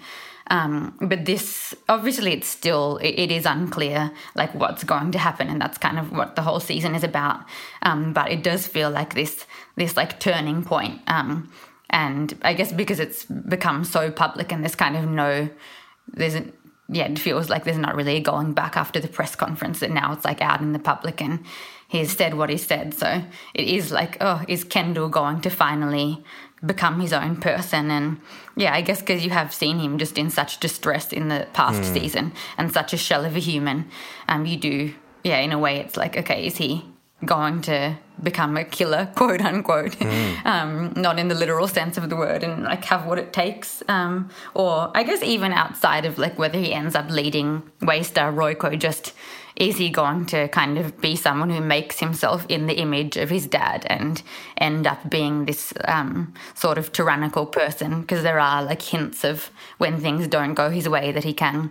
Um, 0.51 0.97
but 1.01 1.25
this 1.25 1.75
obviously 1.89 2.33
it's 2.33 2.49
still 2.49 2.97
it, 2.99 3.15
it 3.19 3.31
is 3.31 3.47
unclear 3.47 4.11
like 4.35 4.55
what's 4.55 4.85
going 4.85 5.13
to 5.13 5.19
happen, 5.19 5.49
and 5.49 5.61
that's 5.61 5.79
kind 5.79 5.99
of 5.99 6.13
what 6.13 6.37
the 6.37 6.43
whole 6.43 6.61
season 6.61 6.95
is 6.95 7.05
about. 7.05 7.45
Um, 7.83 8.13
but 8.13 8.31
it 8.31 8.43
does 8.43 8.67
feel 8.67 8.91
like 8.91 9.15
this 9.15 9.47
this 9.77 9.97
like 9.97 10.21
turning 10.21 10.65
point. 10.65 11.01
Um, 11.07 11.51
and 11.91 12.39
I 12.43 12.55
guess 12.55 12.73
because 12.73 13.01
it's 13.01 13.25
become 13.25 13.85
so 13.85 14.11
public 14.11 14.53
and 14.53 14.63
there's 14.63 14.77
kind 14.77 14.97
of 14.97 15.09
no 15.09 15.49
there's 16.13 16.37
a, 16.37 16.45
yeah 16.89 17.07
it 17.07 17.19
feels 17.19 17.51
like 17.51 17.65
there's 17.65 17.77
not 17.77 17.97
really 17.97 18.21
going 18.21 18.53
back 18.53 18.77
after 18.77 19.01
the 19.01 19.09
press 19.09 19.35
conference 19.35 19.81
that 19.81 19.91
now 19.91 20.13
it's 20.13 20.25
like 20.25 20.41
out 20.41 20.61
in 20.61 20.73
the 20.73 20.79
public 20.79 21.21
and 21.21 21.45
he's 21.89 22.17
said 22.17 22.35
what 22.35 22.49
he 22.49 22.57
said 22.57 22.95
so 22.95 23.23
it 23.55 23.69
is 23.69 23.91
like 23.91 24.17
oh 24.21 24.43
is 24.49 24.65
Kendall 24.65 25.09
going 25.09 25.41
to 25.41 25.51
finally 25.51 26.25
become 26.65 27.01
his 27.01 27.13
own 27.13 27.37
person 27.37 27.91
and 27.91 28.21
yeah 28.57 28.75
I 28.75 28.81
guess 28.83 29.01
because 29.01 29.25
you 29.25 29.31
have 29.31 29.53
seen 29.55 29.79
him 29.79 29.97
just 29.99 30.19
in 30.19 30.29
such 30.31 30.61
distress 30.61 31.13
in 31.13 31.29
the 31.29 31.47
past 31.55 31.81
Mm. 31.83 31.93
season 31.95 32.33
and 32.59 32.71
such 32.73 32.93
a 32.93 32.97
shell 32.99 33.25
of 33.25 33.35
a 33.37 33.39
human 33.41 33.89
um 34.29 34.45
you 34.47 34.57
do 34.59 34.93
yeah 35.25 35.39
in 35.39 35.53
a 35.53 35.59
way 35.59 35.79
it's 35.81 35.97
like 35.97 36.17
okay 36.19 36.47
is 36.47 36.57
he 36.59 36.85
going 37.25 37.61
to 37.63 37.97
become 38.23 38.57
a 38.57 38.65
killer 38.65 39.09
quote 39.17 39.41
unquote 39.41 39.93
Mm. 39.99 40.47
um, 40.53 40.93
not 40.97 41.19
in 41.19 41.29
the 41.29 41.35
literal 41.35 41.69
sense 41.69 41.97
of 41.97 42.09
the 42.11 42.17
word 42.17 42.43
and 42.43 42.65
like 42.65 42.85
have 42.87 43.07
what 43.07 43.19
it 43.19 43.33
takes 43.33 43.83
um, 43.89 44.29
or 44.55 44.91
i 44.95 45.03
guess 45.03 45.23
even 45.23 45.53
outside 45.53 46.05
of 46.05 46.19
like 46.19 46.39
whether 46.39 46.59
he 46.59 46.73
ends 46.75 46.95
up 46.95 47.09
leading 47.11 47.63
waystar 47.81 48.29
royco 48.35 48.79
just 48.79 49.13
is 49.61 49.77
he 49.77 49.91
going 49.91 50.25
to 50.25 50.49
kind 50.49 50.79
of 50.79 50.99
be 51.03 51.15
someone 51.15 51.51
who 51.51 51.61
makes 51.61 52.01
himself 52.01 52.47
in 52.49 52.67
the 52.67 52.79
image 52.79 53.19
of 53.19 53.29
his 53.29 53.47
dad 53.47 53.87
and 53.91 54.23
end 54.57 54.87
up 54.87 55.11
being 55.11 55.45
this 55.45 55.75
um, 55.85 56.33
sort 56.55 56.79
of 56.79 56.93
tyrannical 56.93 57.45
person? 57.45 58.01
Because 58.01 58.23
there 58.23 58.41
are 58.41 58.65
like 58.65 58.81
hints 58.81 59.23
of 59.23 59.51
when 59.77 60.01
things 60.01 60.27
don't 60.27 60.55
go 60.55 60.71
his 60.71 60.89
way 60.89 61.13
that 61.13 61.25
he 61.25 61.35
can 61.35 61.71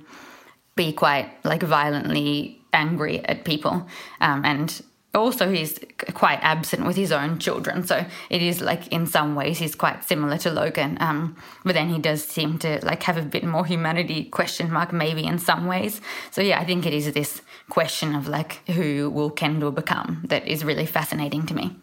be 0.75 0.93
quite 0.93 1.31
like 1.43 1.63
violently 1.63 2.61
angry 2.73 3.25
at 3.25 3.43
people 3.43 3.87
um, 4.21 4.45
and 4.45 4.83
also 5.15 5.51
he's 5.51 5.79
quite 6.13 6.39
absent 6.41 6.85
with 6.85 6.95
his 6.95 7.11
own 7.11 7.39
children 7.39 7.85
so 7.85 8.05
it 8.29 8.41
is 8.41 8.61
like 8.61 8.87
in 8.89 9.07
some 9.07 9.33
ways 9.35 9.57
he's 9.57 9.73
quite 9.75 10.03
similar 10.03 10.37
to 10.37 10.51
logan 10.51 10.97
um, 11.01 11.35
but 11.65 11.73
then 11.73 11.89
he 11.89 11.97
does 11.99 12.23
seem 12.23 12.59
to 12.59 12.79
like 12.85 13.01
have 13.03 13.17
a 13.17 13.21
bit 13.23 13.43
more 13.43 13.65
humanity 13.65 14.25
question 14.25 14.71
mark 14.71 14.93
maybe 14.93 15.25
in 15.25 15.39
some 15.39 15.65
ways 15.65 15.99
so 16.31 16.41
yeah 16.41 16.59
i 16.59 16.65
think 16.65 16.85
it 16.85 16.93
is 16.93 17.11
this 17.13 17.41
question 17.69 18.13
of 18.13 18.27
like 18.27 18.61
who 18.69 19.09
will 19.09 19.31
kendall 19.31 19.71
become 19.71 20.21
that 20.27 20.47
is 20.47 20.63
really 20.63 20.85
fascinating 20.85 21.45
to 21.45 21.53
me 21.53 21.75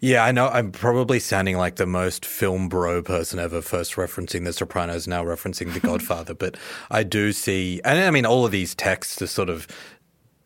Yeah, 0.00 0.22
I 0.24 0.30
know. 0.30 0.46
I'm 0.46 0.70
probably 0.70 1.18
sounding 1.18 1.56
like 1.58 1.74
the 1.74 1.84
most 1.86 2.24
film 2.24 2.68
bro 2.68 3.02
person 3.02 3.40
ever, 3.40 3.60
first 3.60 3.94
referencing 3.96 4.44
The 4.44 4.52
Sopranos, 4.52 5.08
now 5.08 5.24
referencing 5.24 5.72
The 5.74 5.80
Godfather. 5.90 6.34
but 6.34 6.56
I 6.88 7.02
do 7.02 7.32
see, 7.32 7.80
and 7.84 7.98
I 7.98 8.10
mean, 8.12 8.24
all 8.24 8.44
of 8.46 8.52
these 8.52 8.76
texts 8.76 9.20
are 9.22 9.26
sort 9.26 9.50
of. 9.50 9.66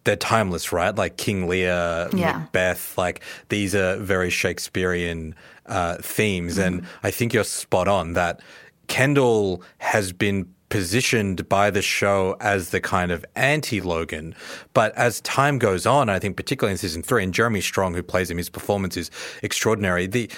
They're 0.04 0.16
timeless, 0.16 0.72
right? 0.72 0.94
Like 0.94 1.16
King 1.16 1.48
Lear, 1.48 2.08
Yeah. 2.12 2.38
Macbeth, 2.38 2.96
like 2.98 3.22
these 3.48 3.74
are 3.74 3.96
very 3.96 4.30
Shakespearean 4.30 5.34
uh, 5.66 5.96
themes. 6.02 6.58
And 6.58 6.84
I 7.02 7.10
think 7.10 7.32
you're 7.32 7.44
spot 7.44 7.88
on 7.88 8.14
that 8.14 8.40
Kendall 8.88 9.62
has 9.78 10.12
been 10.12 10.52
positioned 10.68 11.48
by 11.50 11.70
the 11.70 11.82
show 11.82 12.34
as 12.40 12.70
the 12.70 12.80
kind 12.80 13.12
of 13.12 13.24
anti 13.36 13.80
Logan. 13.80 14.34
But 14.74 14.94
as 14.96 15.20
time 15.20 15.58
goes 15.58 15.86
on, 15.86 16.08
I 16.08 16.18
think 16.18 16.36
particularly 16.36 16.72
in 16.72 16.78
season 16.78 17.02
three, 17.02 17.22
and 17.22 17.32
Jeremy 17.32 17.60
Strong, 17.60 17.94
who 17.94 18.02
plays 18.02 18.30
him, 18.30 18.38
his 18.38 18.48
performance 18.48 18.96
is 18.96 19.10
extraordinary. 19.42 20.06
The 20.06 20.30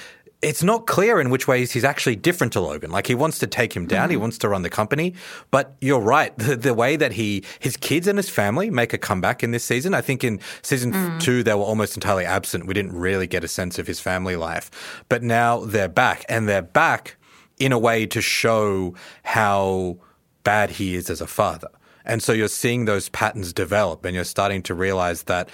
it's 0.45 0.63
not 0.63 0.87
clear 0.87 1.21
in 1.21 1.31
which 1.31 1.49
ways 1.49 1.73
he's 1.73 1.85
actually 1.85 2.17
different 2.17 2.53
to 2.53 2.61
Logan. 2.61 2.91
Like 2.91 3.07
he 3.07 3.15
wants 3.15 3.39
to 3.41 3.47
take 3.47 3.75
him 3.75 3.87
down, 3.87 4.11
he 4.11 4.17
wants 4.17 4.39
to 4.39 4.49
run 4.49 4.63
the 4.63 4.71
company. 4.71 5.15
But 5.51 5.75
you're 5.81 6.01
right, 6.01 6.37
the, 6.39 6.55
the 6.55 6.75
way 6.75 6.97
that 6.97 7.13
he, 7.13 7.43
his 7.59 7.77
kids 7.77 8.07
and 8.07 8.19
his 8.19 8.29
family 8.29 8.71
make 8.71 8.93
a 8.93 8.99
comeback 8.99 9.43
in 9.43 9.51
this 9.51 9.65
season. 9.65 9.95
I 9.95 10.01
think 10.03 10.23
in 10.23 10.41
season 10.63 10.93
Mm. 10.93 11.21
two 11.21 11.43
they 11.43 11.55
were 11.55 11.63
almost 11.63 11.97
entirely 11.97 12.25
absent. 12.25 12.67
We 12.67 12.75
didn't 12.75 12.93
really 12.93 13.27
get 13.27 13.43
a 13.43 13.49
sense 13.49 13.79
of 13.79 13.87
his 13.87 14.01
family 14.01 14.37
life, 14.37 14.71
but 15.09 15.23
now 15.23 15.65
they're 15.65 15.89
back, 15.89 16.25
and 16.29 16.49
they're 16.49 16.63
back 16.63 17.17
in 17.59 17.73
a 17.73 17.79
way 17.79 18.07
to 18.07 18.21
show 18.21 18.95
how 19.23 19.97
bad 20.43 20.71
he 20.71 20.95
is 20.95 21.09
as 21.11 21.21
a 21.21 21.27
father. 21.27 21.69
And 22.05 22.23
so 22.23 22.33
you're 22.35 22.49
seeing 22.49 22.85
those 22.85 23.09
patterns 23.09 23.53
develop, 23.55 24.05
and 24.05 24.15
you're 24.15 24.25
starting 24.25 24.63
to 24.65 24.75
realize 24.75 25.23
that 25.23 25.49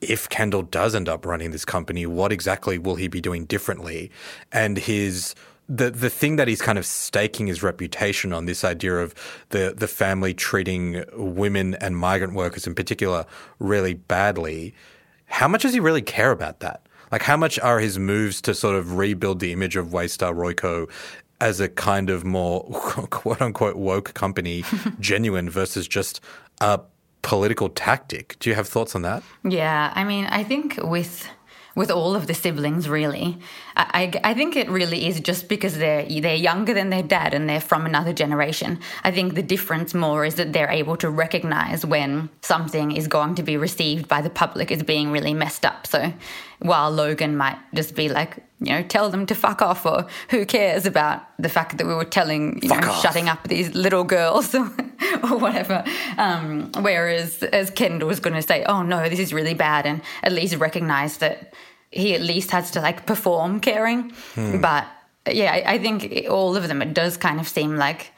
if 0.00 0.28
Kendall 0.28 0.62
does 0.62 0.94
end 0.94 1.08
up 1.08 1.26
running 1.26 1.50
this 1.50 1.64
company, 1.64 2.06
what 2.06 2.32
exactly 2.32 2.78
will 2.78 2.94
he 2.94 3.08
be 3.08 3.20
doing 3.20 3.44
differently? 3.44 4.10
And 4.52 4.78
his 4.78 5.34
the 5.68 5.90
the 5.90 6.08
thing 6.08 6.36
that 6.36 6.48
he's 6.48 6.62
kind 6.62 6.78
of 6.78 6.86
staking 6.86 7.46
his 7.46 7.62
reputation 7.62 8.32
on 8.32 8.46
this 8.46 8.64
idea 8.64 8.96
of 8.96 9.14
the 9.50 9.74
the 9.76 9.88
family 9.88 10.32
treating 10.32 11.04
women 11.14 11.74
and 11.74 11.96
migrant 11.96 12.34
workers 12.34 12.66
in 12.66 12.74
particular 12.74 13.26
really 13.58 13.94
badly. 13.94 14.74
How 15.26 15.46
much 15.46 15.62
does 15.62 15.74
he 15.74 15.80
really 15.80 16.02
care 16.02 16.30
about 16.30 16.60
that? 16.60 16.86
Like, 17.12 17.22
how 17.22 17.36
much 17.36 17.58
are 17.58 17.80
his 17.80 17.98
moves 17.98 18.40
to 18.42 18.54
sort 18.54 18.76
of 18.76 18.96
rebuild 18.96 19.40
the 19.40 19.52
image 19.52 19.76
of 19.76 19.88
Waystar 19.88 20.34
Royco 20.34 20.90
as 21.40 21.60
a 21.60 21.68
kind 21.68 22.10
of 22.10 22.24
more 22.24 22.64
quote 23.10 23.40
unquote 23.40 23.76
woke 23.76 24.14
company 24.14 24.64
genuine 25.00 25.50
versus 25.50 25.86
just 25.86 26.20
a 26.60 26.80
political 27.28 27.68
tactic? 27.68 28.36
Do 28.40 28.48
you 28.48 28.56
have 28.56 28.66
thoughts 28.66 28.94
on 28.94 29.02
that? 29.02 29.22
Yeah, 29.44 29.92
I 29.94 30.02
mean, 30.02 30.24
I 30.24 30.44
think 30.44 30.78
with 30.82 31.28
with 31.76 31.90
all 31.90 32.16
of 32.16 32.26
the 32.26 32.34
siblings, 32.34 32.88
really, 32.88 33.38
I, 33.76 34.10
I, 34.24 34.30
I 34.30 34.34
think 34.34 34.56
it 34.56 34.68
really 34.68 35.06
is 35.06 35.20
just 35.20 35.46
because 35.46 35.76
they're 35.76 36.06
they're 36.22 36.34
younger 36.34 36.72
than 36.72 36.88
their 36.88 37.02
dad 37.02 37.34
and 37.34 37.46
they're 37.46 37.60
from 37.60 37.84
another 37.84 38.14
generation. 38.14 38.80
I 39.04 39.10
think 39.10 39.34
the 39.34 39.42
difference 39.42 39.92
more 39.92 40.24
is 40.24 40.36
that 40.36 40.54
they're 40.54 40.70
able 40.70 40.96
to 40.96 41.10
recognize 41.10 41.84
when 41.84 42.30
something 42.40 42.92
is 42.92 43.06
going 43.08 43.34
to 43.34 43.42
be 43.42 43.58
received 43.58 44.08
by 44.08 44.22
the 44.22 44.30
public 44.30 44.72
as 44.72 44.82
being 44.82 45.10
really 45.10 45.34
messed 45.34 45.66
up. 45.66 45.86
So 45.86 46.12
while 46.60 46.90
Logan 46.90 47.36
might 47.36 47.58
just 47.74 47.94
be 47.94 48.08
like, 48.08 48.36
you 48.60 48.72
know, 48.72 48.82
tell 48.82 49.10
them 49.10 49.26
to 49.26 49.34
fuck 49.34 49.62
off, 49.62 49.86
or 49.86 50.06
who 50.30 50.44
cares 50.44 50.86
about 50.86 51.22
the 51.38 51.48
fact 51.48 51.78
that 51.78 51.86
we 51.86 51.94
were 51.94 52.04
telling, 52.04 52.60
you 52.62 52.68
Fuck 52.68 52.82
know, 52.82 52.90
off. 52.90 53.02
shutting 53.02 53.28
up 53.28 53.46
these 53.46 53.74
little 53.74 54.04
girls 54.04 54.54
or 54.54 55.38
whatever. 55.38 55.84
Um, 56.16 56.72
whereas 56.80 57.42
as 57.44 57.70
Kendall 57.70 58.08
was 58.08 58.18
going 58.20 58.34
to 58.34 58.42
say, 58.42 58.64
oh 58.64 58.82
no, 58.82 59.08
this 59.08 59.20
is 59.20 59.32
really 59.32 59.54
bad, 59.54 59.86
and 59.86 60.02
at 60.22 60.32
least 60.32 60.56
recognize 60.56 61.18
that 61.18 61.54
he 61.90 62.14
at 62.14 62.20
least 62.20 62.50
has 62.50 62.70
to 62.72 62.80
like 62.80 63.06
perform 63.06 63.60
caring. 63.60 64.10
Hmm. 64.34 64.60
But 64.60 64.86
yeah, 65.30 65.52
I, 65.52 65.74
I 65.74 65.78
think 65.78 66.26
all 66.28 66.56
of 66.56 66.66
them, 66.66 66.82
it 66.82 66.94
does 66.94 67.16
kind 67.16 67.38
of 67.38 67.48
seem 67.48 67.76
like 67.76 68.12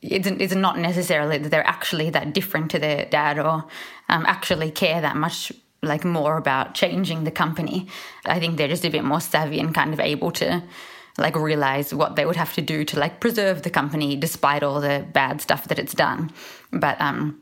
it's, 0.00 0.26
it's 0.26 0.54
not 0.54 0.78
necessarily 0.78 1.38
that 1.38 1.50
they're 1.50 1.66
actually 1.66 2.10
that 2.10 2.32
different 2.32 2.70
to 2.72 2.78
their 2.78 3.06
dad 3.06 3.38
or 3.38 3.64
um, 4.08 4.24
actually 4.26 4.70
care 4.70 5.00
that 5.00 5.16
much 5.16 5.52
like 5.84 6.04
more 6.04 6.36
about 6.36 6.74
changing 6.74 7.24
the 7.24 7.30
company. 7.30 7.88
I 8.24 8.38
think 8.40 8.56
they're 8.56 8.68
just 8.68 8.84
a 8.84 8.90
bit 8.90 9.04
more 9.04 9.20
savvy 9.20 9.60
and 9.60 9.74
kind 9.74 9.92
of 9.92 10.00
able 10.00 10.30
to 10.32 10.62
like 11.18 11.36
realize 11.36 11.94
what 11.94 12.16
they 12.16 12.26
would 12.26 12.36
have 12.36 12.54
to 12.54 12.62
do 12.62 12.84
to 12.84 12.98
like 12.98 13.20
preserve 13.20 13.62
the 13.62 13.70
company 13.70 14.16
despite 14.16 14.62
all 14.62 14.80
the 14.80 15.06
bad 15.12 15.40
stuff 15.40 15.68
that 15.68 15.78
it's 15.78 15.94
done. 15.94 16.32
But 16.72 17.00
um 17.00 17.40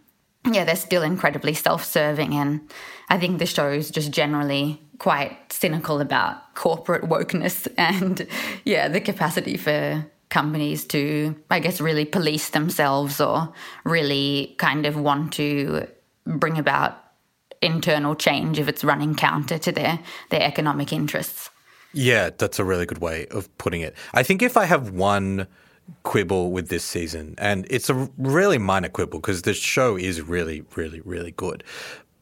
yeah, 0.50 0.64
they're 0.64 0.76
still 0.76 1.02
incredibly 1.02 1.54
self-serving 1.54 2.34
and 2.34 2.68
I 3.08 3.18
think 3.18 3.38
the 3.38 3.46
show 3.46 3.70
is 3.70 3.90
just 3.90 4.10
generally 4.10 4.82
quite 4.98 5.52
cynical 5.52 6.00
about 6.00 6.54
corporate 6.54 7.04
wokeness 7.04 7.68
and 7.78 8.26
yeah, 8.64 8.88
the 8.88 9.00
capacity 9.00 9.56
for 9.56 10.04
companies 10.28 10.86
to 10.86 11.34
I 11.50 11.60
guess 11.60 11.80
really 11.80 12.04
police 12.04 12.50
themselves 12.50 13.20
or 13.20 13.52
really 13.84 14.54
kind 14.58 14.86
of 14.86 14.96
want 14.96 15.32
to 15.34 15.86
bring 16.26 16.58
about 16.58 16.98
internal 17.62 18.14
change 18.14 18.58
if 18.58 18.68
it's 18.68 18.84
running 18.84 19.14
counter 19.14 19.58
to 19.58 19.72
their 19.72 20.00
their 20.30 20.42
economic 20.42 20.92
interests. 20.92 21.50
Yeah, 21.94 22.30
that's 22.36 22.58
a 22.58 22.64
really 22.64 22.86
good 22.86 22.98
way 22.98 23.26
of 23.26 23.56
putting 23.58 23.82
it. 23.82 23.94
I 24.14 24.22
think 24.22 24.42
if 24.42 24.56
I 24.56 24.64
have 24.64 24.90
one 24.90 25.46
quibble 26.04 26.52
with 26.52 26.68
this 26.68 26.84
season, 26.84 27.34
and 27.38 27.66
it's 27.68 27.90
a 27.90 28.08
really 28.16 28.58
minor 28.58 28.88
quibble 28.88 29.18
because 29.18 29.42
the 29.42 29.54
show 29.54 29.96
is 29.96 30.22
really, 30.22 30.64
really, 30.74 31.00
really 31.00 31.32
good. 31.32 31.64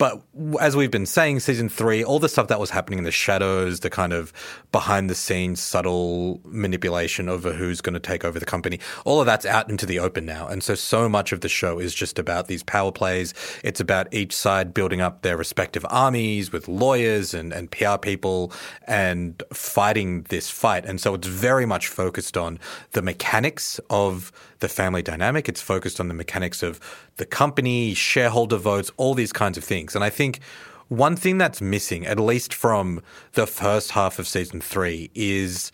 But 0.01 0.22
as 0.62 0.76
we've 0.76 0.90
been 0.90 1.05
saying, 1.05 1.40
season 1.40 1.68
three, 1.68 2.03
all 2.03 2.18
the 2.18 2.30
stuff 2.30 2.48
that 2.48 2.59
was 2.59 2.70
happening 2.70 3.01
in 3.01 3.05
the 3.05 3.11
shadows, 3.11 3.80
the 3.80 3.90
kind 3.90 4.14
of 4.14 4.32
behind 4.72 5.11
the 5.11 5.14
scenes 5.14 5.61
subtle 5.61 6.40
manipulation 6.42 7.28
over 7.28 7.53
who's 7.53 7.82
going 7.82 7.92
to 7.92 8.01
take 8.01 8.24
over 8.24 8.38
the 8.38 8.46
company, 8.46 8.80
all 9.05 9.20
of 9.20 9.26
that's 9.26 9.44
out 9.44 9.68
into 9.68 9.84
the 9.84 9.98
open 9.98 10.24
now. 10.24 10.48
And 10.48 10.64
so, 10.64 10.74
so 10.74 11.07
much 11.07 11.32
of 11.32 11.42
the 11.42 11.51
show 11.51 11.78
is 11.78 11.94
just 11.94 12.18
about 12.18 12.46
these 12.46 12.62
power 12.62 12.90
plays. 12.90 13.34
It's 13.62 13.78
about 13.78 14.11
each 14.11 14.34
side 14.34 14.72
building 14.72 15.03
up 15.03 15.20
their 15.20 15.36
respective 15.36 15.84
armies 15.90 16.51
with 16.51 16.66
lawyers 16.66 17.34
and, 17.34 17.53
and 17.53 17.70
PR 17.70 17.98
people 17.98 18.55
and 18.86 19.42
fighting 19.53 20.22
this 20.30 20.48
fight. 20.48 20.86
And 20.86 20.98
so, 20.98 21.12
it's 21.12 21.28
very 21.28 21.66
much 21.66 21.88
focused 21.88 22.38
on 22.38 22.59
the 22.92 23.03
mechanics 23.03 23.78
of 23.90 24.32
the 24.61 24.68
family 24.68 25.02
dynamic. 25.02 25.48
It's 25.48 25.61
focused 25.61 26.00
on 26.00 26.08
the 26.08 26.14
mechanics 26.14 26.62
of 26.62 26.80
the 27.16 27.26
company, 27.26 27.94
shareholder 27.94 28.56
votes, 28.56 28.90
all 28.96 29.14
these 29.14 29.32
kinds 29.32 29.58
of 29.58 29.64
things. 29.64 29.94
And 29.94 30.04
I 30.04 30.11
think 30.11 30.40
one 30.88 31.16
thing 31.16 31.38
that's 31.38 31.61
missing, 31.61 32.06
at 32.06 32.18
least 32.18 32.52
from 32.52 33.02
the 33.32 33.46
first 33.46 33.92
half 33.92 34.18
of 34.18 34.26
season 34.26 34.61
three, 34.61 35.11
is 35.14 35.70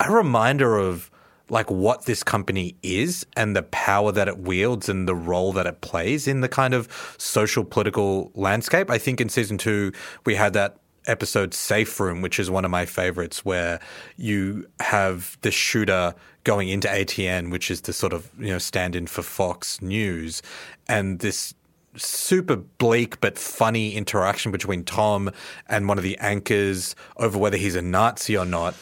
a 0.00 0.10
reminder 0.10 0.76
of 0.76 1.10
like 1.48 1.70
what 1.70 2.04
this 2.04 2.22
company 2.22 2.76
is 2.82 3.26
and 3.36 3.56
the 3.56 3.62
power 3.64 4.12
that 4.12 4.28
it 4.28 4.38
wields 4.38 4.88
and 4.88 5.08
the 5.08 5.14
role 5.14 5.52
that 5.52 5.66
it 5.66 5.80
plays 5.80 6.28
in 6.28 6.42
the 6.42 6.48
kind 6.48 6.74
of 6.74 7.16
social 7.18 7.64
political 7.64 8.30
landscape. 8.34 8.88
I 8.90 8.98
think 8.98 9.20
in 9.20 9.28
season 9.28 9.58
two, 9.58 9.92
we 10.24 10.36
had 10.36 10.52
that 10.52 10.76
episode 11.10 11.52
Safe 11.52 11.98
Room, 12.00 12.22
which 12.22 12.38
is 12.38 12.50
one 12.50 12.64
of 12.64 12.70
my 12.70 12.86
favorites, 12.86 13.44
where 13.44 13.80
you 14.16 14.66
have 14.80 15.36
the 15.42 15.50
shooter 15.50 16.14
going 16.44 16.68
into 16.68 16.88
ATN, 16.88 17.50
which 17.50 17.70
is 17.70 17.82
the 17.82 17.92
sort 17.92 18.12
of, 18.12 18.30
you 18.38 18.48
know, 18.48 18.58
stand 18.58 18.96
in 18.96 19.06
for 19.06 19.22
Fox 19.22 19.82
News, 19.82 20.42
and 20.88 21.18
this 21.18 21.54
super 21.96 22.56
bleak 22.56 23.20
but 23.20 23.36
funny 23.36 23.94
interaction 23.94 24.52
between 24.52 24.84
Tom 24.84 25.30
and 25.68 25.88
one 25.88 25.98
of 25.98 26.04
the 26.04 26.16
anchors 26.18 26.94
over 27.16 27.36
whether 27.36 27.56
he's 27.56 27.74
a 27.74 27.82
Nazi 27.82 28.36
or 28.36 28.44
not. 28.44 28.74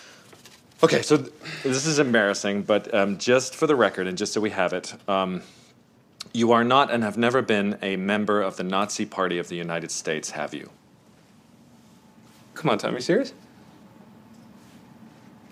Okay, 0.82 1.02
so 1.02 1.16
th- 1.16 1.32
this 1.64 1.86
is 1.86 1.98
embarrassing, 1.98 2.62
but 2.62 2.92
um, 2.94 3.18
just 3.18 3.56
for 3.56 3.66
the 3.66 3.74
record 3.74 4.06
and 4.06 4.16
just 4.16 4.32
so 4.32 4.40
we 4.40 4.50
have 4.50 4.72
it, 4.72 4.94
um, 5.08 5.42
you 6.32 6.52
are 6.52 6.62
not 6.62 6.92
and 6.92 7.02
have 7.02 7.16
never 7.16 7.42
been 7.42 7.78
a 7.82 7.96
member 7.96 8.40
of 8.40 8.56
the 8.56 8.62
Nazi 8.62 9.06
Party 9.06 9.38
of 9.38 9.48
the 9.48 9.56
United 9.56 9.90
States, 9.90 10.30
have 10.30 10.54
you? 10.54 10.70
Come 12.58 12.70
on, 12.70 12.78
Tom, 12.78 12.90
are 12.90 12.96
you 12.96 13.00
serious? 13.00 13.32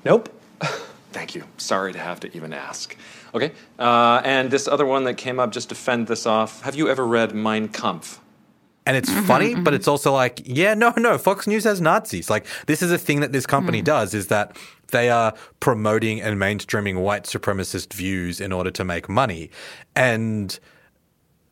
Nope. 0.04 0.28
Thank 1.12 1.36
you. 1.36 1.44
Sorry 1.56 1.92
to 1.92 2.00
have 2.00 2.18
to 2.20 2.36
even 2.36 2.52
ask. 2.52 2.96
Okay, 3.32 3.52
uh, 3.78 4.20
and 4.24 4.50
this 4.50 4.66
other 4.66 4.84
one 4.84 5.04
that 5.04 5.14
came 5.14 5.38
up 5.38 5.52
just 5.52 5.68
to 5.68 5.76
fend 5.76 6.08
this 6.08 6.26
off. 6.26 6.62
Have 6.62 6.74
you 6.74 6.88
ever 6.88 7.06
read 7.06 7.32
Mein 7.32 7.68
Kampf? 7.68 8.20
And 8.86 8.96
it's 8.96 9.08
mm-hmm, 9.08 9.24
funny, 9.24 9.54
but 9.54 9.60
mm-hmm. 9.60 9.74
it's 9.74 9.86
also 9.86 10.12
like, 10.12 10.42
yeah, 10.44 10.74
no, 10.74 10.92
no, 10.96 11.16
Fox 11.16 11.46
News 11.46 11.62
has 11.62 11.80
Nazis. 11.80 12.28
Like, 12.28 12.44
this 12.66 12.82
is 12.82 12.90
a 12.90 12.98
thing 12.98 13.20
that 13.20 13.30
this 13.30 13.46
company 13.46 13.82
mm. 13.82 13.84
does 13.84 14.12
is 14.12 14.26
that 14.26 14.56
they 14.88 15.08
are 15.08 15.32
promoting 15.60 16.20
and 16.20 16.40
mainstreaming 16.40 17.02
white 17.02 17.24
supremacist 17.24 17.92
views 17.94 18.40
in 18.40 18.52
order 18.52 18.72
to 18.72 18.84
make 18.84 19.08
money. 19.08 19.50
And 19.94 20.58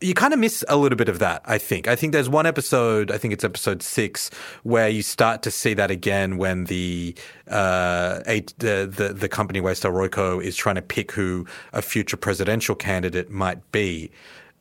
you 0.01 0.13
kind 0.13 0.33
of 0.33 0.39
miss 0.39 0.63
a 0.67 0.75
little 0.75 0.97
bit 0.97 1.09
of 1.09 1.19
that, 1.19 1.41
I 1.45 1.57
think. 1.57 1.87
I 1.87 1.95
think 1.95 2.13
there's 2.13 2.29
one 2.29 2.45
episode, 2.45 3.11
I 3.11 3.17
think 3.17 3.33
it's 3.33 3.43
episode 3.43 3.81
six, 3.81 4.29
where 4.63 4.89
you 4.89 5.01
start 5.01 5.41
to 5.43 5.51
see 5.51 5.73
that 5.75 5.91
again 5.91 6.37
when 6.37 6.65
the 6.65 7.15
uh, 7.47 8.21
eight, 8.25 8.53
the, 8.57 8.91
the 8.91 9.13
the 9.13 9.29
company 9.29 9.61
Waystar 9.61 9.91
Royco 9.91 10.43
is 10.43 10.55
trying 10.55 10.75
to 10.75 10.81
pick 10.81 11.11
who 11.11 11.45
a 11.73 11.81
future 11.81 12.17
presidential 12.17 12.75
candidate 12.75 13.29
might 13.29 13.71
be. 13.71 14.11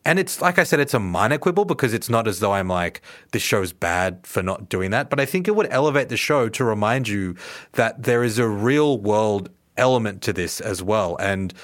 And 0.07 0.19
it's 0.19 0.43
like 0.43 0.59
I 0.59 0.65
said, 0.65 0.81
it's 0.81 0.95
a 0.95 0.99
minor 1.01 1.39
quibble 1.39 1.65
because 1.65 1.95
it's 1.95 2.11
not 2.11 2.29
as 2.29 2.41
though 2.41 2.53
I'm 2.53 2.69
like, 2.69 3.01
this 3.33 3.43
show's 3.43 3.73
bad 3.73 4.27
for 4.27 4.43
not 4.43 4.69
doing 4.69 4.91
that. 4.91 5.09
But 5.09 5.19
I 5.19 5.25
think 5.25 5.49
it 5.49 5.57
would 5.57 5.69
elevate 5.71 6.11
the 6.11 6.17
show 6.17 6.49
to 6.51 6.65
remind 6.65 7.09
you 7.09 7.37
that 7.73 8.03
there 8.03 8.23
is 8.23 8.39
a 8.39 8.47
real 8.47 8.99
world 8.99 9.49
element 9.77 10.23
to 10.23 10.33
this 10.33 10.61
as 10.61 10.83
well. 10.83 11.17
And 11.17 11.55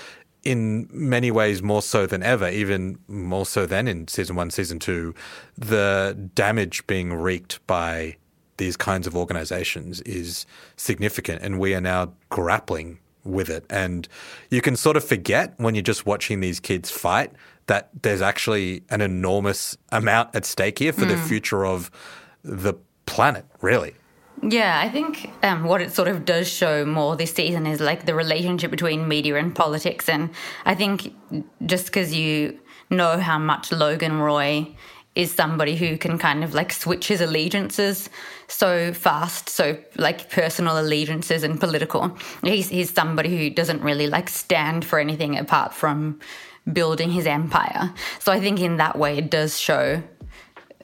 in 0.43 0.89
many 0.93 1.31
ways, 1.31 1.63
more 1.63 1.83
so 1.83 2.07
than 2.07 2.23
ever, 2.23 2.49
even 2.49 2.99
more 3.09 3.45
so 3.47 3.67
than 3.67 3.87
in 3.89 4.09
season 4.09 4.37
one, 4.37 4.51
season 4.51 4.79
two, 4.79 5.15
the 5.57 6.31
damage 6.35 6.87
being 6.87 7.13
wreaked 7.13 7.65
by 7.67 8.17
these 8.57 8.77
kinds 8.77 9.07
of 9.07 9.17
organizations 9.17 10.01
is 10.03 10.47
significant. 10.77 11.43
And 11.43 11.59
we 11.59 11.75
are 11.75 11.81
now 11.81 12.13
grappling 12.29 12.99
with 13.25 13.51
it. 13.51 13.65
And 13.71 14.09
you 14.51 14.61
can 14.61 14.77
sort 14.77 14.97
of 14.97 15.05
forget 15.05 15.55
when 15.59 15.75
you're 15.75 15.83
just 15.83 16.07
watching 16.07 16.41
these 16.41 16.61
kids 16.61 16.91
fight 16.91 17.33
that 17.67 17.91
there's 18.03 18.23
actually 18.23 18.83
an 18.91 19.01
enormous 19.01 19.77
amount 19.93 20.35
at 20.35 20.45
stake 20.45 20.79
here 20.79 20.93
for 20.93 21.05
the 21.05 21.15
Mm. 21.15 21.29
future 21.29 21.65
of 21.65 21.91
the 22.43 22.75
planet, 23.07 23.45
really. 23.61 23.95
Yeah, 24.43 24.81
I 24.83 24.89
think 24.89 25.31
um, 25.43 25.65
what 25.65 25.83
it 25.83 25.93
sort 25.93 26.09
of 26.09 26.25
does 26.25 26.49
show 26.49 26.87
more 26.87 27.15
this 27.15 27.33
season 27.33 27.67
is 27.67 27.81
like 27.81 28.07
the 28.07 28.15
relationship 28.15 28.71
between 28.71 29.07
media 29.07 29.37
and 29.37 29.55
politics. 29.55 30.09
And 30.09 30.31
I 30.65 30.75
think 30.75 31.15
just 31.67 31.87
because 31.87 32.15
you 32.15 32.59
know 32.89 33.19
how 33.19 33.39
much 33.39 33.71
Logan 33.71 34.19
Roy 34.19 34.75
is 35.15 35.33
somebody 35.33 35.77
who 35.77 35.99
can 35.99 36.19
kind 36.19 36.43
of 36.43 36.55
like 36.55 36.73
switch 36.73 37.09
his 37.09 37.21
allegiances 37.21 38.09
so 38.49 38.93
fast, 38.95 39.49
so 39.49 39.77
like 39.97 40.31
personal 40.31 40.81
allegiances 40.81 41.43
and 41.43 41.61
political. 41.61 42.17
He's, 42.43 42.69
he's 42.69 42.91
somebody 42.91 43.37
who 43.37 43.51
doesn't 43.51 43.83
really 43.83 44.07
like 44.07 44.29
stand 44.29 44.85
for 44.85 44.99
anything 44.99 45.37
apart 45.37 45.75
from 45.75 46.21
building 46.73 47.11
his 47.11 47.27
empire. 47.27 47.93
So 48.21 48.33
I 48.33 48.41
think 48.41 48.61
in 48.61 48.77
that 48.77 48.97
way 48.97 49.19
it 49.19 49.31
does 49.31 49.59
show 49.59 50.03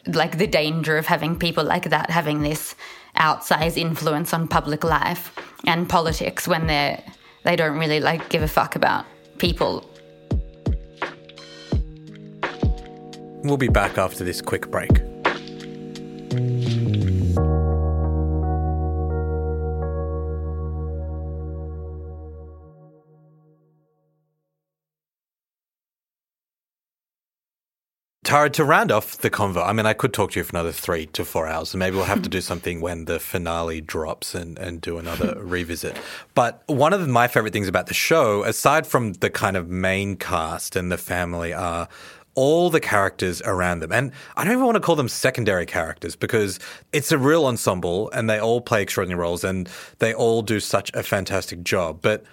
like 0.06 0.38
the 0.38 0.46
danger 0.46 0.96
of 0.96 1.06
having 1.06 1.36
people 1.36 1.64
like 1.64 1.90
that 1.90 2.10
having 2.10 2.42
this 2.42 2.74
outsized 3.16 3.76
influence 3.76 4.32
on 4.32 4.48
public 4.48 4.84
life 4.84 5.34
and 5.66 5.88
politics 5.88 6.46
when 6.46 6.66
they're 6.66 7.02
they 7.44 7.54
don't 7.54 7.78
really 7.78 8.00
like 8.00 8.28
give 8.28 8.42
a 8.42 8.48
fuck 8.48 8.74
about 8.74 9.04
people. 9.38 9.88
We'll 13.44 13.56
be 13.56 13.68
back 13.68 13.98
after 13.98 14.24
this 14.24 14.42
quick 14.42 14.68
break. 14.70 14.90
Tara, 28.26 28.50
to 28.50 28.64
round 28.64 28.90
off 28.90 29.18
the 29.18 29.30
convo, 29.30 29.64
I 29.64 29.72
mean, 29.72 29.86
I 29.86 29.92
could 29.92 30.12
talk 30.12 30.32
to 30.32 30.40
you 30.40 30.42
for 30.42 30.50
another 30.50 30.72
three 30.72 31.06
to 31.06 31.24
four 31.24 31.46
hours, 31.46 31.72
and 31.72 31.78
maybe 31.78 31.94
we'll 31.94 32.06
have 32.06 32.22
to 32.22 32.28
do 32.28 32.40
something 32.50 32.80
when 32.80 33.04
the 33.04 33.20
finale 33.20 33.80
drops 33.80 34.34
and, 34.34 34.58
and 34.58 34.80
do 34.80 34.98
another 34.98 35.36
revisit. 35.40 35.96
But 36.34 36.64
one 36.66 36.92
of 36.92 37.06
my 37.06 37.28
favorite 37.28 37.52
things 37.52 37.68
about 37.68 37.86
the 37.86 37.94
show, 37.94 38.42
aside 38.42 38.84
from 38.84 39.12
the 39.12 39.30
kind 39.30 39.56
of 39.56 39.68
main 39.68 40.16
cast 40.16 40.74
and 40.74 40.90
the 40.90 40.98
family, 40.98 41.52
are 41.52 41.86
all 42.34 42.68
the 42.68 42.80
characters 42.80 43.42
around 43.42 43.78
them. 43.78 43.92
And 43.92 44.10
I 44.36 44.42
don't 44.42 44.54
even 44.54 44.64
want 44.64 44.74
to 44.74 44.80
call 44.80 44.96
them 44.96 45.08
secondary 45.08 45.64
characters 45.64 46.16
because 46.16 46.58
it's 46.92 47.12
a 47.12 47.18
real 47.18 47.46
ensemble 47.46 48.10
and 48.10 48.28
they 48.28 48.40
all 48.40 48.60
play 48.60 48.82
extraordinary 48.82 49.20
roles 49.20 49.44
and 49.44 49.68
they 50.00 50.12
all 50.12 50.42
do 50.42 50.58
such 50.58 50.90
a 50.94 51.04
fantastic 51.04 51.62
job. 51.62 52.00
But 52.02 52.24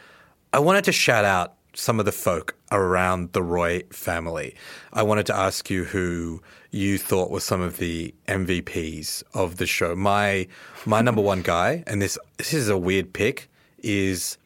I 0.52 0.58
wanted 0.58 0.86
to 0.86 0.92
shout 0.92 1.24
out 1.24 1.54
some 1.74 2.00
of 2.00 2.06
the 2.06 2.12
folk 2.12 2.56
around 2.72 3.34
the 3.34 3.42
Roy 3.44 3.82
family. 3.92 4.56
I 4.92 5.04
wanted 5.04 5.26
to 5.28 5.36
ask 5.36 5.70
you 5.70 5.86
who 5.86 6.42
you 6.72 6.98
thought 6.98 7.32
were 7.32 7.40
some 7.40 7.62
of 7.62 7.78
the 7.78 8.14
MVPs 8.28 9.24
of 9.34 9.58
the 9.58 9.66
show. 9.66 9.96
My 9.96 10.48
my 10.86 11.02
number 11.02 11.22
one 11.22 11.42
guy, 11.56 11.84
and 11.88 12.02
this 12.02 12.18
this 12.38 12.54
is 12.54 12.70
a 12.70 12.78
weird 12.78 13.14
pick, 13.14 13.50
is 13.80 14.38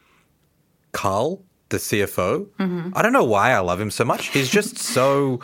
Karl, 0.92 1.42
the 1.70 1.78
CFO. 1.78 2.48
Mhm. 2.60 2.92
I 2.96 3.02
don't 3.02 3.14
know 3.14 3.24
why 3.24 3.52
I 3.52 3.60
love 3.60 3.80
him 3.80 3.92
so 3.92 4.06
much. 4.06 4.28
He's 4.28 4.50
just 4.50 4.78
so 4.96 5.40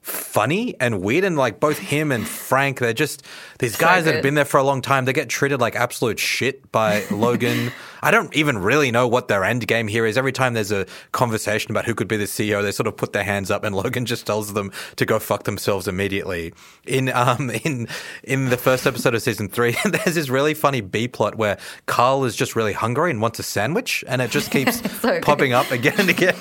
funny 0.00 0.74
and 0.80 1.02
weird 1.02 1.22
and 1.24 1.36
like 1.36 1.60
both 1.60 1.78
him 1.78 2.10
and 2.10 2.26
Frank, 2.26 2.78
they're 2.78 2.92
just 2.94 3.22
these 3.58 3.74
So 3.76 3.80
guys 3.80 4.04
that 4.04 4.14
have 4.14 4.22
been 4.22 4.34
there 4.34 4.44
for 4.46 4.56
a 4.56 4.62
long 4.62 4.80
time. 4.80 5.04
They 5.04 5.12
get 5.12 5.28
treated 5.28 5.60
like 5.60 5.76
absolute 5.76 6.18
shit 6.18 6.70
by 6.72 7.04
Logan. 7.10 7.72
I 8.02 8.10
don't 8.10 8.34
even 8.34 8.58
really 8.58 8.90
know 8.90 9.08
what 9.08 9.28
their 9.28 9.44
end 9.44 9.66
game 9.66 9.88
here 9.88 10.06
is. 10.06 10.16
Every 10.16 10.32
time 10.32 10.54
there's 10.54 10.72
a 10.72 10.86
conversation 11.12 11.70
about 11.70 11.84
who 11.84 11.94
could 11.94 12.08
be 12.08 12.16
the 12.16 12.24
CEO, 12.24 12.62
they 12.62 12.72
sort 12.72 12.86
of 12.86 12.96
put 12.96 13.12
their 13.12 13.24
hands 13.24 13.50
up 13.50 13.64
and 13.64 13.74
Logan 13.74 14.06
just 14.06 14.26
tells 14.26 14.54
them 14.54 14.72
to 14.96 15.06
go 15.06 15.18
fuck 15.18 15.44
themselves 15.44 15.88
immediately. 15.88 16.52
In 16.86 17.10
um 17.10 17.50
in 17.64 17.88
in 18.22 18.50
the 18.50 18.56
first 18.56 18.86
episode 18.86 19.14
of 19.14 19.22
season 19.22 19.48
three, 19.48 19.76
there's 19.84 20.14
this 20.14 20.28
really 20.28 20.54
funny 20.54 20.80
B 20.80 21.08
plot 21.08 21.36
where 21.36 21.58
Karl 21.86 22.24
is 22.24 22.36
just 22.36 22.56
really 22.56 22.72
hungry 22.72 23.10
and 23.10 23.20
wants 23.20 23.38
a 23.38 23.42
sandwich 23.42 24.04
and 24.06 24.22
it 24.22 24.30
just 24.30 24.50
keeps 24.50 24.80
So 25.00 25.20
popping 25.20 25.52
up 25.52 25.70
again 25.70 25.94
and 25.98 26.10
again. 26.10 26.36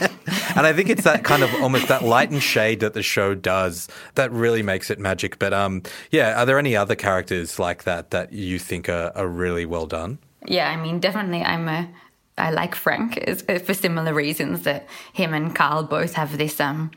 And 0.56 0.66
I 0.66 0.74
think 0.74 0.90
it's 0.90 1.04
that 1.04 1.24
kind 1.24 1.44
of 1.44 1.54
almost 1.56 1.88
that 1.90 2.04
light 2.04 2.32
and 2.32 2.42
shade 2.42 2.80
that 2.80 2.94
the 2.94 3.04
show 3.04 3.36
does 3.36 3.88
that 4.16 4.32
really 4.32 4.64
makes 4.64 4.90
it 4.90 5.00
magic. 5.00 5.38
But 5.40 5.54
um, 5.54 5.84
yeah, 6.12 6.42
are 6.42 6.46
there 6.46 6.58
any 6.58 6.76
other 6.76 6.96
characters 6.96 7.60
like 7.60 7.84
that 7.84 8.12
that 8.12 8.34
you 8.34 8.58
think 8.60 8.90
are, 8.90 9.12
are 9.16 9.28
really 9.28 9.66
well 9.66 9.86
done? 9.86 10.20
Yeah, 10.48 10.70
I 10.70 10.78
mean, 10.78 11.00
definitely, 11.00 11.44
I'm 11.44 11.68
a. 11.68 11.90
I 12.38 12.52
like 12.52 12.76
Frank 12.76 13.24
uh, 13.28 13.60
for 13.60 13.74
similar 13.74 14.14
reasons 14.14 14.64
that 14.64 14.88
him 15.12 15.34
and 15.34 15.56
Karl 15.56 15.84
both 15.84 16.14
have 16.14 16.38
this, 16.38 16.60
um, 16.60 16.92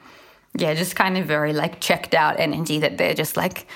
yeah, 0.55 0.75
just 0.75 0.95
kind 0.95 1.17
of 1.17 1.27
very 1.27 1.55
like 1.55 1.81
checked 1.81 2.15
out 2.15 2.39
energy 2.39 2.79
that 2.81 2.99
they're 2.99 3.15
just 3.15 3.39
like 3.39 3.67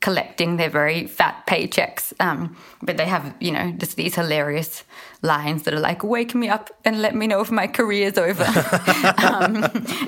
collecting 0.00 0.58
their 0.58 0.70
very 0.70 1.08
fat 1.08 1.44
paychecks. 1.46 2.12
Um, 2.20 2.56
but 2.82 2.96
they 2.96 3.06
have, 3.06 3.34
you 3.40 3.50
know, 3.50 3.72
just 3.72 3.96
these 3.96 4.14
hilarious 4.14 4.84
lines 5.22 5.64
that 5.64 5.74
are 5.74 5.80
like, 5.80 6.04
"Wake 6.04 6.34
me 6.34 6.48
up 6.48 6.70
and 6.84 7.02
let 7.02 7.14
me 7.14 7.26
know 7.26 7.40
if 7.40 7.50
my 7.50 7.66
career's 7.66 8.16
over." 8.16 8.44
um, 9.18 9.56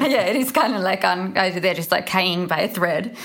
yeah, 0.01 0.27
it 0.27 0.37
is 0.37 0.53
kind 0.53 0.75
of 0.75 0.83
like 0.83 1.05
on. 1.05 1.35
They're 1.35 1.75
just 1.75 1.91
like 1.91 2.09
hanging 2.09 2.47
by 2.47 2.61
a 2.61 2.68
thread. 2.68 3.16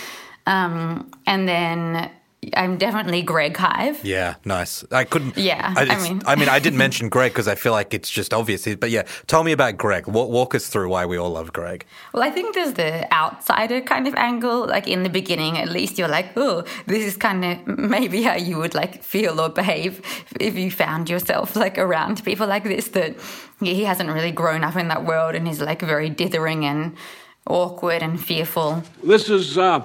Um, 0.48 1.12
and 1.26 1.48
then 1.48 2.10
I'm 2.56 2.78
definitely 2.78 3.22
Greg 3.22 3.56
Hive. 3.58 4.04
Yeah, 4.04 4.36
nice. 4.46 4.84
I 4.92 5.04
couldn't. 5.04 5.38
Yeah, 5.38 5.74
I, 5.76 5.86
I 5.86 6.04
mean- 6.04 6.22
I 6.26 6.36
mean, 6.36 6.50
I 6.50 6.60
didn't 6.60 6.78
mention 6.86 7.10
Greg 7.10 7.32
because 7.32 7.48
I 7.48 7.56
feel 7.56 7.72
like 7.72 7.94
it's 7.94 8.10
just 8.10 8.34
obvious. 8.34 8.68
But 8.76 8.90
yeah, 8.92 9.04
tell 9.28 9.44
me 9.44 9.52
about 9.52 9.78
Greg. 9.78 10.08
Walk, 10.08 10.30
walk 10.30 10.56
us 10.56 10.68
through 10.68 10.90
why 10.90 11.06
we 11.06 11.18
all 11.18 11.32
love 11.32 11.54
Greg. 11.54 11.86
Well, 12.14 12.24
I 12.24 12.30
think 12.32 12.56
there's 12.56 12.74
the 12.74 13.12
outsider 13.14 13.82
kind 13.82 14.08
of 14.08 14.16
angle. 14.16 14.68
Like 14.68 14.88
in 14.88 15.04
the 15.04 15.10
beginning, 15.10 15.58
at 15.58 15.70
least 15.70 15.98
you're 15.98 16.08
like, 16.08 16.28
oh, 16.38 16.64
this 16.88 17.04
is 17.04 17.18
kind 17.18 17.46
of 17.46 17.68
maybe 17.78 18.24
how 18.24 18.36
you 18.36 18.58
would 18.58 18.76
like 18.76 19.04
feel 19.04 19.40
or 19.40 19.50
behave 19.50 20.02
if 20.40 20.56
you 20.56 20.70
found 20.72 21.10
yourself 21.10 21.56
like 21.56 21.78
around 21.78 22.24
people 22.26 22.48
like 22.48 22.64
this. 22.64 22.90
That 22.90 23.16
he 23.62 23.86
hasn't 23.86 24.10
really 24.10 24.32
grown 24.32 24.64
up 24.64 24.76
in 24.76 24.88
that 24.90 25.06
world 25.06 25.36
and 25.36 25.48
he's 25.48 25.62
like 25.62 25.82
very 25.82 26.10
dithering 26.10 26.66
and 26.66 26.96
awkward 27.48 28.02
and 28.02 28.20
fearful. 28.24 28.84
This 29.04 29.30
is 29.30 29.58
uh, 29.58 29.84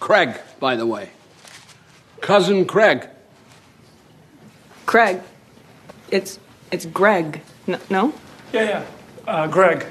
Craig, 0.00 0.38
by 0.60 0.76
the 0.76 0.86
way. 0.86 1.10
Cousin 2.20 2.64
Craig. 2.66 3.08
Craig. 4.86 5.20
It's 6.10 6.38
it's 6.70 6.86
Greg. 6.86 7.42
N- 7.66 7.80
no? 7.90 8.12
Yeah, 8.52 8.62
yeah. 8.62 8.84
Uh, 9.26 9.46
Greg. 9.46 9.86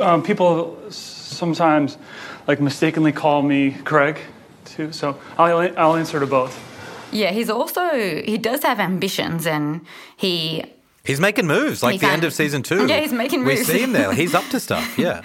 Um, 0.00 0.22
people 0.22 0.78
sometimes 0.90 1.98
like 2.46 2.60
mistakenly 2.60 3.12
call 3.12 3.42
me 3.42 3.72
Craig 3.84 4.18
too, 4.64 4.92
so 4.92 5.18
I'll, 5.38 5.58
I'll 5.78 5.96
answer 5.96 6.18
to 6.18 6.26
both. 6.26 6.58
Yeah, 7.12 7.30
he's 7.30 7.50
also 7.50 7.90
he 7.90 8.38
does 8.38 8.62
have 8.62 8.80
ambitions 8.80 9.46
and 9.46 9.82
he 10.16 10.64
He's 11.04 11.20
making 11.20 11.46
moves 11.46 11.82
like 11.82 12.00
the 12.00 12.06
end 12.06 12.24
of 12.24 12.32
season 12.32 12.62
two. 12.62 12.86
Yeah, 12.86 13.00
he's 13.00 13.12
making 13.12 13.42
moves. 13.44 13.60
We 13.60 13.64
see 13.64 13.82
him 13.82 13.92
there. 13.92 14.12
He's 14.22 14.34
up 14.34 14.44
to 14.50 14.60
stuff. 14.60 14.96
Yeah. 14.96 15.20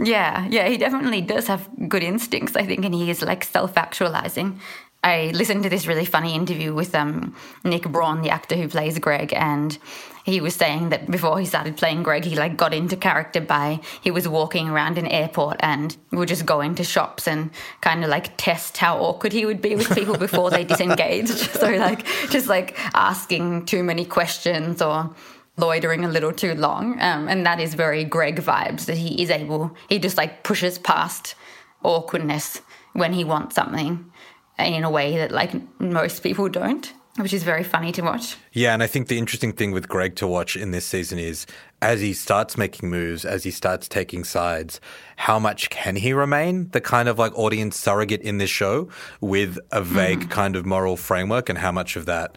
Yeah, 0.00 0.46
yeah, 0.48 0.68
he 0.68 0.76
definitely 0.76 1.20
does 1.22 1.48
have 1.48 1.68
good 1.88 2.04
instincts, 2.04 2.54
I 2.54 2.64
think, 2.64 2.84
and 2.84 2.94
he 2.94 3.10
is 3.10 3.20
like 3.20 3.42
self 3.42 3.76
actualizing. 3.76 4.60
I 5.02 5.30
listened 5.32 5.62
to 5.62 5.68
this 5.68 5.86
really 5.86 6.04
funny 6.04 6.34
interview 6.34 6.74
with 6.74 6.94
um, 6.94 7.34
Nick 7.62 7.84
Braun, 7.84 8.20
the 8.20 8.30
actor 8.30 8.56
who 8.56 8.68
plays 8.68 8.98
Greg, 8.98 9.32
and 9.32 9.78
he 10.24 10.40
was 10.40 10.56
saying 10.56 10.88
that 10.88 11.08
before 11.08 11.38
he 11.38 11.46
started 11.46 11.76
playing 11.76 12.02
Greg, 12.02 12.24
he 12.24 12.34
like 12.34 12.56
got 12.56 12.74
into 12.74 12.96
character 12.96 13.40
by 13.40 13.80
he 14.02 14.10
was 14.10 14.26
walking 14.26 14.68
around 14.68 14.98
an 14.98 15.06
airport 15.06 15.56
and 15.60 15.96
would 16.10 16.28
just 16.28 16.44
go 16.44 16.60
into 16.60 16.82
shops 16.82 17.28
and 17.28 17.50
kind 17.80 18.02
of 18.02 18.10
like 18.10 18.36
test 18.36 18.76
how 18.76 18.98
awkward 18.98 19.32
he 19.32 19.46
would 19.46 19.62
be 19.62 19.76
with 19.76 19.94
people 19.94 20.18
before 20.18 20.50
they 20.50 20.64
disengaged. 20.64 21.38
so 21.38 21.70
like 21.70 22.04
just 22.30 22.48
like 22.48 22.76
asking 22.94 23.66
too 23.66 23.84
many 23.84 24.04
questions 24.04 24.82
or 24.82 25.14
loitering 25.56 26.04
a 26.04 26.08
little 26.08 26.32
too 26.32 26.54
long. 26.54 27.00
Um, 27.00 27.28
and 27.28 27.46
that 27.46 27.60
is 27.60 27.74
very 27.74 28.04
Greg 28.04 28.42
vibes 28.42 28.86
that 28.86 28.98
he 28.98 29.22
is 29.22 29.30
able, 29.30 29.76
he 29.88 30.00
just 30.00 30.16
like 30.16 30.42
pushes 30.42 30.76
past 30.76 31.36
awkwardness 31.84 32.62
when 32.92 33.12
he 33.12 33.22
wants 33.22 33.54
something 33.54 34.10
in 34.58 34.84
a 34.84 34.90
way 34.90 35.16
that 35.16 35.30
like 35.30 35.52
most 35.80 36.22
people 36.22 36.48
don't, 36.48 36.92
which 37.16 37.32
is 37.32 37.42
very 37.42 37.64
funny 37.64 37.92
to 37.92 38.02
watch. 38.02 38.36
Yeah, 38.52 38.74
and 38.74 38.82
I 38.82 38.86
think 38.86 39.08
the 39.08 39.18
interesting 39.18 39.52
thing 39.52 39.72
with 39.72 39.88
Greg 39.88 40.16
to 40.16 40.26
watch 40.26 40.56
in 40.56 40.70
this 40.70 40.86
season 40.86 41.18
is 41.18 41.46
as 41.80 42.00
he 42.00 42.12
starts 42.12 42.56
making 42.58 42.90
moves, 42.90 43.24
as 43.24 43.44
he 43.44 43.50
starts 43.50 43.88
taking 43.88 44.24
sides, 44.24 44.80
how 45.16 45.38
much 45.38 45.70
can 45.70 45.96
he 45.96 46.12
remain 46.12 46.68
the 46.70 46.80
kind 46.80 47.08
of 47.08 47.18
like 47.18 47.36
audience 47.38 47.76
surrogate 47.76 48.20
in 48.22 48.38
this 48.38 48.50
show 48.50 48.88
with 49.20 49.58
a 49.70 49.82
vague 49.82 50.20
Mm-hmm. 50.20 50.28
kind 50.30 50.56
of 50.56 50.66
moral 50.66 50.96
framework, 50.96 51.48
and 51.48 51.58
how 51.58 51.70
much 51.72 51.96
of 51.96 52.06
that, 52.06 52.36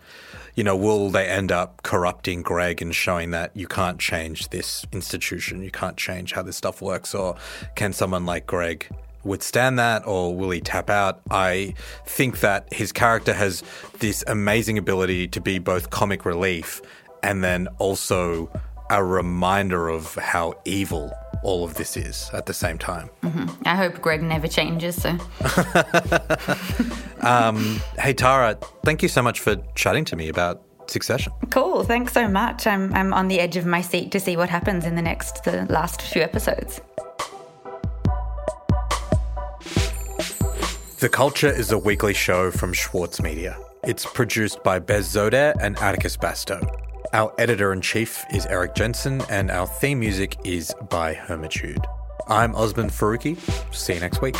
you 0.56 0.64
know, 0.64 0.76
will 0.76 1.10
they 1.10 1.28
end 1.28 1.52
up 1.52 1.82
corrupting 1.84 2.44
Greg 2.44 2.82
and 2.82 2.94
showing 2.94 3.32
that 3.32 3.52
you 3.56 3.68
can't 3.68 4.00
change 4.00 4.50
this 4.50 4.86
institution, 4.92 5.64
you 5.64 5.72
can't 5.72 5.98
change 5.98 6.34
how 6.34 6.44
this 6.44 6.58
stuff 6.58 6.82
works, 6.82 7.16
or 7.16 7.36
can 7.76 7.94
someone 7.94 8.26
like 8.26 8.46
Greg 8.46 8.88
withstand 9.24 9.78
that 9.80 10.06
or 10.08 10.36
will 10.36 10.50
he 10.52 10.62
tap 10.62 10.90
out? 10.90 11.22
I 11.30 11.74
think 12.06 12.40
that 12.42 12.72
his 12.74 12.92
character 12.92 13.34
has 13.34 13.64
this 14.00 14.24
amazing 14.28 14.78
ability 14.78 15.28
to 15.30 15.42
be 15.42 15.60
both 15.60 15.90
comic 15.90 16.26
relief 16.26 16.82
and 17.24 17.44
then 17.44 17.68
also 17.78 18.50
a 18.90 19.04
reminder 19.04 19.88
of 19.90 20.16
how 20.16 20.54
evil 20.66 21.12
all 21.44 21.64
of 21.64 21.74
this 21.76 21.98
is 21.98 22.30
at 22.34 22.46
the 22.46 22.54
same 22.54 22.78
time. 22.78 23.08
hmm 23.24 23.46
I 23.66 23.76
hope 23.76 24.00
Greg 24.02 24.22
never 24.22 24.48
changes. 24.48 25.02
So 25.02 25.10
Um, 27.22 27.80
hey, 28.00 28.14
Tara, 28.14 28.58
thank 28.84 29.04
you 29.04 29.08
so 29.10 29.22
much 29.22 29.40
for 29.40 29.56
chatting 29.76 30.06
to 30.06 30.16
me 30.16 30.30
about 30.30 30.64
Succession. 30.88 31.32
cool. 31.52 31.84
Thanks 31.84 32.12
so 32.12 32.28
much. 32.28 32.68
I'm 32.68 32.94
I'm 32.94 33.14
on 33.14 33.30
the 33.30 33.40
edge 33.40 33.56
of 33.56 33.66
my 33.66 33.80
seat 33.82 34.12
to 34.12 34.20
see 34.20 34.36
what 34.36 34.50
happens 34.50 34.84
in 34.86 34.96
the 34.96 35.02
next 35.02 35.44
the 35.46 35.66
last 35.70 36.02
few 36.02 36.22
episodes. 36.22 36.82
The 41.02 41.10
Culture 41.10 41.50
is 41.50 41.72
a 41.72 41.80
weekly 41.80 42.14
show 42.14 42.52
from 42.52 42.74
Schwartz 42.74 43.24
Media. 43.24 43.58
It's 43.84 44.06
produced 44.06 44.64
by 44.64 44.78
Bez 44.78 45.12
Zoder 45.12 45.56
and 45.60 45.76
Atticus 45.80 46.16
Bastow. 46.16 46.62
Our 47.12 47.34
editor 47.40 47.74
in 47.74 47.82
chief 47.82 48.24
is 48.32 48.46
Erik 48.46 48.76
Jensen, 48.76 49.24
and 49.28 49.50
our 49.50 49.66
theme 49.66 50.00
music 50.00 50.38
is 50.44 50.76
by 50.90 51.16
Hermitude. 51.16 51.84
I'm 52.28 52.54
Osman 52.54 52.92
Faruqi. 52.92 53.36
See 53.74 53.96
you 53.96 54.00
next 54.00 54.22
week. 54.22 54.36